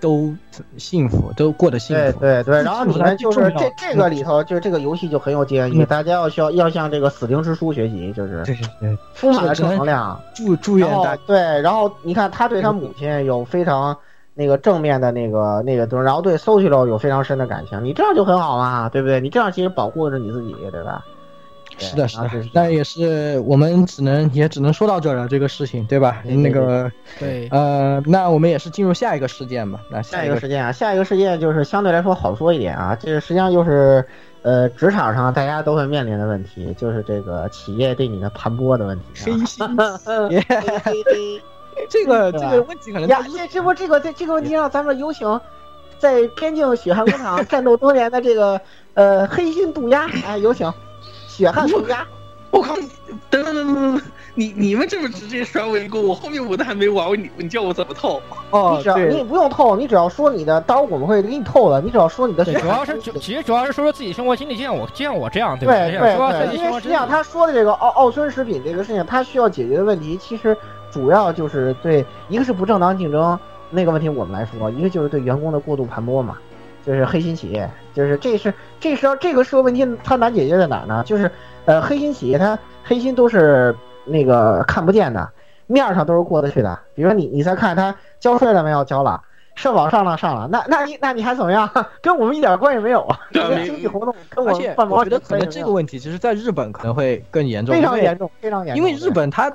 [0.00, 0.34] 都
[0.78, 2.20] 幸福，都过得幸福。
[2.20, 10.18] 对对，然后你们就是这这个里头，就是这个游戏就很有建议，嗯大家要需要要向这个死灵之书学习，就是对对对，充满了正能量。
[10.34, 13.94] 祝祝愿大对，然后你看他对他母亲有非常
[14.36, 19.18] 那个正面的那个那个东西，然后对 Socialo 有非常深的感情，你这样就很好嘛，对不对？
[19.20, 21.04] 你这样其实保护的是你自己，对吧？
[21.78, 26.20] 对是的，是的那也是我们只能也只能说到这儿了，这个事情，对吧？
[26.22, 29.80] 对对那个对呃，那我们也是进入下一个事件吧。
[29.90, 34.02] 那下下一个一个事件啊，下一个事件就是相对来说好说一点啊，这个实际上就是，
[34.42, 39.24] 呃，职场上大家都会面临的问题，就是这个企业对你的盘剥的问题、啊。
[39.24, 41.42] 黑心嘿嘿嘿
[41.90, 45.40] 这个这个问题可能呀，这这不这个在这个问题上咱们有请
[45.98, 48.60] 在边境血汗工厂 战斗多年的这个
[48.94, 50.72] 呃黑心渡鸦，哎，有请
[51.28, 52.06] 血汗渡鸦。
[52.52, 52.74] 我靠！
[52.76, 52.88] 你
[53.28, 54.02] 等等等等等，
[54.34, 58.22] 你你们这么直接甩我一锅，我后面我都还没玩，你你叫我怎么透？
[58.50, 61.80] 哦你只要你对，不用透，你只要说你的，到时候我们会给你透的。
[61.82, 66.16] 你只要说你的主要是其实主要是说说自己生活经历，就像我就像我这样，对对吧？
[66.16, 67.06] 说对对，因为实际上。
[67.06, 70.56] 他说的这个奥奥村食品这个事情，他需要解决的问题，其实
[70.90, 73.38] 主要就是对一个是不正当竞争
[73.70, 76.36] 那个问题我们来说，一个就是对员工的过度盘剥嘛，
[76.84, 81.02] 就是黑心企业，就是这是这是要这个社会问题它难解决在哪呢？
[81.04, 81.30] 就是
[81.64, 85.28] 呃黑心企业它黑心都是那个看不见的，
[85.66, 86.78] 面上都是过得去的。
[86.94, 88.84] 比如说你你再看他交税了没有？
[88.84, 89.22] 交了。
[89.56, 91.66] 社保上了上了，那那你那你还怎么样？
[92.02, 93.18] 跟我们一点关系没有啊！
[93.32, 94.52] 这个经济活动跟我
[94.90, 98.76] 我觉得可能这个问题，其实在日本可能会更严重，非常严重，非常严重。
[98.76, 99.50] 因为日本它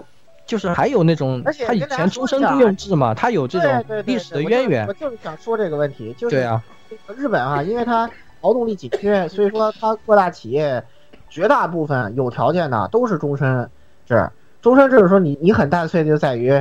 [0.52, 4.91] 就是还有那种而且，他以前终身雇佣制嘛，他有这种历史的渊源我。
[4.91, 6.61] 就是想说这个问题，就是对啊，
[7.15, 8.10] 日本啊，因为它
[8.41, 10.84] 劳动力紧缺，所以说它各大企业
[11.30, 13.69] 绝大部分有条件的都是终身
[14.06, 14.30] 制。
[14.61, 16.52] 终身制是说你你很大的罪就在于，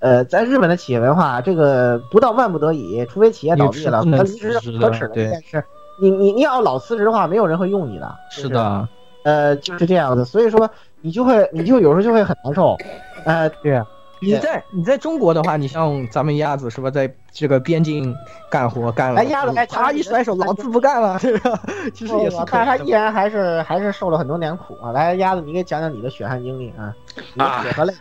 [0.00, 5.64] 呃，在日本的企业文化，这个不到万不得已，除非企业倒闭了，你是不能和离职辞职的可耻的对一件事。
[6.02, 8.12] 你你你要老辞职的话，没有人会用你的。
[8.28, 8.88] 是的，
[9.22, 10.68] 呃，就是这样的，所以说
[11.06, 12.76] 你就会你就有时候就会很难受。
[13.24, 13.86] 哎，对啊，
[14.20, 18.12] 你在你在中国的话，你像咱们鸭子是吧，在这个边境
[18.50, 21.62] 干活干了，来鸭子来他一甩手，老子不干了，对吧？
[21.94, 24.90] 其实也是但是他依然还是还是受了很多年苦啊。
[24.90, 26.92] 来，鸭子，你给讲讲你的血汗经历啊，
[27.34, 27.94] 你的血和泪。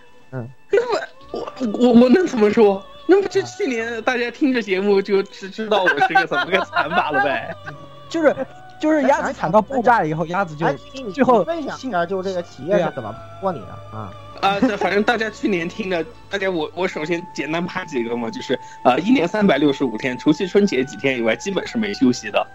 [1.32, 1.48] 我
[1.80, 2.84] 我我能怎么说？
[3.06, 7.56] 那么就去年大家听着节目就知知道我是个怎么个惨法了呗？
[8.10, 8.36] 就是
[8.80, 10.66] 就是鸭子惨到爆炸以后，鸭子就
[11.14, 14.12] 最后分享一下，就是这个企业是怎么过你的啊？
[14.42, 22.46] 啊，这反正大家去年听的，大家我我首先简单扒几个嘛，就是呃，一年三百六十五天，除去春节几天以外，基本是没休息的。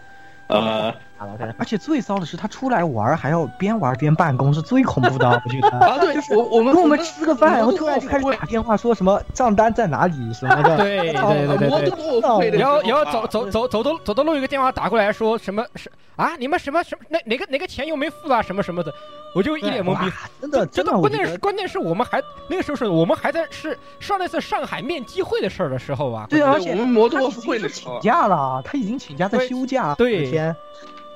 [0.46, 0.94] 呃，
[1.58, 5.68] 而且最骚的是，他出来玩还要边玩边办公，是最恐怖的，我觉得。
[5.78, 10.76] 啊，对，就是我我们跟我们吃个饭，然后突然就开始打电话说什么账单在哪里什么的。
[10.78, 18.92] 对对对对然后然后走走走走到走到路一个电话打过来说什么是啊你们什么什么那哪个哪个钱又没付啊什么什么的，
[19.34, 20.10] 我就一脸懵逼。
[20.40, 26.26] 真的真的，关键是关键是我们还那个时候是我们还在是上那次上海面基会的事儿的时候啊。
[26.28, 29.94] 对，而且我们摩托会的时候请假了，他已经请假在休假。
[29.94, 30.54] 对天，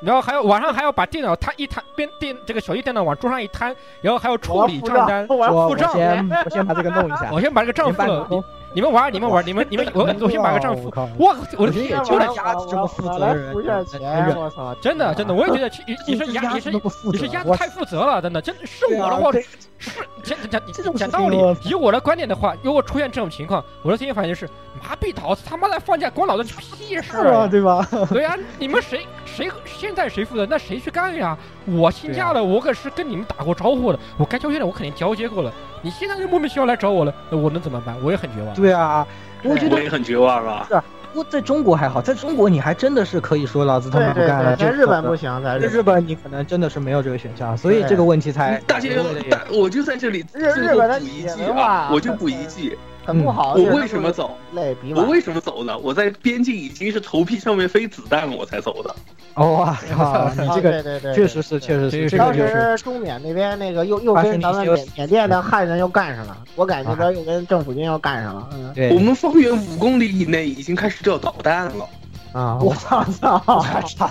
[0.05, 5.27] 然后还要晚上还要把电脑摊一摊，边电这个小鸡电脑往桌上一摊，然后还要处理账单。
[5.27, 5.93] 付账。
[5.93, 7.31] 先我先把这个弄一下。
[7.33, 8.29] 我先把这个账付了，
[8.75, 10.91] 你你们玩你们玩你们你们我我先买个账付。
[10.91, 11.09] 靠！
[11.17, 14.75] 我的我觉得天，也就是鸭子这么负责来任我操！
[14.83, 16.71] 真的真的，我也觉得你你说这鸭你是
[17.05, 19.91] 你是鸭子太负责了，真的，真的是我的话是
[20.23, 24.47] 讲讲讲讲道理以我的观点的话，如果出现这种情况，我的第一反应就是
[24.83, 27.47] 麻痹桃子他妈的放假关老子屁事啊，啊！
[27.47, 27.89] 对吧？
[28.11, 31.39] 对啊、你们谁谁现在谁负责，那谁去干呀？
[31.67, 35.53] 我请假了，我可是跟你们打过招呼的，我该交接的我肯定交接过了。
[35.83, 37.97] 你现在就莫名其妙来找我了，那我能怎么办？
[38.03, 38.55] 我也很绝望。
[38.55, 39.07] 对啊，
[39.43, 40.67] 我觉得我也很绝望啊。
[41.13, 44.57] 不过在中国还好，在中国你还真的是可以说老子他妈不干了。
[44.57, 53.55] 在日本不行，在在日本你可能真的是没有这个选项，所以这个问题才大家为了也大，我就在这里日日本的补一句企业文化啊，我就补一句，很不好。
[53.55, 54.37] 我为什么走？
[54.53, 54.93] 累比？
[54.95, 55.77] 我为什么走呢？
[55.79, 58.95] 我在边境已经是头皮上面飞子弹了，我才走的。
[59.35, 68.49] 哦哇 靠，你这个对对对，确实是确实是这当个是时中缅那边那个又又跟咱们缅缅甸的汉人又干上了，我感觉这边又跟政府军又干上了。
[68.53, 71.87] 嗯对我们方圆五公里以内已经开始掉导弹了。
[72.33, 73.63] 啊，我我操操， 我
[73.97, 74.11] 操，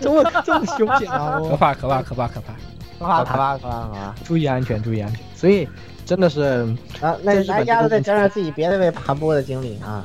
[0.00, 1.38] 这么这么凶险啊！
[1.40, 2.52] 我可怕可怕可怕可怕！
[2.98, 4.14] 可怕可怕可怕可怕！
[4.24, 5.20] 注意安全，注意安全。
[5.36, 5.68] 所以
[6.04, 6.66] 真的是
[7.00, 10.04] 啊，那来鸭子再这个讲讲自己别的被盘剥的经历啊。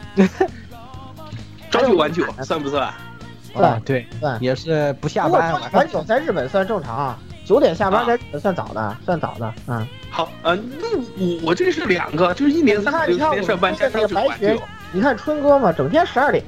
[1.70, 2.92] 朝九晚九算不算？
[3.54, 4.38] 算，对，算。
[4.42, 9.54] 也是不下班朝九晚九在日本算正常啊，九点下班啊在日本算早的，算早的。
[9.68, 14.62] 嗯，好，呃，那我我这个是两个，就是一年三百六十天上班加朝九晚九。
[14.92, 16.44] 你看春哥嘛，整天十二点，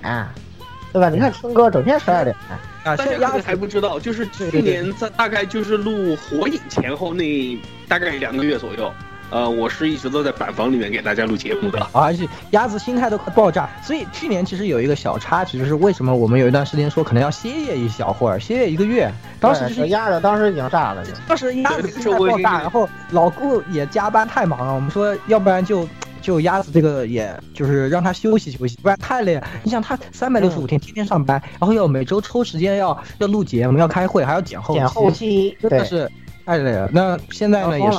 [0.93, 1.09] 对吧？
[1.09, 2.35] 你看春哥整天十二点。
[2.49, 7.55] 啊，大家可能还不知道，就是去年在大概就是录火影前后那
[7.87, 8.91] 大概两个月左右，
[9.31, 11.87] 呃，我是一直都在板房里面给大家录节目的。
[11.93, 25.87] 而且鸭子心态都快爆炸，所以去年其实有一个小插曲，就是为什么我们有一段时间说可能要歇业一小会儿，歇业一个月，当时就是鸭子 当时已经炸了，当时鸭子心态爆炸，然后老顾也加班太忙了，我们说要不然就
[26.21, 29.47] 就鸭子这个，也就是让他休息休息，不然太累了。
[29.63, 36.11] 你想他三百六十五天天天上班，然后要每周抽时间要要录节目、要开会，还要剪后剪后期，真的是
[36.45, 36.89] 太累了。
[36.91, 37.97] 那现在呢，也是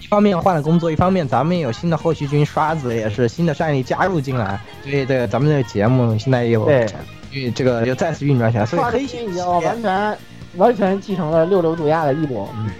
[0.00, 6.86] 一方面换了工作，一方面咱们也有新的后续军刷子，也是新的战力加入进来，所以这个咱们这个节目现在也有对，
[7.32, 8.66] 因为这个又再次运转起来。
[8.66, 10.18] 所以黑心已经完全
[10.56, 12.70] 完全继承了六六毒亚的衣钵，嗯，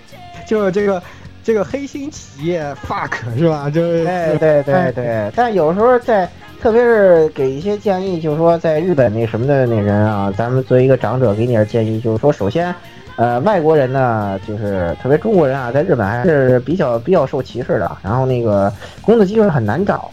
[0.47, 1.03] 就是这个。
[1.45, 3.69] 这个黑心企业 fuck 是吧？
[3.69, 6.25] 就是对对对对，但有时候在，
[6.61, 12.73] 特别是给一些建议，就是说在日本那什么的那人啊，咱们作为一个长者给你点建议，就是说，首先，
[13.23, 20.11] 呃，外国人呢，就是特别中国人啊，在日本还是比较比较受歧视的，然后那个工作机会很难找，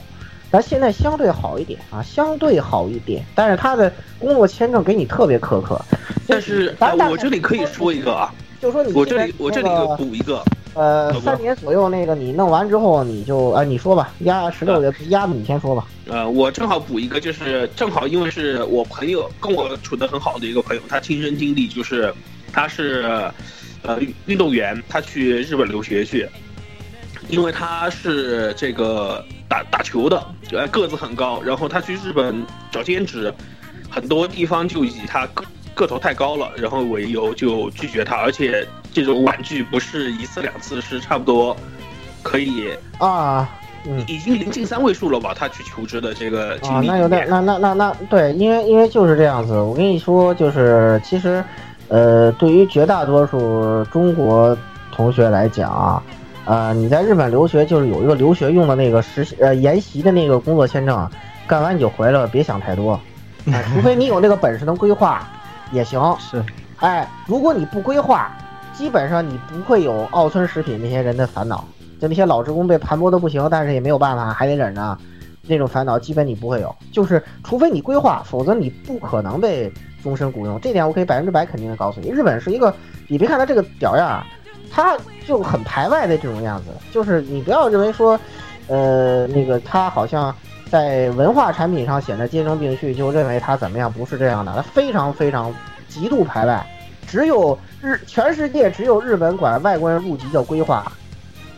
[0.51, 5.81] 但现在相对好一点啊，相对好一点，但是他的工作签证给你特别苛刻。
[6.29, 6.75] 但是
[7.09, 8.31] 我这里可以说一个啊，
[8.61, 10.43] 就说你我这里我这里补一个。
[10.75, 15.87] 呃，三年左右那个你弄完之后，你就啊，你说吧，压十六个压子，你先说吧。
[16.07, 22.13] 呃，我正好补一个，就是正好因为是我朋友跟我处的很好的一个朋友，他亲身经历就是
[22.51, 23.31] 他是
[23.83, 26.27] 呃运动员，他去日本留学去，
[27.29, 33.33] 因为他是这个打打球的，呃个子很高，然后他去日本找兼职，
[33.89, 35.43] 很多地方就以他个
[35.73, 38.67] 个头太高了，然后为由就拒绝他，而且。
[38.91, 41.55] 这种婉拒不是一次两次，是差不多
[42.23, 43.47] 可以啊，
[44.07, 45.31] 已经临近三位数了吧？
[45.31, 49.53] 他去求职的这个经历，那有点，那那那那对，因为因为就是这样子。
[49.53, 51.41] 我跟你说，就是其实，
[51.89, 54.57] 呃，对于绝大多数中国
[54.91, 56.01] 同学来讲啊，
[56.45, 61.09] 呃，你在日本留学就是有一个留学用的那个实习呃研习的那个工作签证，
[61.45, 62.99] 干完你就回来了，别想太多，
[63.73, 65.27] 除非你有那个本事能规划
[65.71, 66.01] 也行。
[66.19, 66.41] 是，
[66.77, 68.31] 哎，如果你不规划。
[68.71, 71.65] 基本上你不会有奥村食品那些人的烦恼，
[71.99, 74.97] 就那些老职工被盘剥的不行，但是也没有办法，还得忍着，
[75.47, 76.73] 那种烦恼基本你不会有。
[76.89, 79.69] 就是除非你规划，否则你不可能被
[80.03, 80.59] 终身雇佣。
[80.61, 82.09] 这点我可以百分之百肯定的告诉你。
[82.09, 82.73] 日本是一个，
[83.07, 84.23] 你别看他这个屌样，
[84.71, 86.71] 他就很排外的这种样子。
[86.91, 88.19] 就是你不要认为说，
[88.67, 90.33] 呃，那个他好像
[90.69, 93.91] 在文化产品上显得兼容并蓄，就认为他怎么样？
[93.91, 95.53] 不是这样的，他非常非常
[95.87, 96.65] 极度排外。
[97.07, 100.91] 只有日，全世界只有日本管外国人入籍叫规划。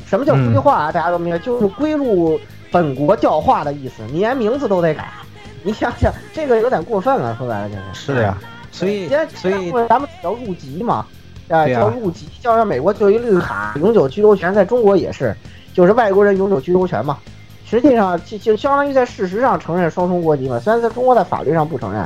[0.06, 0.92] 什么叫规划啊？
[0.92, 2.40] 大家都明白，就是归入
[2.72, 5.10] 本国教化的意思，你连名字都得改。
[5.66, 8.14] 你想想，这个有点过分了，说白了就是。
[8.14, 8.38] 是呀，
[8.72, 11.06] 所以所以咱们叫入籍嘛，
[11.50, 15.36] 啊，叫入籍，叫上美国就一绿卡，永久居留权，在中国也是，
[15.74, 17.18] 就是外国人永久居留权嘛。
[17.66, 22.06] 实际上就就相当于在事实上承认双重国籍嘛，虽然在中国在法律上不承认，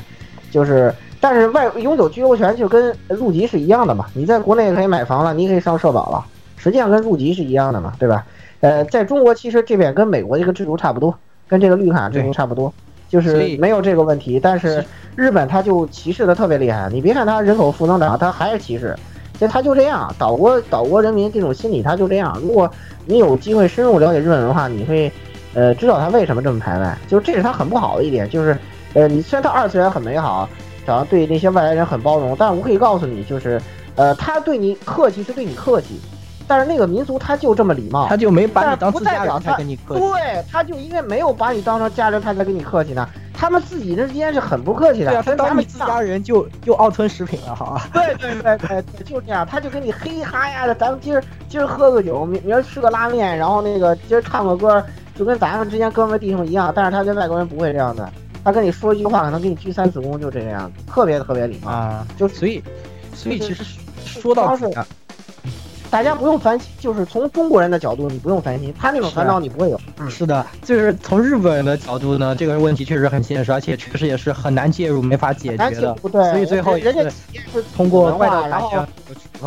[0.51, 0.93] 就是。
[1.21, 4.05] 但是外永久居留权就跟入籍是一样的嘛？
[4.13, 6.23] 你在国内可以买房了，你可以上社保了，
[6.55, 8.23] 实际上跟入籍是一样的嘛，对吧？
[8.59, 11.17] 呃，在中国其实这边跟美国这个制度差不多，
[11.47, 12.71] 跟这个绿卡制度差不多，
[13.09, 14.39] 就是没有这个问题。
[14.39, 14.83] 但是
[15.15, 18.95] 日本他就歧视的特别厉害，你别看他人口负增长，他还是歧视，
[19.37, 20.13] 所以他就这样。
[20.17, 22.37] 岛国岛国人民这种心理他就这样。
[22.41, 22.69] 如果
[23.05, 25.11] 你有机会深入了解日本文化，你会
[25.53, 28.57] 呃知道他为什么这么排外，就是这是他很不好的一点，就是
[28.93, 30.47] 呃你虽然他二次元很美好。
[30.87, 33.59] 好像对那些外来人很包容，但是我可以告诉你，就是，
[33.95, 35.99] 呃，他对你客气是对你客气，
[36.47, 40.01] 但是那个民族他就这么礼貌，他就没把你当自家人才跟你客气。
[40.01, 43.07] 对，他就因为没有把你当成家人，他才跟你客气呢。
[43.37, 45.11] 他们自己之间是很不客气的。
[45.11, 47.89] 对啊，他当你自家人就就奥吞食品了，好吧？
[47.91, 54.81] 对对对对，就这样，他就跟你嘿哈呀的，咱们今儿今儿喝个酒，明明儿吃个拉面，然后那个今儿唱个歌，
[55.17, 56.71] 就跟咱们之间哥们弟兄一样。
[56.73, 58.09] 但是他跟外国人不会这样的。
[58.43, 62.07] 他跟你说一句话，可能给你鞠三次躬，就这个样子，特别特别礼貌啊。
[62.15, 62.63] 就所以，
[63.13, 63.63] 所以其实
[64.05, 64.71] 说到是。
[65.89, 69.79] 大家不用烦心，就是从中国人的角度，你不用烦心，他那种烦恼你不会有。
[69.97, 75.95] 嗯，是的，就是从日本人的角度呢，这个问题确实很现实，而且确实也是很难介入、没法解决的。
[76.11, 77.09] 对，所以最后人家
[77.51, 78.85] 是通过外交然后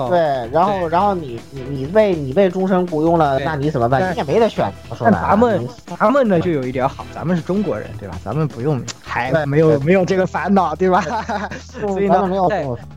[0.08, 0.18] 对，
[0.50, 4.12] 然后然后你你你被你被终身雇佣了，那你怎么办？
[4.12, 4.72] 你也没得选。
[4.98, 8.18] 但咱们咱们呢就有一点好，咱们是中国人，对吧？
[8.24, 11.02] 咱们不用还没有没有这个烦恼，对吧？
[11.60, 12.28] 所以呢，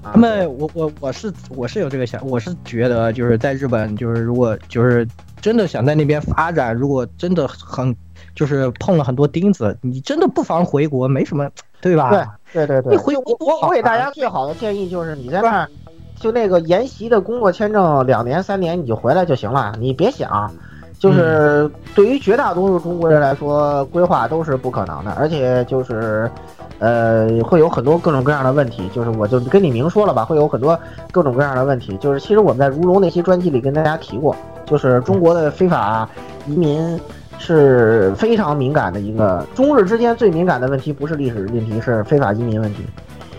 [0.01, 4.22] 他们我我我是我是有这个想，我是觉得就是在日本就是。
[4.22, 5.05] 如果就是
[5.41, 7.93] 真的想在那边发展，如果真的很
[8.35, 11.49] 就是碰了很多钉子，你真的不妨回国，没什么，
[11.81, 12.38] 对吧？
[12.53, 12.91] 对对对对。
[12.91, 15.69] 你回国我我给大家最好的建议就是你在那儿
[16.22, 20.49] 就那个研习的工作签证两年三年你就回来就行了，你别想，
[20.98, 26.31] 就是对于绝大多数中国人来说，规划都是不可能的，而且就是。
[26.84, 30.76] 呃，会有很多各种各样的问题，就是我就跟你明说了吧，会有很多
[31.11, 31.95] 各种各样的问题。
[31.98, 34.35] 就是其实我们在如龙那期专辑里跟大家提过，
[34.65, 36.10] 就是中国的非法
[36.48, 36.99] 移民
[37.38, 39.45] 是非常敏感的一个。
[39.53, 42.84] 中日之间最敏感的问题不是历史问题，是非法移民问题。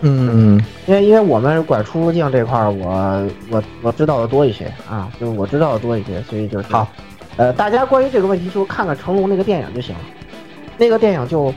[0.05, 6.87] 嗯，因为因为我们管出入境这块儿，我我我知道的多一些啊，就是我知道的多一些，所以就是好，
[7.37, 10.01] 呃，大家关于这个问题就看看成龙那个电影就行了，
[10.77, 11.53] 那个电影就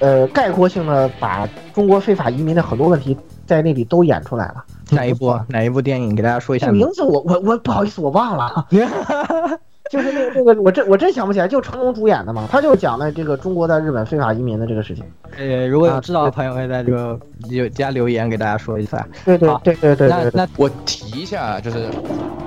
[0.00, 3.14] 呃概括性的把中国非法移民的很多问题
[3.46, 4.64] 在那里都演出来了。
[4.90, 5.38] 哪一部？
[5.48, 6.14] 哪一部电影？
[6.14, 7.02] 给大家说一下名字。
[7.02, 8.66] 我我我不好意思，我忘了。
[9.92, 15.04] 就是那个那个，我真我真想不起来，就成龙主演的嘛，他就讲了这个中国在日本非法移民的这个事情。
[15.36, 17.20] 呃，如果有知道的朋友，可以在这个
[17.50, 19.06] 有加留言给大家说一下。
[19.22, 20.08] 对对对对对。
[20.08, 21.88] 那那我提一下，就是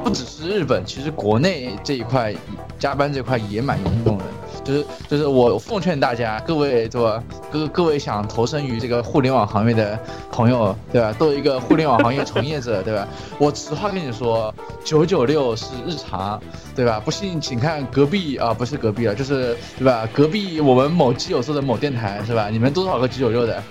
[0.03, 2.33] 不只是日本，其实国内这一块
[2.79, 4.23] 加班这块也蛮严重的。
[4.65, 7.23] 就是就是我奉劝大家，各位对吧？
[7.51, 9.97] 各各位想投身于这个互联网行业的
[10.31, 11.13] 朋友，对吧？
[11.13, 13.07] 作为一个互联网行业从业者，对吧？
[13.37, 16.41] 我实话跟你说，九九六是日常，
[16.75, 16.99] 对吧？
[16.99, 20.09] 不信请看隔壁啊，不是隔壁了，就是对吧？
[20.11, 22.49] 隔壁我们某基友做的某电台是吧？
[22.49, 23.61] 你们多少个九九六的，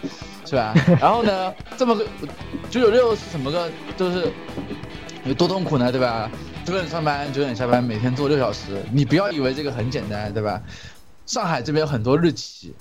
[0.46, 0.72] 是吧？
[1.00, 2.06] 然后呢，这么个
[2.70, 3.68] 九九六是什么个？
[3.96, 4.32] 就是
[5.24, 6.30] 有多痛苦呢，对吧？
[6.64, 8.82] 九点上班，九点下班，每天做六小时。
[8.90, 10.60] 你不要以为这个很简单，对吧？
[11.26, 12.74] 上海这边有很多日企，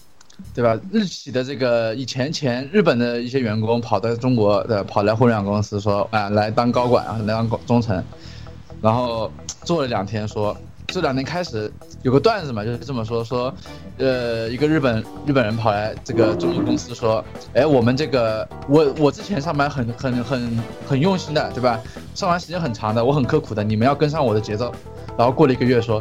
[0.54, 0.80] 对吧？
[0.90, 8.02] 日企的这个以前前日本的一些员工跑到中国的，跑来互联网公司说啊，来当高管啊，来当中层，
[8.82, 9.30] 然后
[9.64, 10.56] 做了两天说。
[10.94, 13.52] 这两年开始有个段子嘛，就是这么说说，
[13.98, 17.26] 呃，一个日本日本人跑来这个中国公司说，
[17.56, 21.82] 哎，我们这个我我之前上班很很很很用心的，对吧？
[22.14, 24.72] 上班时间很长的，我很刻苦的，你们要跟上我的节奏。
[25.18, 26.00] 然后过了一个月说，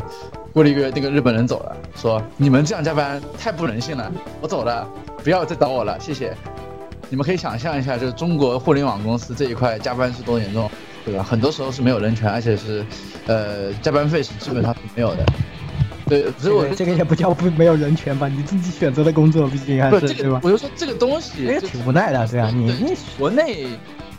[0.52, 4.12] 过了一个月那个日本人走了，说你们这样加班太不人性了，
[4.42, 4.86] 我走了，
[5.24, 6.36] 不要再找我了，谢谢。
[7.08, 10.70] 你们可以想象一下，就是中国互联网公司这一块加班是多严重。
[11.04, 11.22] 对吧？
[11.22, 12.84] 很多时候是没有人权，而且是，
[13.26, 15.24] 呃，加班费是基本上是没有的。
[16.08, 18.28] 对，所以我这个也不叫不没有人权吧？
[18.28, 20.40] 你自己选择的工作，毕竟还是对吧？
[20.42, 23.66] 我就说这个东西，也挺无奈的，对啊，你国内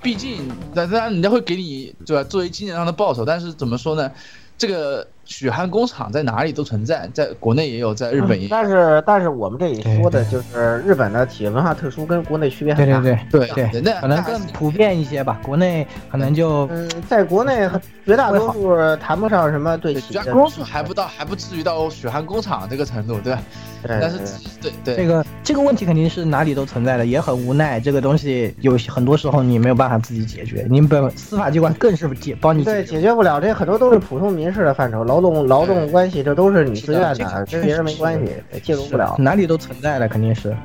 [0.02, 2.24] 毕竟，当然人家会给你对吧？
[2.24, 4.12] 作为金钱上的报酬，但是怎么说呢？
[4.58, 8.50] 这个血汗工厂在哪里都存在，在国内也有，在日本也有。
[8.50, 13.00] 但是，但是我们这里说的就是日本的企业文化特殊，跟国内区别很大。
[13.00, 15.40] 对对对对对，可能更普遍一些吧。
[15.44, 17.70] 国内可能就嗯，在国内
[18.06, 20.24] 绝大多数谈不上什么对企业。
[20.26, 23.42] 多数还不到，还不至于到血汗工厂这个程度，对吧？
[23.86, 24.18] 但是
[24.62, 27.80] 对对，这个这个问题肯定是哪里都存在的，也很无奈。
[27.80, 33.42] 这个东西有很多时候你没有办法自己解决，你本司法机关更是解帮你对解决不了。
[33.42, 39.16] 这很多都是普通民事的范畴，劳动劳动关系这都是你自愿的，跟别人没关系，介入不了。
[39.20, 40.56] 哪里都存在的，肯定是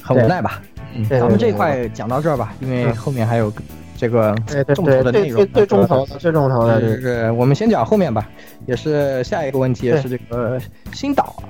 [0.00, 0.62] 很无奈吧。
[0.94, 3.52] 嗯，咱们这块讲到这儿吧，因为后面还有
[3.96, 4.34] 这个
[4.74, 5.46] 重头的内容。
[5.52, 8.28] 最重头的，最重头的就是我们先讲后面吧，
[8.66, 10.58] 也是下一个问题，也是这个
[10.92, 11.42] 新岛。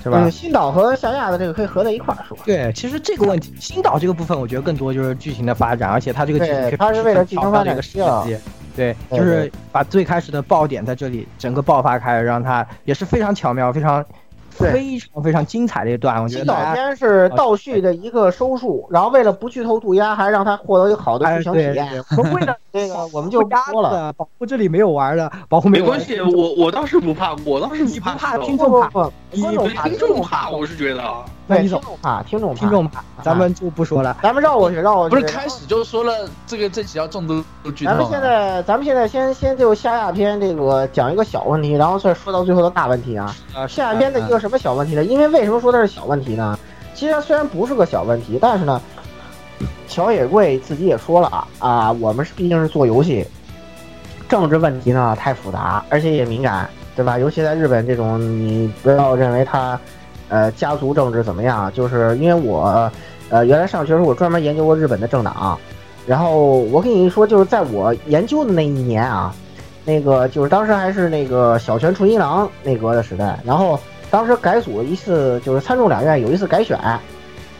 [0.00, 0.30] 是吧？
[0.30, 2.38] 新岛和夏亚的这个可以合在一块儿说。
[2.44, 8.36] 对，其实这个问题，新岛这个部分，我觉得更多就是剧情的发展，而且它这个剧情它是为了剧情发展个设计。
[8.78, 14.04] 对，就是把最开始的爆点在这里整个爆发开，让它也是非常巧妙、非常。
[14.58, 16.44] 非常非常精彩的一段，我觉得。
[16.44, 22.04] 新岛篇是倒叙的一个收束，然后为了不剧透渡鸦，还让他获得一个好的剧情体验。
[22.34, 24.12] 为了 这个，我们就不说了。
[24.14, 26.20] 保护这里没有玩的，保护没关系。
[26.20, 28.36] 我我倒是不怕，我倒是不怕。
[28.38, 31.02] 听众怕，听众怕，听众怕，我是觉得。
[31.48, 35.16] 听众怕，听众听众怕，咱们就不说了，咱们绕过去，绕过去。
[35.16, 37.42] 不是开始就说了这个这几条重度
[37.74, 37.92] 剧透。
[37.92, 43.34] 咱们现在，咱们现在先先就下下篇这个讲一个小问题，然后再说到最后的大问题啊。
[43.54, 45.04] 下下篇的一个什么小问题呢？
[45.04, 46.58] 因为为什么说它是小问题呢？
[46.94, 48.80] 其实虽然不是个小问题，但是呢，
[49.86, 53.26] 乔野贵自己也说了啊啊，我们是毕竟是做游戏，
[54.28, 57.18] 政治问题呢太复杂，而且也敏感，对吧？
[57.18, 59.78] 尤其在日本这种，你不要认为他。
[60.30, 61.72] 呃，家族政治怎么样？
[61.72, 62.92] 就是因为我，
[63.30, 65.58] 呃，原来上学时候我专门研究过日本的政党，
[66.06, 69.34] 然后我跟你说，就是在我研究的那一年啊，
[69.86, 76.78] 那个就是当时还是那个小泉纯一郎内阁的时代，然后当时改组一次，就是参众两院有一次改选，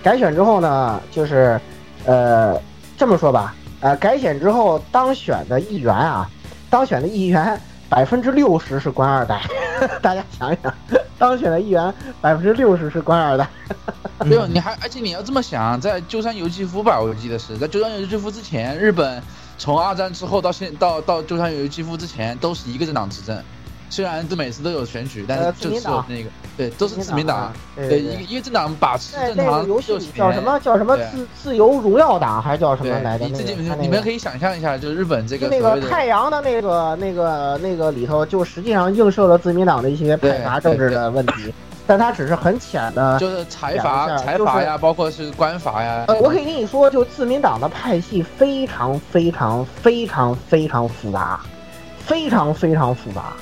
[0.02, 1.60] 改选之后呢，就是
[2.04, 2.60] 呃
[2.96, 6.28] 这么说吧，呃改选之后当选的议员啊，
[6.70, 9.42] 当选的议员百分之六十是官二代，
[10.00, 10.74] 大家想想。
[11.18, 13.48] 当选的议员百分之六十是官二代，
[14.24, 19.20] 没有你还而且你要这么想，在鸠山由纪夫吧，我记得是在鸠山由纪夫之前，日本
[19.58, 23.36] 从二战之后到现到到鸠山由纪夫之前都是一个政党执政。
[23.90, 33.24] 虽然都每次都有选举，但是就是那个对，都是自民党，对一个一个政党把持正常游戏叫什么叫什么自自由荣耀党还是叫什么来着？
[33.24, 41.54] 你自己你们可以想象一下，就是日本这个那个太阳的那个那个那个里头，就实际上映射了自民党的一些派阀政治的问题。
[41.86, 46.04] 但它只是很浅的，就是财阀、财阀呀，包括是官阀呀。
[46.08, 51.40] 呃，我可以跟你说，就自民党的派系非常非常非常非常复杂，
[51.98, 53.32] 非常非常复杂。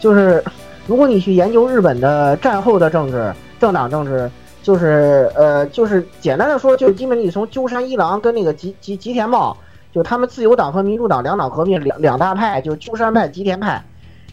[0.00, 0.42] 就是
[0.86, 4.30] 如果你去研究日本的战后的政治、政党政治，
[4.62, 9.56] 就是呃，就是简单的说，就是基本你从鸠山一郎跟那个吉吉吉田茂，
[9.92, 13.82] 就他们自由党和民主党两党合并两两大派，就是鸠山派、吉田派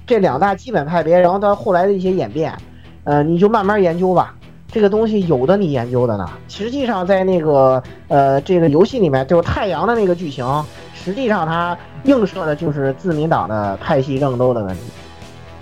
[0.05, 2.53] 这两大基本派别，然后到后来的一些演变。
[3.05, 4.33] 呃，你就慢慢研究吧，
[4.71, 6.29] 这个东西有的你研究的呢。
[6.47, 10.45] 实际上，在那个呃这个游戏里面，就是太阳的那个剧情，
[10.93, 14.81] 实际上它映射的就是自民党的派系争斗的问题。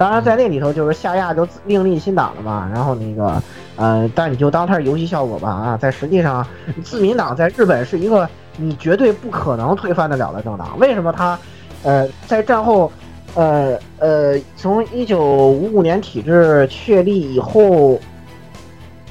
[0.01, 2.67] 当然，在那里头就是夏亚就另立新党了嘛。
[2.73, 3.39] 然后那个
[3.75, 5.77] 呃，但你就当它是游戏效果吧啊。
[5.77, 6.43] 在实际上，
[6.83, 10.75] 自民党在日本是一个你绝对不可能推翻得了的政党。
[10.79, 11.37] 为什么它
[11.83, 12.91] 呃在战后？
[13.35, 17.97] 呃呃，从一九五五年体制确立以后，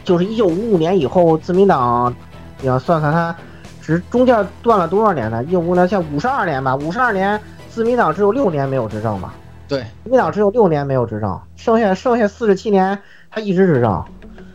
[0.05, 2.12] 就是一九五五年以后，自民党，
[2.61, 3.35] 你要算算它，
[3.81, 5.43] 只中间断了多少年呢？
[5.45, 7.41] 一九五年像五十二年吧，五十二年，
[7.71, 9.33] 自民党只有六年没有执政吧？
[9.71, 12.99] 对，民党只有六年没有执政，剩下剩下四十七年
[13.31, 14.05] 他一直执政，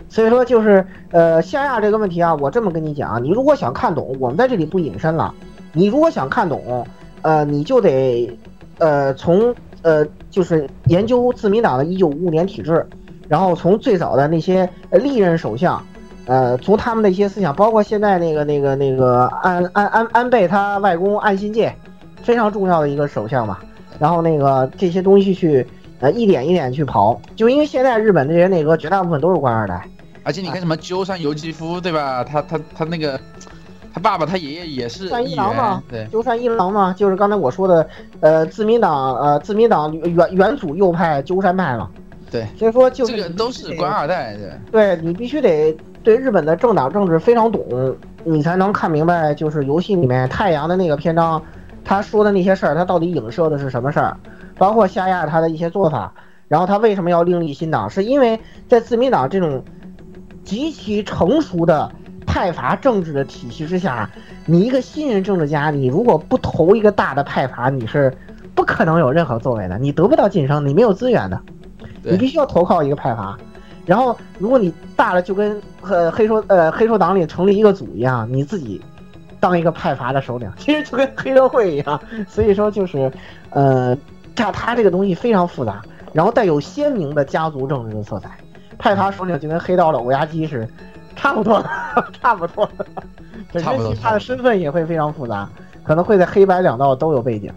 [0.09, 5.33] 所以说就是呃，夏亚这个问题啊，我这么跟你讲，你如果想看懂，我们在这里不隐身了，
[5.73, 6.85] 你如果想看懂，
[7.23, 8.37] 呃，你就得。
[8.77, 12.85] 呃，从呃就是研究自民党的一九五五年体制，
[13.29, 15.81] 然后从最早的那些历任首相，
[16.25, 21.73] 呃，从他们的一些思想，包括现在那个那个那个安安安安倍他外公安信介，
[22.21, 23.59] 非常重要的一个首相嘛。
[23.99, 25.65] 然后那个这些东西去
[25.99, 29.87] 呃一点一点去刨，就因为现在日本这些内阁绝大部分都是官二代，
[30.23, 32.23] 而且你看什么鸠山由纪夫对吧？
[32.23, 33.19] 他他他那个。
[33.93, 37.87] 他爸爸，他爷爷也是一郎嘛，对，鸠山一郎嘛，就是刚才我说的，
[38.19, 41.89] 呃，自民党，呃，自民党原原祖右派鸠山派嘛，
[42.29, 45.73] 对，所以说就这个都是官二代，对，对你必须得
[46.03, 47.63] 对日本的政党政治非常懂，
[48.25, 51.41] 你才能看明白，就是游戏里面太阳的那个篇章，
[51.85, 54.17] 他说的那些事儿，他到底影射的是什么事儿，
[54.57, 56.11] 包括夏亚他的一些做法，
[56.49, 58.37] 然后他为什么要另立新党，是因为
[58.67, 59.63] 在自民党这种
[60.43, 61.89] 极其成熟的。
[62.27, 64.09] 派阀政治的体系之下，
[64.45, 68.11] 你一个新人政治家，你如果不投一个大的派阀，你是
[68.53, 71.39] 不可能有任何作为的，你得不到晋升，你没有资源的，
[72.01, 73.37] 你必须要投靠一个派阀。
[73.85, 78.81] 然后，如果你大了，就跟呃黑手呃黑手党里成立一个组一样，你自己
[79.45, 82.01] 当一个派阀的首领， 其实就跟黑社会一样。
[82.27, 83.11] 所以说，就是
[83.51, 83.95] 呃，
[84.35, 88.31] 他他这个东西非常复杂，然后带有鲜明的家族政治的色彩。
[88.79, 90.67] 派阀首领就跟黑道的欧亚基似的。
[91.15, 91.69] 差不多 的，
[92.19, 92.67] 差不多，
[93.53, 93.93] 差不多。
[94.01, 95.47] 他的身份也会非常复杂，
[95.83, 97.51] 可能会在黑白两道都有背景，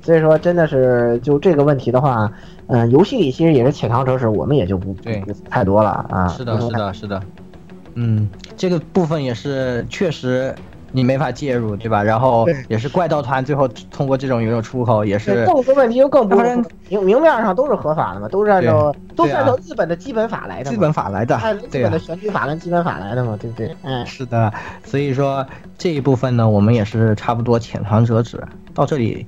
[0.00, 2.32] 所以说真的是就这个问题的话，
[2.68, 6.26] 嗯，游戏里其实也是浅尝辄止，我们也就不对太多了啊。
[6.28, 7.22] 是的，是的，是的，
[7.94, 10.54] 嗯，这个部分也是确实。
[10.92, 12.02] 你没法介入，对吧？
[12.02, 16.36] 然后也是怪盗团最后通过这种一种出口，也是更多问题就更不
[16.88, 23.74] 明明面上都是合法的嘛，都是按照都是按照日本的基本法来的，基本法来的，按日本的选举法跟基本法来的嘛，对不对？
[23.82, 24.52] 嗯，是的。
[24.84, 25.46] 所以说
[25.76, 28.42] 这一部分呢，我们也是差不多浅尝辄止。
[28.72, 29.26] 到这里，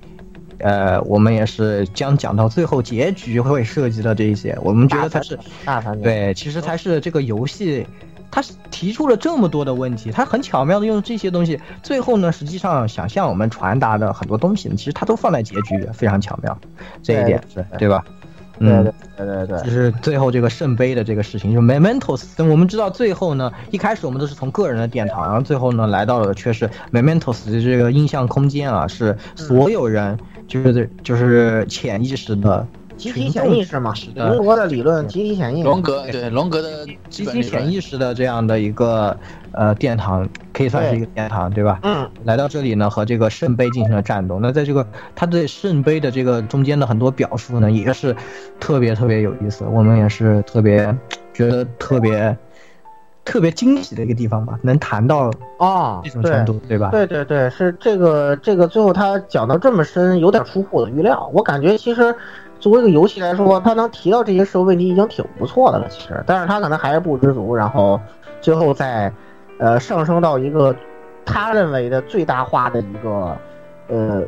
[0.58, 7.86] 呃，我们也是将讲到最后结局会涉及的这一些，我们觉得才是大团对，其实才是这个游戏。
[8.30, 16.56] 他提出了这么多的问题，他很巧妙的用这些东西，最后呢，实际上想向我们传达的很多东西，其实他都放在结局，非常巧妙，
[17.02, 18.04] 这一点是对吧？
[18.60, 18.82] 嗯
[19.16, 22.24] 对对对对，就是最后这个圣杯的这个事情，就 Mementos。
[22.44, 30.18] 我们知道最后呢，一开始我们都是从个人的殿堂，然后最后呢，来到了却是 Mementos 的这个印象空间啊，是所有人
[30.48, 32.66] 就是就是潜意识的。
[32.98, 35.68] 集体潜意识嘛，龙格的理论，集体潜意识。
[35.68, 39.16] 龙格对龙格的集体潜意识的这样的一个
[39.52, 41.78] 呃殿堂，可以算是一个殿堂，对吧？
[41.84, 42.10] 嗯。
[42.24, 44.40] 来到这里呢，和这个圣杯进行了战斗。
[44.42, 44.84] 那在这个
[45.14, 48.14] 他对圣杯的这个中间的很多表述呢，也是
[48.58, 49.64] 特别特别有意思。
[49.64, 50.92] 我们也是特别
[51.32, 52.36] 觉得特别
[53.24, 56.90] 特别惊喜的一个地方吧，能谈到啊这种程度，对吧？
[56.90, 61.30] 对对对，是这个这个最后他讲到这么深，有点出乎我的预料。
[61.32, 62.12] 我感觉其实。
[62.60, 65.86] 作为一个游戏来说，他能提到这些社会问题已经挺不错的了。
[65.88, 68.00] 其实，但是他可能还是不知足，然后
[68.40, 69.12] 最后再，
[69.58, 70.74] 呃，上升到一个
[71.24, 73.36] 他认为的最大化的一个，
[73.86, 74.22] 呃，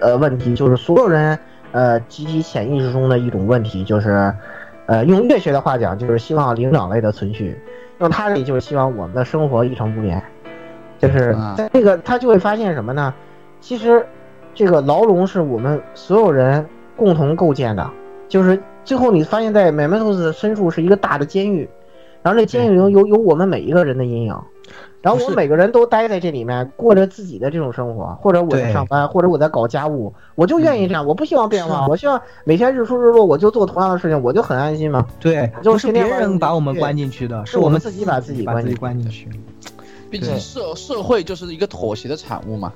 [0.00, 1.38] 呃问题，就是所有人，
[1.70, 4.34] 呃，集体潜意识中的一种问题，就是，
[4.86, 7.54] 呃，用乐学的话讲，就是希望灵长类的存续；
[8.00, 10.20] 用他这里就是希望我们的生活一成不变。
[10.98, 13.14] 就是在这个他就会发现什么呢？
[13.60, 14.04] 其实，
[14.54, 16.66] 这个牢笼是我们所有人。
[16.96, 17.90] 共同构建的，
[18.28, 21.68] 就是最后你发现，在美门图斯的深处是一个大的监狱，
[22.22, 24.36] 然然后这监狱里有有我们每一个人的阴影，
[25.00, 35.06] 然后我们每个人都待在这里面，过着自己的这种生活，或者我在上班，或者我在搞家务，我就愿意这样，我不希望变化，我希望每天日出日落我就做同样的事情，我就很安心嘛。
[35.20, 39.28] 对，就是别人把我们关进去的，是我们自己把自己关关进去。
[40.10, 42.72] 毕竟社社会就是一个妥协的产物嘛。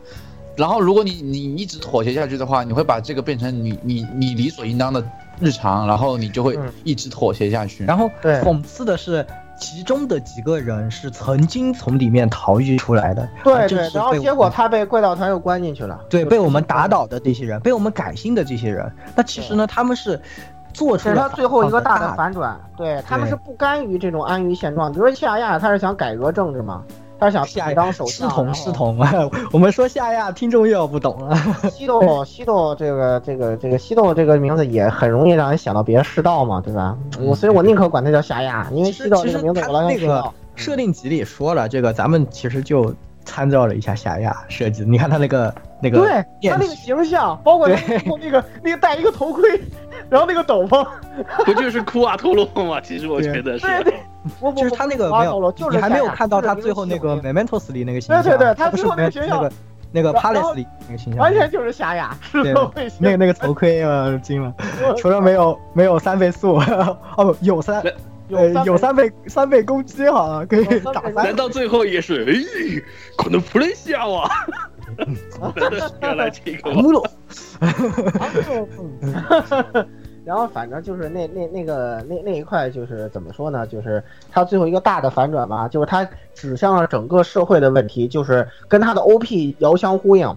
[0.61, 5.03] 然后，如果你你一直妥协下去的话，你会把这个变成你你你理所应当的
[5.41, 7.83] 日常，然后你就会一直妥协下去。
[7.87, 9.27] 然后，讽刺的是，
[9.59, 13.27] 其中的几个人是曾经从里面逃逸出来的。
[13.43, 15.99] 对对，然后结果他被怪盗团又关进去了。
[16.11, 20.21] 对，被我们打倒的这些人，被我们改新的这些人，那其实呢，他们是
[20.75, 22.61] 做出了他最后一个大的反转。
[22.77, 24.93] 对他们是不甘于这种安于现状。
[24.93, 26.85] 比如说夏亚，他是想改革政治嘛。
[27.21, 29.13] 他想下当首相，系统系统啊！
[29.53, 31.37] 我们说夏亚，听众又要不懂了。
[31.71, 36.97] 西斗西斗这个这个这个西斗这个名字也很容易让人想到别的世道嘛，对吧？
[37.21, 40.33] 我所以，我宁可管他叫夏亚，因为西斗这个名字我老想知道。
[40.57, 42.95] 设定集里说了，这个咱们其实就
[43.25, 44.83] 参照了一下夏亚设计。
[44.85, 49.61] 你看他那个那个，对他那个形象，包括那个那个戴一个头盔，
[50.09, 50.87] 然后那个斗篷，
[51.45, 52.81] 不就是库瓦托洛吗？
[52.81, 53.67] 其实我觉得是。
[54.57, 58.23] 就是他那个没有，你还没有看到他最后那个《Mementos》里那个形象。
[58.23, 59.53] 对对对，他不是那个那个
[59.93, 62.17] 那个《Palace》里那个形象，完全就是夏亚。
[62.33, 62.53] 对，
[63.01, 64.55] 那个那个头盔啊，惊了。
[64.99, 66.57] 除了没有没有三倍速，
[67.17, 67.83] 哦不，有三，
[68.29, 71.15] 有有三倍三倍攻击哈，可以打三。
[71.15, 72.25] 难道最后也是？
[72.31, 72.35] 哎，
[73.17, 74.31] 可能普雷西亚哇？
[76.03, 76.71] 原来这个。
[80.25, 83.67] 然后反正就是那那那个那那一块就是怎么说呢？
[83.67, 90.37] 就是他最后一个大的反转吧，就是他指向了整个社会的问题，就是跟他的 OP 遥相呼应，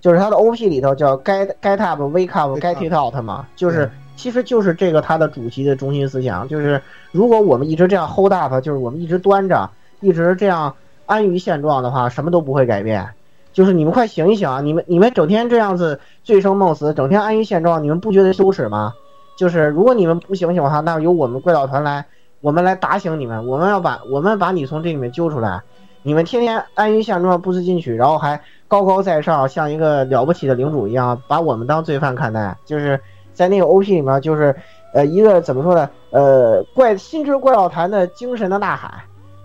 [0.00, 6.80] 就是他的 OP 里头叫 Get Get Up Wake Up Get It Out 嘛，就是其实就是这个他的主题的中心思想，就是
[7.10, 9.68] 如果我们一直这样 Hold Up，就是我们一直端着，
[10.00, 10.74] 一直这样
[11.04, 13.06] 安于现状的话，什么都不会改变。
[13.52, 14.60] 就是你们快醒一醒啊！
[14.60, 18.92] 你们你们整天这样子醉生梦死，整天安于现状，你们不觉得羞耻吗？
[19.36, 22.04] 就是如果你们不醒醒的话，那由我们怪盗团来，
[22.40, 23.46] 我们来打醒你们。
[23.46, 25.60] 我们要把我们把你从这里面揪出来。
[26.02, 32.56] 你们天天安于现状，不思进取，然后还高高在上，像一个了不起的领主一样，把我们当罪犯看待。
[32.64, 32.98] 就是
[33.34, 34.54] 在那个 OP 里面，就是
[34.94, 35.90] 呃一个怎么说呢？
[36.10, 38.90] 呃怪心之怪盗团的精神的呐喊，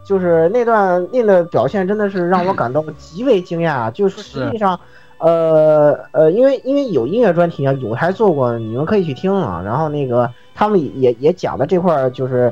[0.05, 3.91] 就是那段那个表现真的是让我感到极为惊讶。
[3.91, 4.79] 就是实际上。
[5.21, 9.61] 呃呃，因为因为有音乐专题啊，有台做过，你们可以去听啊。
[9.63, 12.51] 然后那个他们也也讲的这块儿，就是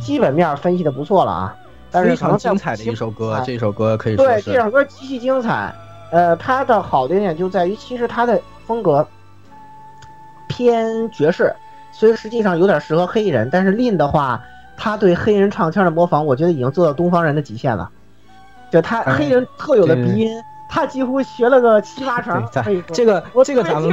[0.00, 1.56] 基本面分析的不错了啊。
[1.90, 5.74] 非常精彩的一首歌，这首歌可以说对这首歌极其精彩。
[6.10, 9.06] 呃，它的好的一点就在于，其实它的风格
[10.48, 11.54] 偏爵士，
[11.92, 13.48] 所以实际上有点适合黑人。
[13.50, 14.40] 但是 Lin 的话，
[14.76, 17.90] 他对黑人唱腔的模仿，我觉得已经做到东方人的极限了。
[18.70, 20.30] 就他黑人特有的鼻音。
[20.68, 22.44] 他几乎学了个七八成，
[22.92, 23.90] 这个这个咱们？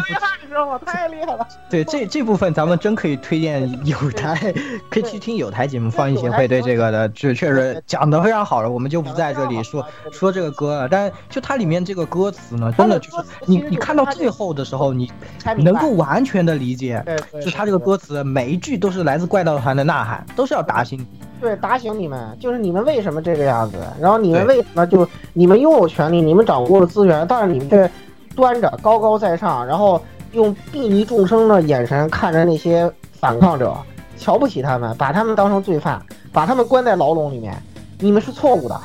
[0.85, 1.48] 太厉害了。
[1.69, 4.53] 对这这部分咱们真可以推荐有台，
[4.89, 8.69] 可以去听有台节目，放映协会对这个的，确确实讲的非常好了。
[8.69, 10.89] 我们就不在这里说说这个歌了。
[10.89, 15.10] 但就它里面这个歌词呢，真的就是你你看到最后的时候，你
[15.57, 17.02] 能够完全的理解，
[17.41, 21.06] 就他这个歌词每一句都是来自怪盗团的呐喊，都是要打醒。
[21.42, 23.78] 对，打醒你们，就是你们为什么这个样子？
[24.00, 27.90] 然后你们为什么就你们拥有权利，你们掌握了资源，但是你们却
[28.36, 30.00] 端着高高在上，然后
[30.34, 32.90] 用睥睨众生的眼神看着那些
[33.20, 33.76] 反抗者，
[34.18, 36.00] 瞧不起他们，把他们当成罪犯，
[36.32, 37.60] 把他们关在牢笼里面，
[37.98, 38.80] 你们是错误的。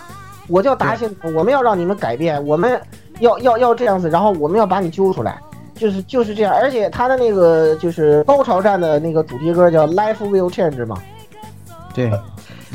[0.49, 2.81] 我叫打醒，我们要让你们改变，我们
[3.21, 5.39] 要要要这样子，然后我们要把你揪出来，
[5.75, 6.55] 就是就是这样。
[6.55, 10.97] 而且他的那个就是高潮战的那个主题歌叫 Life Will Change 嘛，
[11.95, 12.11] 对。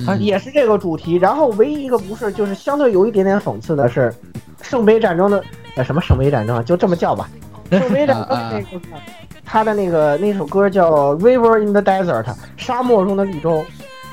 [0.07, 1.15] 啊，也是这个主题。
[1.15, 4.14] 然后唯一一个不是，就是相对有一点点讽刺的是，
[4.61, 5.44] 圣杯战争的
[5.76, 7.30] 呃什么圣杯战争啊，就这么叫吧。
[7.72, 8.65] 圣杯战争那个，
[9.45, 12.23] 他的那个那首歌叫《River in the Desert》，
[12.57, 13.64] 沙漠中的绿洲。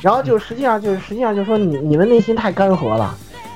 [0.01, 3.13] 然后就实际上就是实际上就是说你你们内心太干涸了，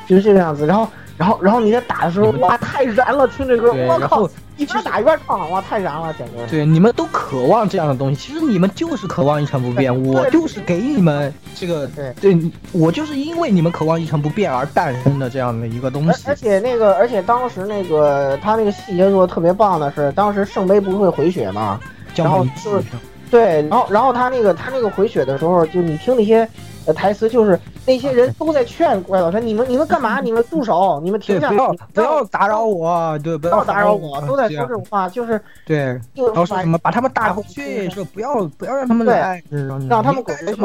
[0.08, 0.66] 就是这个样子。
[0.66, 4.28] 然后然后然后你在打的时候，哇，太燃了，听这歌，我靠。
[4.56, 6.46] 一边打一边唱，哇，太燃了，简直！
[6.50, 9.92] 对，你们都渴望这样的东西，其实你们就是渴望一成不变。
[10.04, 12.38] 我就是给你们这个，对，对
[12.72, 16.24] 我就是因为你们渴望一成不变而诞生的这样的一个东西。
[16.26, 21.80] 而且那个，而且当时那个他那个细节做的特别棒的是，当时圣杯不会回血嘛，
[22.14, 22.82] 然后就是
[23.30, 26.46] 对，然后然后他那个他那个回血的时候，就你听那些
[26.86, 27.58] 呃台词就是。
[27.84, 30.20] 那些人都在劝怪老师：“你们你们干嘛？
[30.22, 31.00] 你们住手！
[31.02, 31.48] 你们停下！
[31.48, 33.18] 不要不要打扰我！
[33.24, 34.20] 对，不要打扰我！
[34.20, 35.78] 都在说这种话，就是对。
[36.14, 40.62] 然后说什么把他们打回去，说不要不要让他们来，让他们滚回去。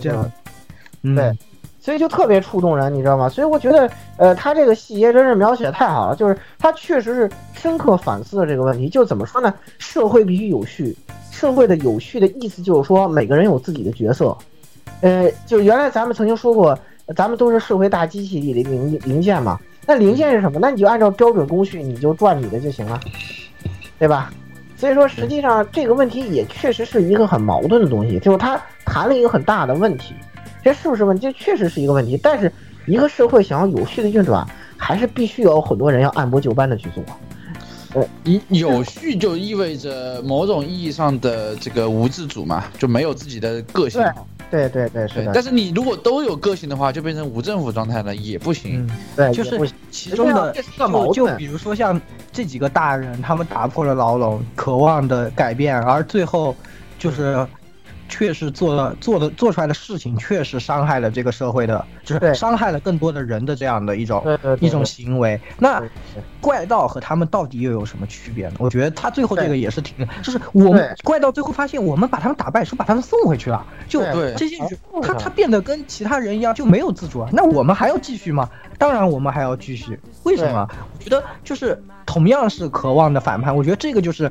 [0.00, 0.32] 这样，
[1.14, 1.32] 对。
[1.78, 3.28] 所以就特别触动人，你知道吗？
[3.28, 8.88] 所以我觉得，呃，他这个细节真是描写的太好了，就是他确实是深刻反思了这个问题。
[8.88, 9.54] 就怎么说呢？
[9.78, 10.96] 社会必须有序，
[11.30, 14.36] 社会的有序的意思就是说每个人有自己的角色。
[15.00, 16.78] 呃，就原来咱们曾经说过，
[17.16, 19.58] 咱们都是社会大机器里的零零件嘛。
[19.86, 20.58] 那零件是什么？
[20.60, 23.00] 那你就按照标准工序，你就转你的就行了，
[23.98, 24.32] 对吧？
[24.76, 30.14] 所以说，实际上这个问题也确实是一个很矛盾的东西，就是他谈了一个很大的问题。
[30.62, 31.22] 这是不是问题？
[31.22, 32.18] 这确实是一个问题。
[32.22, 32.52] 但是，
[32.86, 34.46] 一个社会想要有序的运转，
[34.76, 37.02] 还是必须有很多人要按部就班的去做。
[37.94, 44.02] 呃，有有序就意味着某种意义上的这个无自主嘛，就没有自己的个性。
[44.50, 45.32] 对对对是的。
[45.34, 48.88] 但是你如果都有个性的话，就变成无政府状态了，也不行。
[49.16, 52.00] 对，就是其中的就就比如说像
[52.32, 56.54] 这几个大人，他们打破了牢笼，渴望的改变，而最后
[56.98, 57.46] 就是。
[58.10, 64.24] 确实做了做的做出来的事情，确实伤害了这个社会的，就是伤害了更多的人的这样的一种
[64.60, 65.38] 一种行为。
[65.58, 65.82] 那
[66.40, 68.54] 怪盗和他们到底又有什么区别呢？
[68.58, 74.00] 我觉得他最后这个也是挺，就是我们怪盗最后发现，我们把他们打败，是把他们送回去了，就
[74.36, 74.56] 这些
[75.02, 77.28] 他他变得跟其他人一样，就没有自主啊。
[77.32, 78.48] 那我们还要继续吗？
[78.78, 79.98] 当然我们还要继续。
[80.24, 80.68] 为什么？
[80.96, 84.30] 我觉得就是同样是渴望的反叛，我觉得这个就是。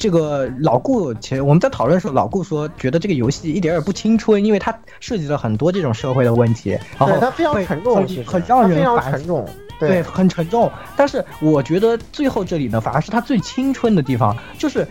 [0.00, 9.46] 这个老顾，前我们在讨论的时候，老顾说觉得这个游戏一点也不青春，因为它涉及了很多这种社会的问题，然后它非常沉重，很让人沉重，
[9.88, 10.70] 对，很沉重。
[10.96, 14.86] 但是我觉得最后这里呢，反而是他最青春的地方，就是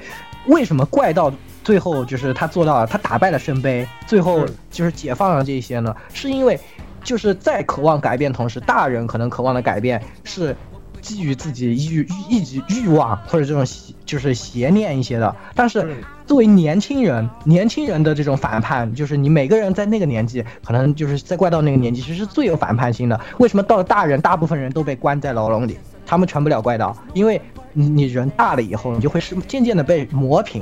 [0.48, 1.32] 为什么怪盗
[1.64, 5.96] 最后就是他做到了，他打败了圣杯，最后就是解放了这些呢？
[6.14, 6.60] 是因为
[7.04, 10.56] 就是在渴望改变同时，大人可能渴望的改变是。
[11.02, 13.66] 基于自己欲欲己欲望或者这种
[14.06, 23.20] 就是邪念一些的，但是作为年轻人，年轻人的这种反叛，就是你每个人在那个年纪，可能就是在怪盗那个年纪，其实是最有反叛心的。
[23.38, 26.96] 为什么到了大人，大部分人都被关在牢笼里，他们成不了怪盗？
[27.14, 27.42] 因为
[27.74, 30.62] 你你人大了以后，你就会是渐渐的被磨平，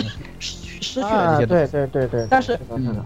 [0.82, 1.68] 失失去了这些东西。
[1.72, 2.28] 对对对对。
[2.30, 2.60] 但是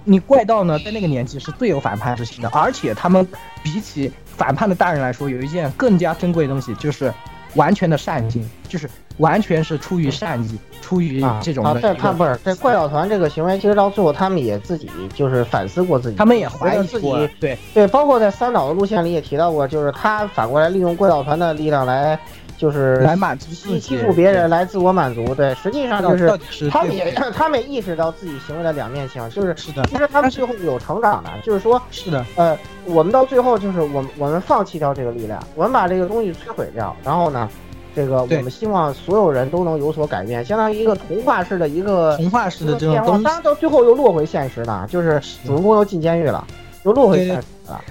[0.04, 3.28] 你怪盗呢，在那个年纪是最有反叛之心的，而且他们
[3.64, 4.12] 比起。
[4.38, 7.14] 反叛的大人来说，有一件更加珍贵的东西，就是
[7.54, 11.80] 完全的善心，就是完全是出于善意，出于这种的。
[11.80, 17.30] 在他不是在怪盗团这个行为，其实到最后他们也自己就是反思过自己，他们也怀疑自己。
[17.40, 22.18] 对对，包括在三岛的路线里也提到过，就是他反过来利用怪盗团的力量来。
[22.62, 25.34] 就是来满足欺欺负别人，来自我满足。
[25.34, 26.30] 对，实际上就是
[26.70, 29.84] 他们也他们也意识到自己行为的两面性，就是是的。
[29.86, 32.24] 其实他们最后有成长的，就是说，是的。
[32.36, 32.56] 呃，
[32.86, 37.50] 我们到最后就是我们我们放弃掉这个力量，我们把这个东西摧毁掉，然后呢，
[37.96, 43.24] 这个我们希望所有人都能有所改变，相当于一个童话式的一个童话式的这种东西。
[43.24, 46.46] 当然到最后又落回现实了，就是主人公又进监狱了，
[46.84, 47.48] 又落回现实。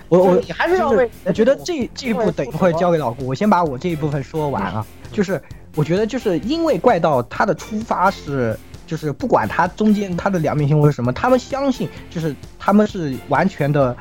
[0.08, 4.86] 我我你还是要为，我觉得这这一步等一会交给老顾，我先把我这一部分说完啊。
[5.12, 5.40] 就是
[5.74, 13.96] 我觉得就是因为怪盗他的出发是，就是不管他中间他的两面性或者什么，他们相信就是他们是完全的，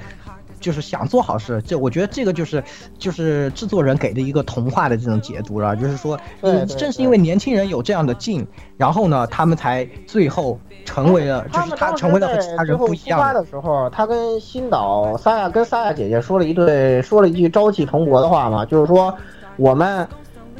[0.59, 1.61] 就是想做好事。
[1.65, 2.63] 这我觉得这个就是
[2.97, 8.45] 就是制作人给的一个童话的这种解读了，就是说，嗯，正是因为年轻人有这样的劲，
[8.77, 10.59] 然后呢，他们才最后。
[10.85, 13.31] 成为了，就是他成为了和其他人不一样。
[13.31, 19.13] 的时候，他跟新岛三亚跟三亚姐姐说了一对，说了一句朝气蓬勃的话嘛，就是说，
[19.57, 20.07] 我们，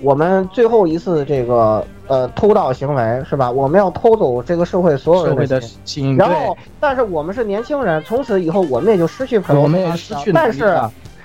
[0.01, 3.49] 我们最后一次这个呃偷盗行为是吧？
[3.49, 6.15] 我们要偷走这个社会所有人的心。
[6.15, 10.31] 然后，但是我们是年轻人，从此以后我们也就失去朋友，我们也失去。
[10.31, 10.80] 但是，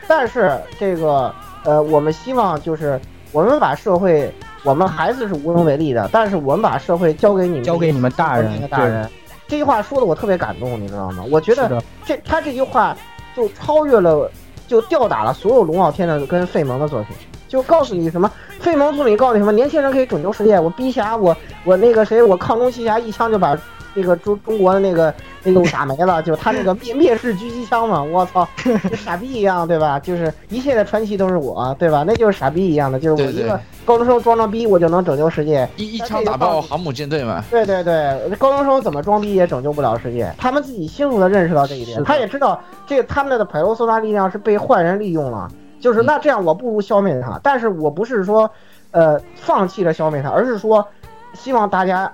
[0.08, 1.34] 但是这个
[1.64, 3.00] 呃，我们希望就是
[3.32, 4.32] 我们把社会。
[4.66, 8.66] 我们孩子是无能为力的，但是我们把社会交给你们，交给你们大人。
[8.68, 9.06] 大人，
[9.46, 11.22] 这句话说的我特别感动，你知道吗？
[11.30, 12.96] 我觉得这他这句话
[13.36, 14.30] 就超越了，
[14.66, 17.14] 就吊打了所有龙傲天的跟费蒙的作品，
[17.48, 18.30] 就告诉你什么？
[18.60, 19.52] 费蒙作品告诉你什么？
[19.52, 20.58] 年轻人可以拯救世界。
[20.58, 23.56] 我逼侠，我我那个谁，我抗中西侠一枪就把。
[23.96, 25.14] 那个中中国的那个
[25.44, 29.98] 那个打没了，就他那个 灭灭世狙击枪嘛，我操，跟傻逼一样，对吧？
[30.02, 32.02] 就是一切的传奇都是我，对吧？
[32.04, 37.44] 那就是傻逼一样的，就是我一个高中生装装逼，我就能拯救世界，一一枪打爆航母舰队嘛。
[37.52, 45.48] 对对对，高中生怎么装逼也拯救不了世界，他们自己清楚的认识到这一点，他也知道这他们的 p 罗 r 纳力量是被坏人利用了，
[45.84, 48.50] 就是那这样我不如消灭他，但是我不是说，
[48.90, 50.88] 呃，放弃了消灭他，而是说，
[51.34, 52.10] 希望大家。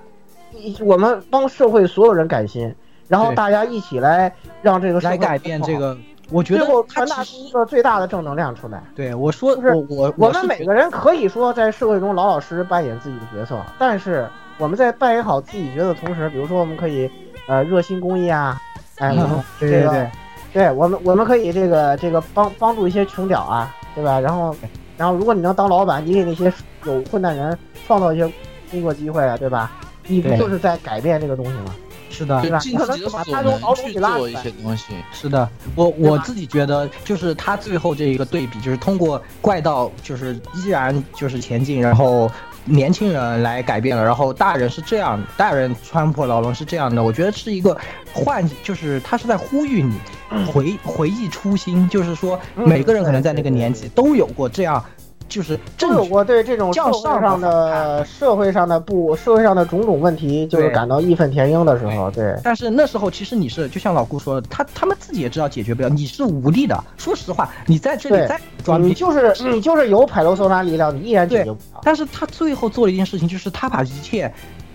[0.81, 2.75] 我们帮社会所有人改心，
[3.07, 4.29] 然后大家一起来
[4.61, 5.97] 让这个来改变这个。
[6.29, 8.83] 我觉得传达出一个最大的正能量出来。
[8.93, 14.27] 对我说，就是我我们每个人可以说在社会中老老实实扮演自己的角色，但是
[14.57, 17.09] 我们在扮演好自己角色的同时，比如说我们可以
[17.47, 18.59] 呃热心公益啊，
[18.97, 19.15] 哎，
[19.57, 20.11] 对对对，
[20.53, 24.19] 对我们我们可以这个这个帮帮助一些穷屌啊，对吧？
[24.19, 24.55] 然后
[24.97, 26.51] 然后如果你能当老板，你给那些
[26.85, 27.57] 有困难人
[27.87, 28.31] 创造一些
[28.69, 29.71] 工作机会啊，对吧？
[30.07, 31.75] 你不就是在改变这个东西吗？
[32.09, 34.93] 是的，对吧尽自己的所能去做一些东西。
[35.13, 42.29] 是的，我我自己觉得，就是他最后这一个对比，就是通过怪盗，就是依然就是前进，然后
[42.65, 47.03] 年轻人来改变了，然后大人是这样，大人穿破牢笼是这样的。
[47.03, 47.75] 我觉得是一个
[48.13, 49.99] 唤，就是他是在呼吁你
[50.45, 54.83] 回回忆初心，就是说嗯每个人可能在那个年纪都有过这样，
[55.31, 62.37] 就是都有正过对这种社会上的社会上的不社会上的种种问题，就是感到义愤填膺的时候，对。
[62.43, 66.77] 但是那时候其实你是，就像老顾说的，他他们自己也知道解决不了，你是无力的。
[66.97, 71.79] 说实话，你在这里对再装逼，你就是你就是有派罗索纳力量，你依然解决不了。
[71.81, 74.29] 但是他最后做了一件事情，就是他把一切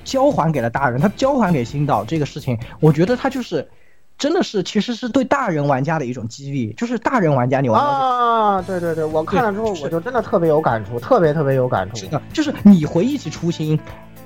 [0.04, 3.68] 交还给了大人，他交还给新岛这个事情，我觉得他就是
[4.18, 11.97] 真的是其实是对大人玩家的一种激励，就是大人玩家你玩啊，对对对，我看了之后我就真的特别有感触，特别特别有感触。
[11.97, 13.78] 是的，就是你回忆起初心，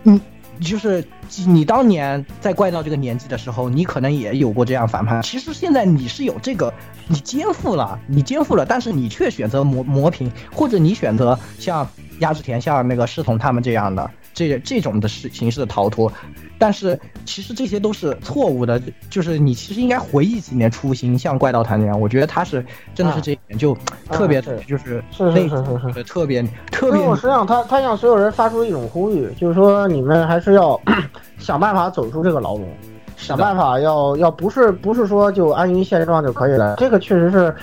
[0.03, 0.21] 你
[0.61, 1.03] 就是
[1.47, 5.23] 你当年在怪盗这个年纪的时候，你可能也有过这样反叛。
[5.23, 6.73] 其实现在你是有这个，
[7.09, 11.89] 你肩负了，你肩负了，但是你却选择磨磨平，或者你选择像
[12.21, 14.09] 鸭志田、像那个师彤他们这样的
[14.49, 16.12] 这这种的事形式的逃脱。
[16.59, 21.99] 但是其实这些都是错误的，就是你其实应该回忆起你的初心，像怪盗团那样。
[21.99, 22.62] 我觉得他是
[22.95, 23.75] 真的是这一点就
[24.11, 30.79] 特别是就是是是是是是特别特别实际上他他向所有人发出一种呼吁，就是说你们还是要
[31.39, 32.69] 想办法走出这个牢笼，
[33.17, 36.77] 想办法要要不是不是说就安于现状就可以了。
[36.77, 37.55] 这个确实是，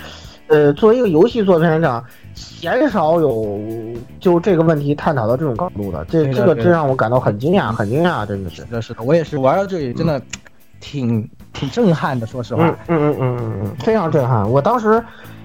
[0.48, 2.04] 呃，作为一个游戏作品来讲，
[2.38, 3.58] 鲜少有
[4.20, 6.04] 就这个问题探讨到这种高度的。
[6.04, 8.62] 这这个真让我感到很惊讶，很惊讶，真的是。
[8.62, 10.22] 是的，是的，我也是玩到这里，真的
[10.80, 12.64] 挺挺震撼的，说实嗯话。
[12.68, 14.48] 嗯嗯嗯嗯嗯，非常震撼。
[14.48, 15.02] 我当时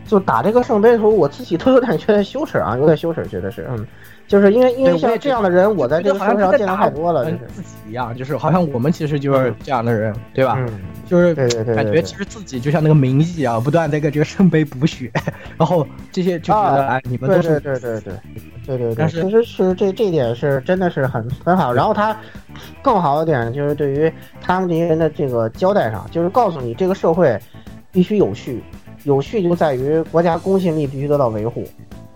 [0.07, 3.87] 就打这个圣杯的时候，我自己都有点觉得羞耻啊，有点羞耻，觉得是，嗯，
[4.25, 10.55] 就是因为因为像这样的人，我在这个社会上见的太多了，就是自己一样，就是好像我们其实就是这样的人，对吧？
[10.57, 10.69] 嗯，
[11.05, 11.35] 就是
[11.75, 15.11] 感觉其实自己就像那个名义啊，不断在给这个圣杯补血，
[15.57, 18.01] 然后这些就觉得哎，你们对都是对对对
[18.65, 21.71] 对对对对，其实是这这一点是真的是很很好。
[21.71, 22.15] 然后他
[22.81, 27.37] 更好的点就是对于他们这些人的这个交代上，就是告诉你这个社会
[27.91, 28.63] 必须有序，
[29.03, 31.63] 有序就在于国家公信力必须得到维护。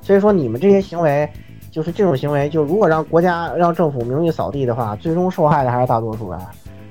[0.02, 1.30] 所以说你们这些行为。
[1.78, 6.40] 就是这种行为，就如果让国家让政府名誉扫地的话，最终受害的还是大多数人。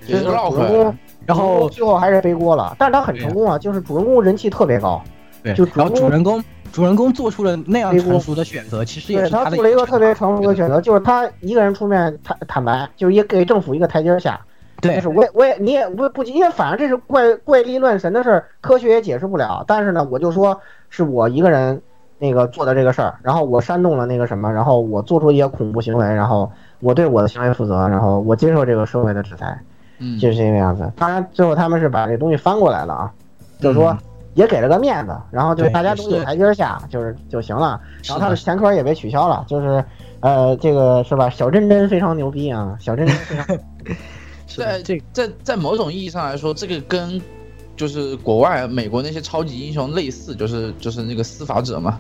[0.07, 0.25] 主人
[0.69, 0.97] 公，
[1.27, 5.03] 然后最后还是背锅了，但是他很成功啊，就是主人公人气特别高。
[5.43, 6.41] 对，就然后主人公
[6.71, 14.41] 主人公做出了那样成熟的选择，其实也对是的他做了一个特别成熟的选择，就是他一个人出面坦坦白，就是也给政府一个台阶下。
[14.81, 19.65] 对就是我也我也你也不不因为反正这是怪怪力乱神的事儿，科学也解释不了。
[19.67, 20.57] 但是呢，我就说
[20.91, 21.83] 是我一个人
[22.19, 29.59] 那个做的这个事儿，然后我煽动了那个什么，然后我做出一些恐怖行为，然后我对我的行为负责，然后我接受这个社会的制裁，
[29.99, 30.91] 嗯，就是这个样子。
[30.97, 33.13] 当然最后他们是把这东西翻过来了啊，
[33.61, 33.97] 就是说。
[34.37, 37.81] 也给了个面子，然后就对大家都有台阶下，就是就行了。
[38.05, 39.83] 然后他的前科也被取消了，就是，
[40.21, 41.31] 呃，这个是吧？
[41.31, 43.47] 小真真非常牛逼啊，小真真非常。
[44.47, 47.19] 在这在在某种意义上来说，这个跟
[47.77, 51.99] 就是国外美国那些超级英雄类似，就是就是那个司法者嘛，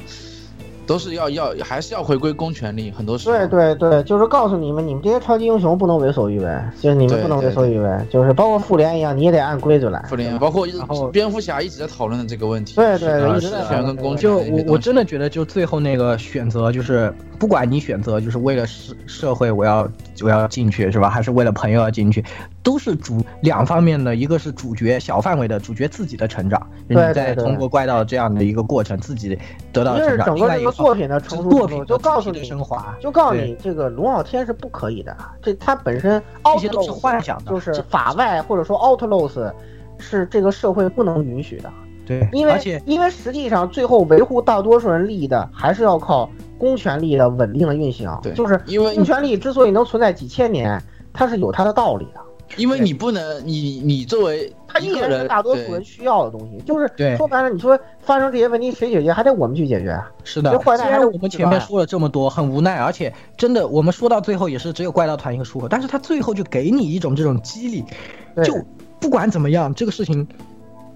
[0.86, 3.36] 都是要要还是要回归公权力，很多时候。
[3.36, 6.46] 对对对，就是告诉你们，你们这些超级英雄不能为所欲为，
[6.80, 10.00] 就是你们不能为所欲为，就是包括复联一样，你也得按规矩来。
[10.08, 12.76] 复联，包括然后蝙蝠侠一直在讨论的这个问题。
[12.76, 19.88] 对对对啊一直在讨论实权跟公权就我我真的觉得，就最后那个选择，就是不管你选择就是为了社社会我要
[20.22, 22.24] 我要进去是吧，还是为了朋友要进去，
[22.62, 29.38] 都是主两方面的，一个是主角小范围的主角自己的成长，对你在通过怪盗这样的一个过程自己
[29.72, 39.52] 得到成长，整个这个一个作品的成熟作品就告诉你，升华，就告诉你，这个龙傲天是不可以的，这他本身这些都是幻想的，就是法外或者说 outlaws
[39.98, 41.72] 是这个社会不能允许的。
[42.06, 48.10] 对，因为而且因为实际上最后维护大多数人利益的，还是要靠公权力的稳定的运行。
[48.22, 50.80] 对就是因为公权力之所以能存在几千年，
[51.12, 52.20] 它是有它的道理的。
[52.56, 56.62] 因为你不能，你你作为它依然是一个人，大多数人需要的东西。
[56.64, 59.12] 就是说白了，你说发生这些问题谁解决？
[59.12, 60.00] 还得我们去解决。
[60.22, 67.84] 是的这坏，蛋虽然我们前面说了这么多，很无奈，而且真的，我们说到最后也是只有怪盗团一个出口，但是他最后就给你一种这种激励，
[68.44, 68.54] 就
[69.00, 70.28] 不管怎么样，这个事情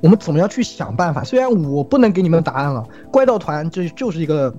[0.00, 1.22] 我们怎么样去想办法。
[1.22, 4.58] 虽然我不能给你们答案了，怪盗团就就是一个怪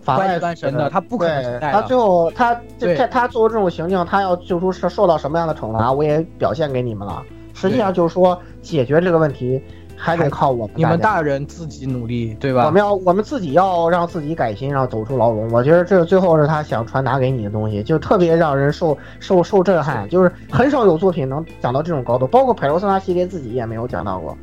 [0.00, 1.82] 法外力乱神的，他不可能他。
[1.82, 7.22] 最后他这他他做出这种行径，他要做出受受到什么样的惩罚，我也表现给你们了。
[7.54, 9.60] 实际上就是说，解决这个问题，
[9.96, 12.66] 还得靠我们你们大人自己努力，对吧？
[12.66, 15.50] 我们要我们自己要让自己改心，然后走出牢笼。
[15.50, 20.06] 我觉得这最后是他想传达给你的东西，就特别让人受受受震撼。
[20.10, 24.36] 就是很少有作品能讲到这种高度，包括《佩罗斯纳》系列自己也没有讲到过。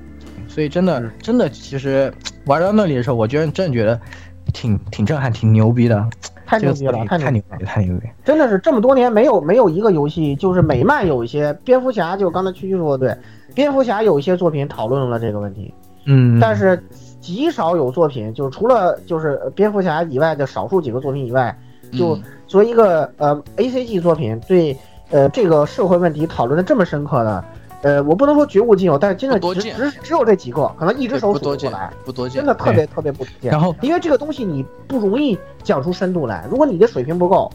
[0.53, 2.13] 所以真的嗯真的，其实
[2.45, 3.99] 玩到那里的时候，我觉得真的觉得
[4.53, 6.07] 挺挺震撼，挺牛逼的。
[6.45, 7.65] 太牛逼了，太牛逼了！
[7.65, 8.07] 太牛逼！
[8.23, 13.23] 真的是这么多年没有没有一个游戏，就是美漫有一些蝙蝠侠，就刚才区区说的对，
[13.55, 15.73] 蝙蝠侠有一些作品讨论了这个问题，
[16.05, 16.83] 嗯，但是
[17.19, 21.57] 极少有作品，就是除了就是蝙蝠侠以外的少数几个作品以外，
[21.93, 24.77] 就嗯作为一个呃 A C G 作品对
[25.09, 27.43] 呃这个社会问题讨论的这么深刻的，
[27.83, 32.47] 呃我不能说绝无仅有，但是真的只只只有这几个，可能一只手不多见数不过来。，不多见真。
[32.47, 37.51] 的特别特别不见，然后因为这个东西你不容易讲出深度来，如果你的水平不够，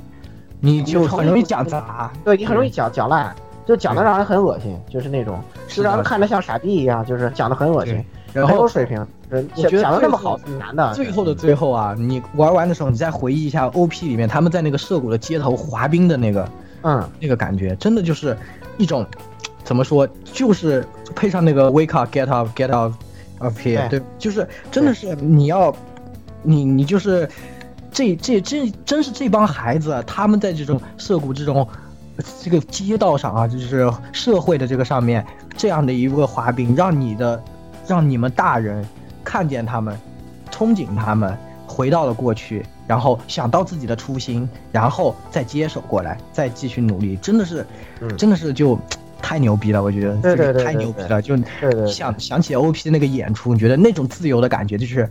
[0.60, 2.12] 你就很容易讲砸。
[2.24, 3.34] 对你很容易讲讲烂，
[3.66, 7.94] 就讲的让人很恶心，就是那种就让人看着像傻逼一样，就是讲的很恶心
[8.34, 8.98] 对，然很有后水平，
[9.30, 10.92] 呃我觉得讲讲的那么好挺难的。
[10.92, 16.46] 最后的最后啊，你玩完的时候，你再回忆一下 OP 里面他们在那个涩谷的街头滑冰的那个
[16.82, 18.36] 嗯，那个感觉，真的就是
[18.76, 19.06] 一种
[19.64, 22.92] 怎么说，就是配上那个 Wake up, get up, get out
[23.38, 23.98] of here，对。
[23.98, 25.74] 对，就是真的是你要
[26.42, 27.28] 你你就是
[27.90, 31.66] 这这这真是这帮孩子，啊他们在这种涩谷这种
[32.40, 35.24] 这个街道上啊，就是社会的这个上面
[35.56, 37.42] 这样的一个滑冰，让你的
[37.86, 38.84] 让你们大人
[39.22, 39.98] 看见他们，
[40.50, 41.36] 憧憬他们
[41.66, 47.66] 回到了过去，然后想到自己的初心，然后再接手过来，再继续努力，真的是，
[48.00, 48.16] 嗯。
[48.16, 48.78] 真的是就
[49.20, 51.36] 太牛逼了，我觉得这个太牛逼了，就
[51.86, 55.08] 想想起 OP 的那个演出，你觉得那种自由的感觉，就是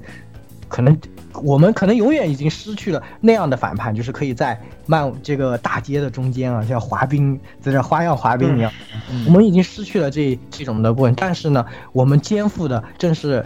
[0.68, 0.98] 可能
[1.44, 8.72] 我们可能永远已经失去了那样的反叛，就是可以在漫这个大街的中间啊，像滑冰在这花样滑冰一样，
[9.12, 9.26] 嗯。
[9.28, 13.46] 我们已经失去了这这种的部分，但是呢，我们肩负的正是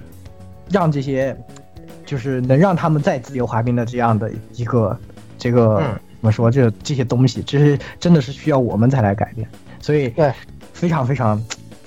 [0.70, 1.36] 让这些
[2.06, 4.98] 就是能让他们再自由滑冰的这样的一个
[5.38, 6.00] 这个、嗯。
[6.22, 9.50] 怎么说这这些东西，这是真的是需要我们才来改变，
[9.82, 10.32] 所以对
[10.74, 11.42] 非常非常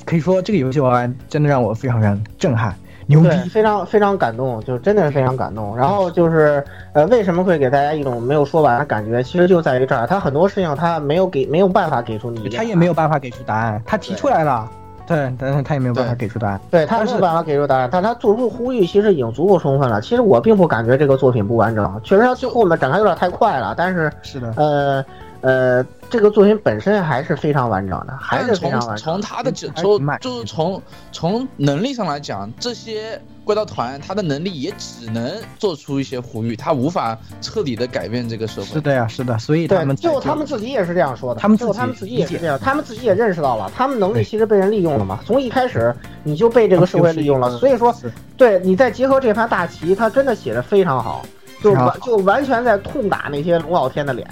[0.04, 2.74] 可以说这个游戏玩完真的让我非常非常震撼，
[3.06, 5.76] 牛逼，，非常非常感动，就真的是非常感动。
[5.76, 6.62] 然后就是
[6.92, 9.22] 呃，为什么会给大家一种没有说完的感觉？
[9.22, 14.70] 其实就在于这儿，他很多事情他没有给没有办法给出你他也没有办法给出答案，他提出来了，
[15.06, 16.60] 对，但是他也没有办法给出答案。
[16.70, 20.00] 对他没有办法给出答案，但他做出呼吁其实已经足够充分了。
[20.00, 25.04] 其实我并不感觉这个作品不完整，确实他最后面展开有点太快了，但是是的，呃
[25.44, 29.04] 呃，这个作品本身还是非常完整的，还是非常从完整。
[29.04, 38.68] 从他的就还是从就是从从能力上来讲，这些怪盗团他的能力也只能做出一些呼吁，他无法彻底的改变这个社会。
[38.68, 45.20] 是的呀，是的，所以他对，们就他们自己也是这样说的，他们自己最后他们自己也是这样，他们自己也认识到了，他们能力其实被人利用了嘛。
[45.26, 47.94] 从一开始你就被这个社会利用了，所以说，
[48.38, 51.22] 对你再结合这盘大棋，他真的写的非常好，
[51.62, 54.26] 就完就完全在痛打那些龙傲天的脸。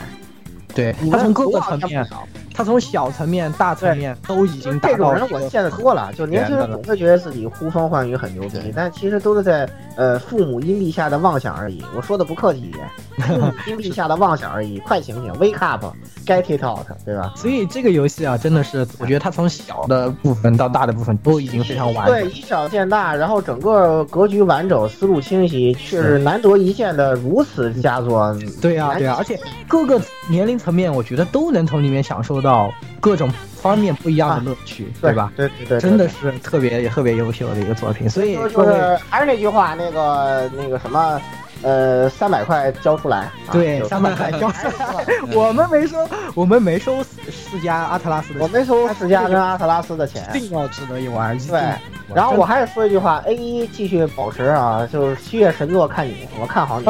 [0.74, 2.07] 对他从各个层面
[2.55, 9.66] 他从小层面、大层面都已经达这种人我见得多了，就年轻人总会觉得自己呼风唤雨很牛逼，但其实都是在
[9.97, 11.82] 呃父母荫蔽下的妄想而已。
[11.97, 12.86] 我说的不客气一点，
[13.27, 14.78] 父母阴蔽下的妄想而已。
[14.81, 17.32] 快醒醒，wake up，get it out，对吧？
[17.36, 28.36] 所以这个游戏啊，真的是，我觉得它从小的部分到大的部分都已经非常完对，以小见大，然后整个格局完整，思路清晰，却是难得一见的如此佳作。
[28.61, 33.28] 对呀、对呀、而且各个年龄层面，我觉得都能从里面享受到各种
[33.60, 35.32] 方面不一样的乐趣，对吧？？
[35.36, 41.20] 对对对，真的是特别特别优秀的一个作品，所以就是还是那句话，那个那个什么，
[41.62, 43.18] 呃，三百块交出来。
[43.18, 50.26] 啊对就三百块交还是那句话我们没收，我们没收四家阿特拉斯的钱，我没收四家跟阿特拉斯的钱。
[50.34, 51.36] 一定要值得一玩。
[51.39, 51.60] 对
[52.14, 56.86] 然后我还是说一句话，A 一继续保持啊，就是七月神作看你，我看好你。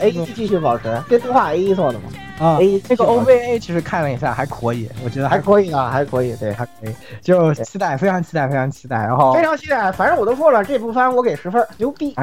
[0.00, 2.04] A 一继续保持，这动画 A 一做的嘛
[2.38, 8.96] 啊，A 这个 OVA 其实看了一下，还可以，我觉得还还可以啊，还可以，对，还可以，就期待，非常期待，非常期待。
[8.96, 9.92] 然后非常期待。
[9.92, 12.14] 反正我都说了，这部番我给十分，牛逼。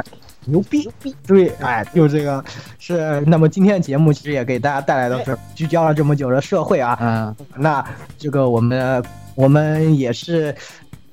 [0.46, 2.44] 牛逼牛逼，对，哎，就这个
[2.80, 3.22] 是。
[3.28, 7.86] 那么今天的节目其实也给大家带来的是聚焦了这么久的社会啊，嗯，那
[8.18, 9.04] 这个我们
[9.36, 10.54] 我们也是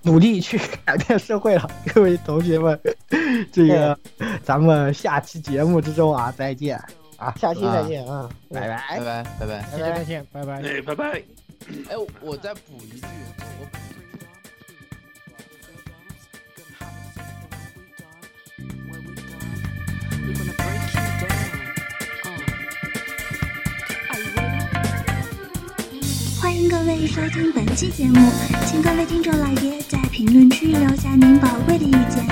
[0.01, 2.81] 努力去改变社会了，各位同学们，
[3.53, 3.99] 这个
[4.43, 6.81] 咱们下期节目之中啊，再见
[7.19, 8.99] 啊，下期再见啊，拜拜拜。
[8.99, 9.63] 拜拜拜。
[9.71, 10.63] 下期再见，拜拜。
[10.63, 11.23] 哎，拜拜。
[11.91, 13.07] 哎，我再补一句.
[13.07, 13.09] Uh.
[26.41, 28.31] 欢迎各位收听本期节目，
[28.67, 32.25] 请各位听众老爷在评论区留下您宝贵的意见。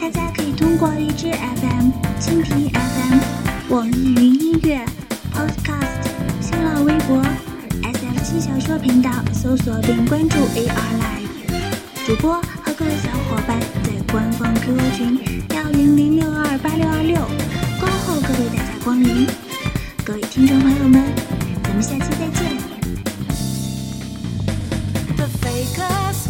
[0.00, 1.90] 大家可以通过荔枝 FM、
[2.20, 3.18] 蜻蜓 FM、
[3.72, 4.84] 网易云音乐、
[5.32, 6.04] Podcast、
[6.42, 7.22] 新浪微博、
[7.80, 10.68] SF 七小说频道搜索并关注 AR
[11.00, 12.04] Live。
[12.04, 15.18] 主播和各位小伙伴在官方 QQ 群
[15.56, 17.16] 幺零零六二八六二六
[17.80, 19.26] 恭候各位大驾光临。
[20.04, 21.02] 各位听众朋友们，
[21.64, 22.58] 咱们下期再见。
[25.16, 26.28] The fakers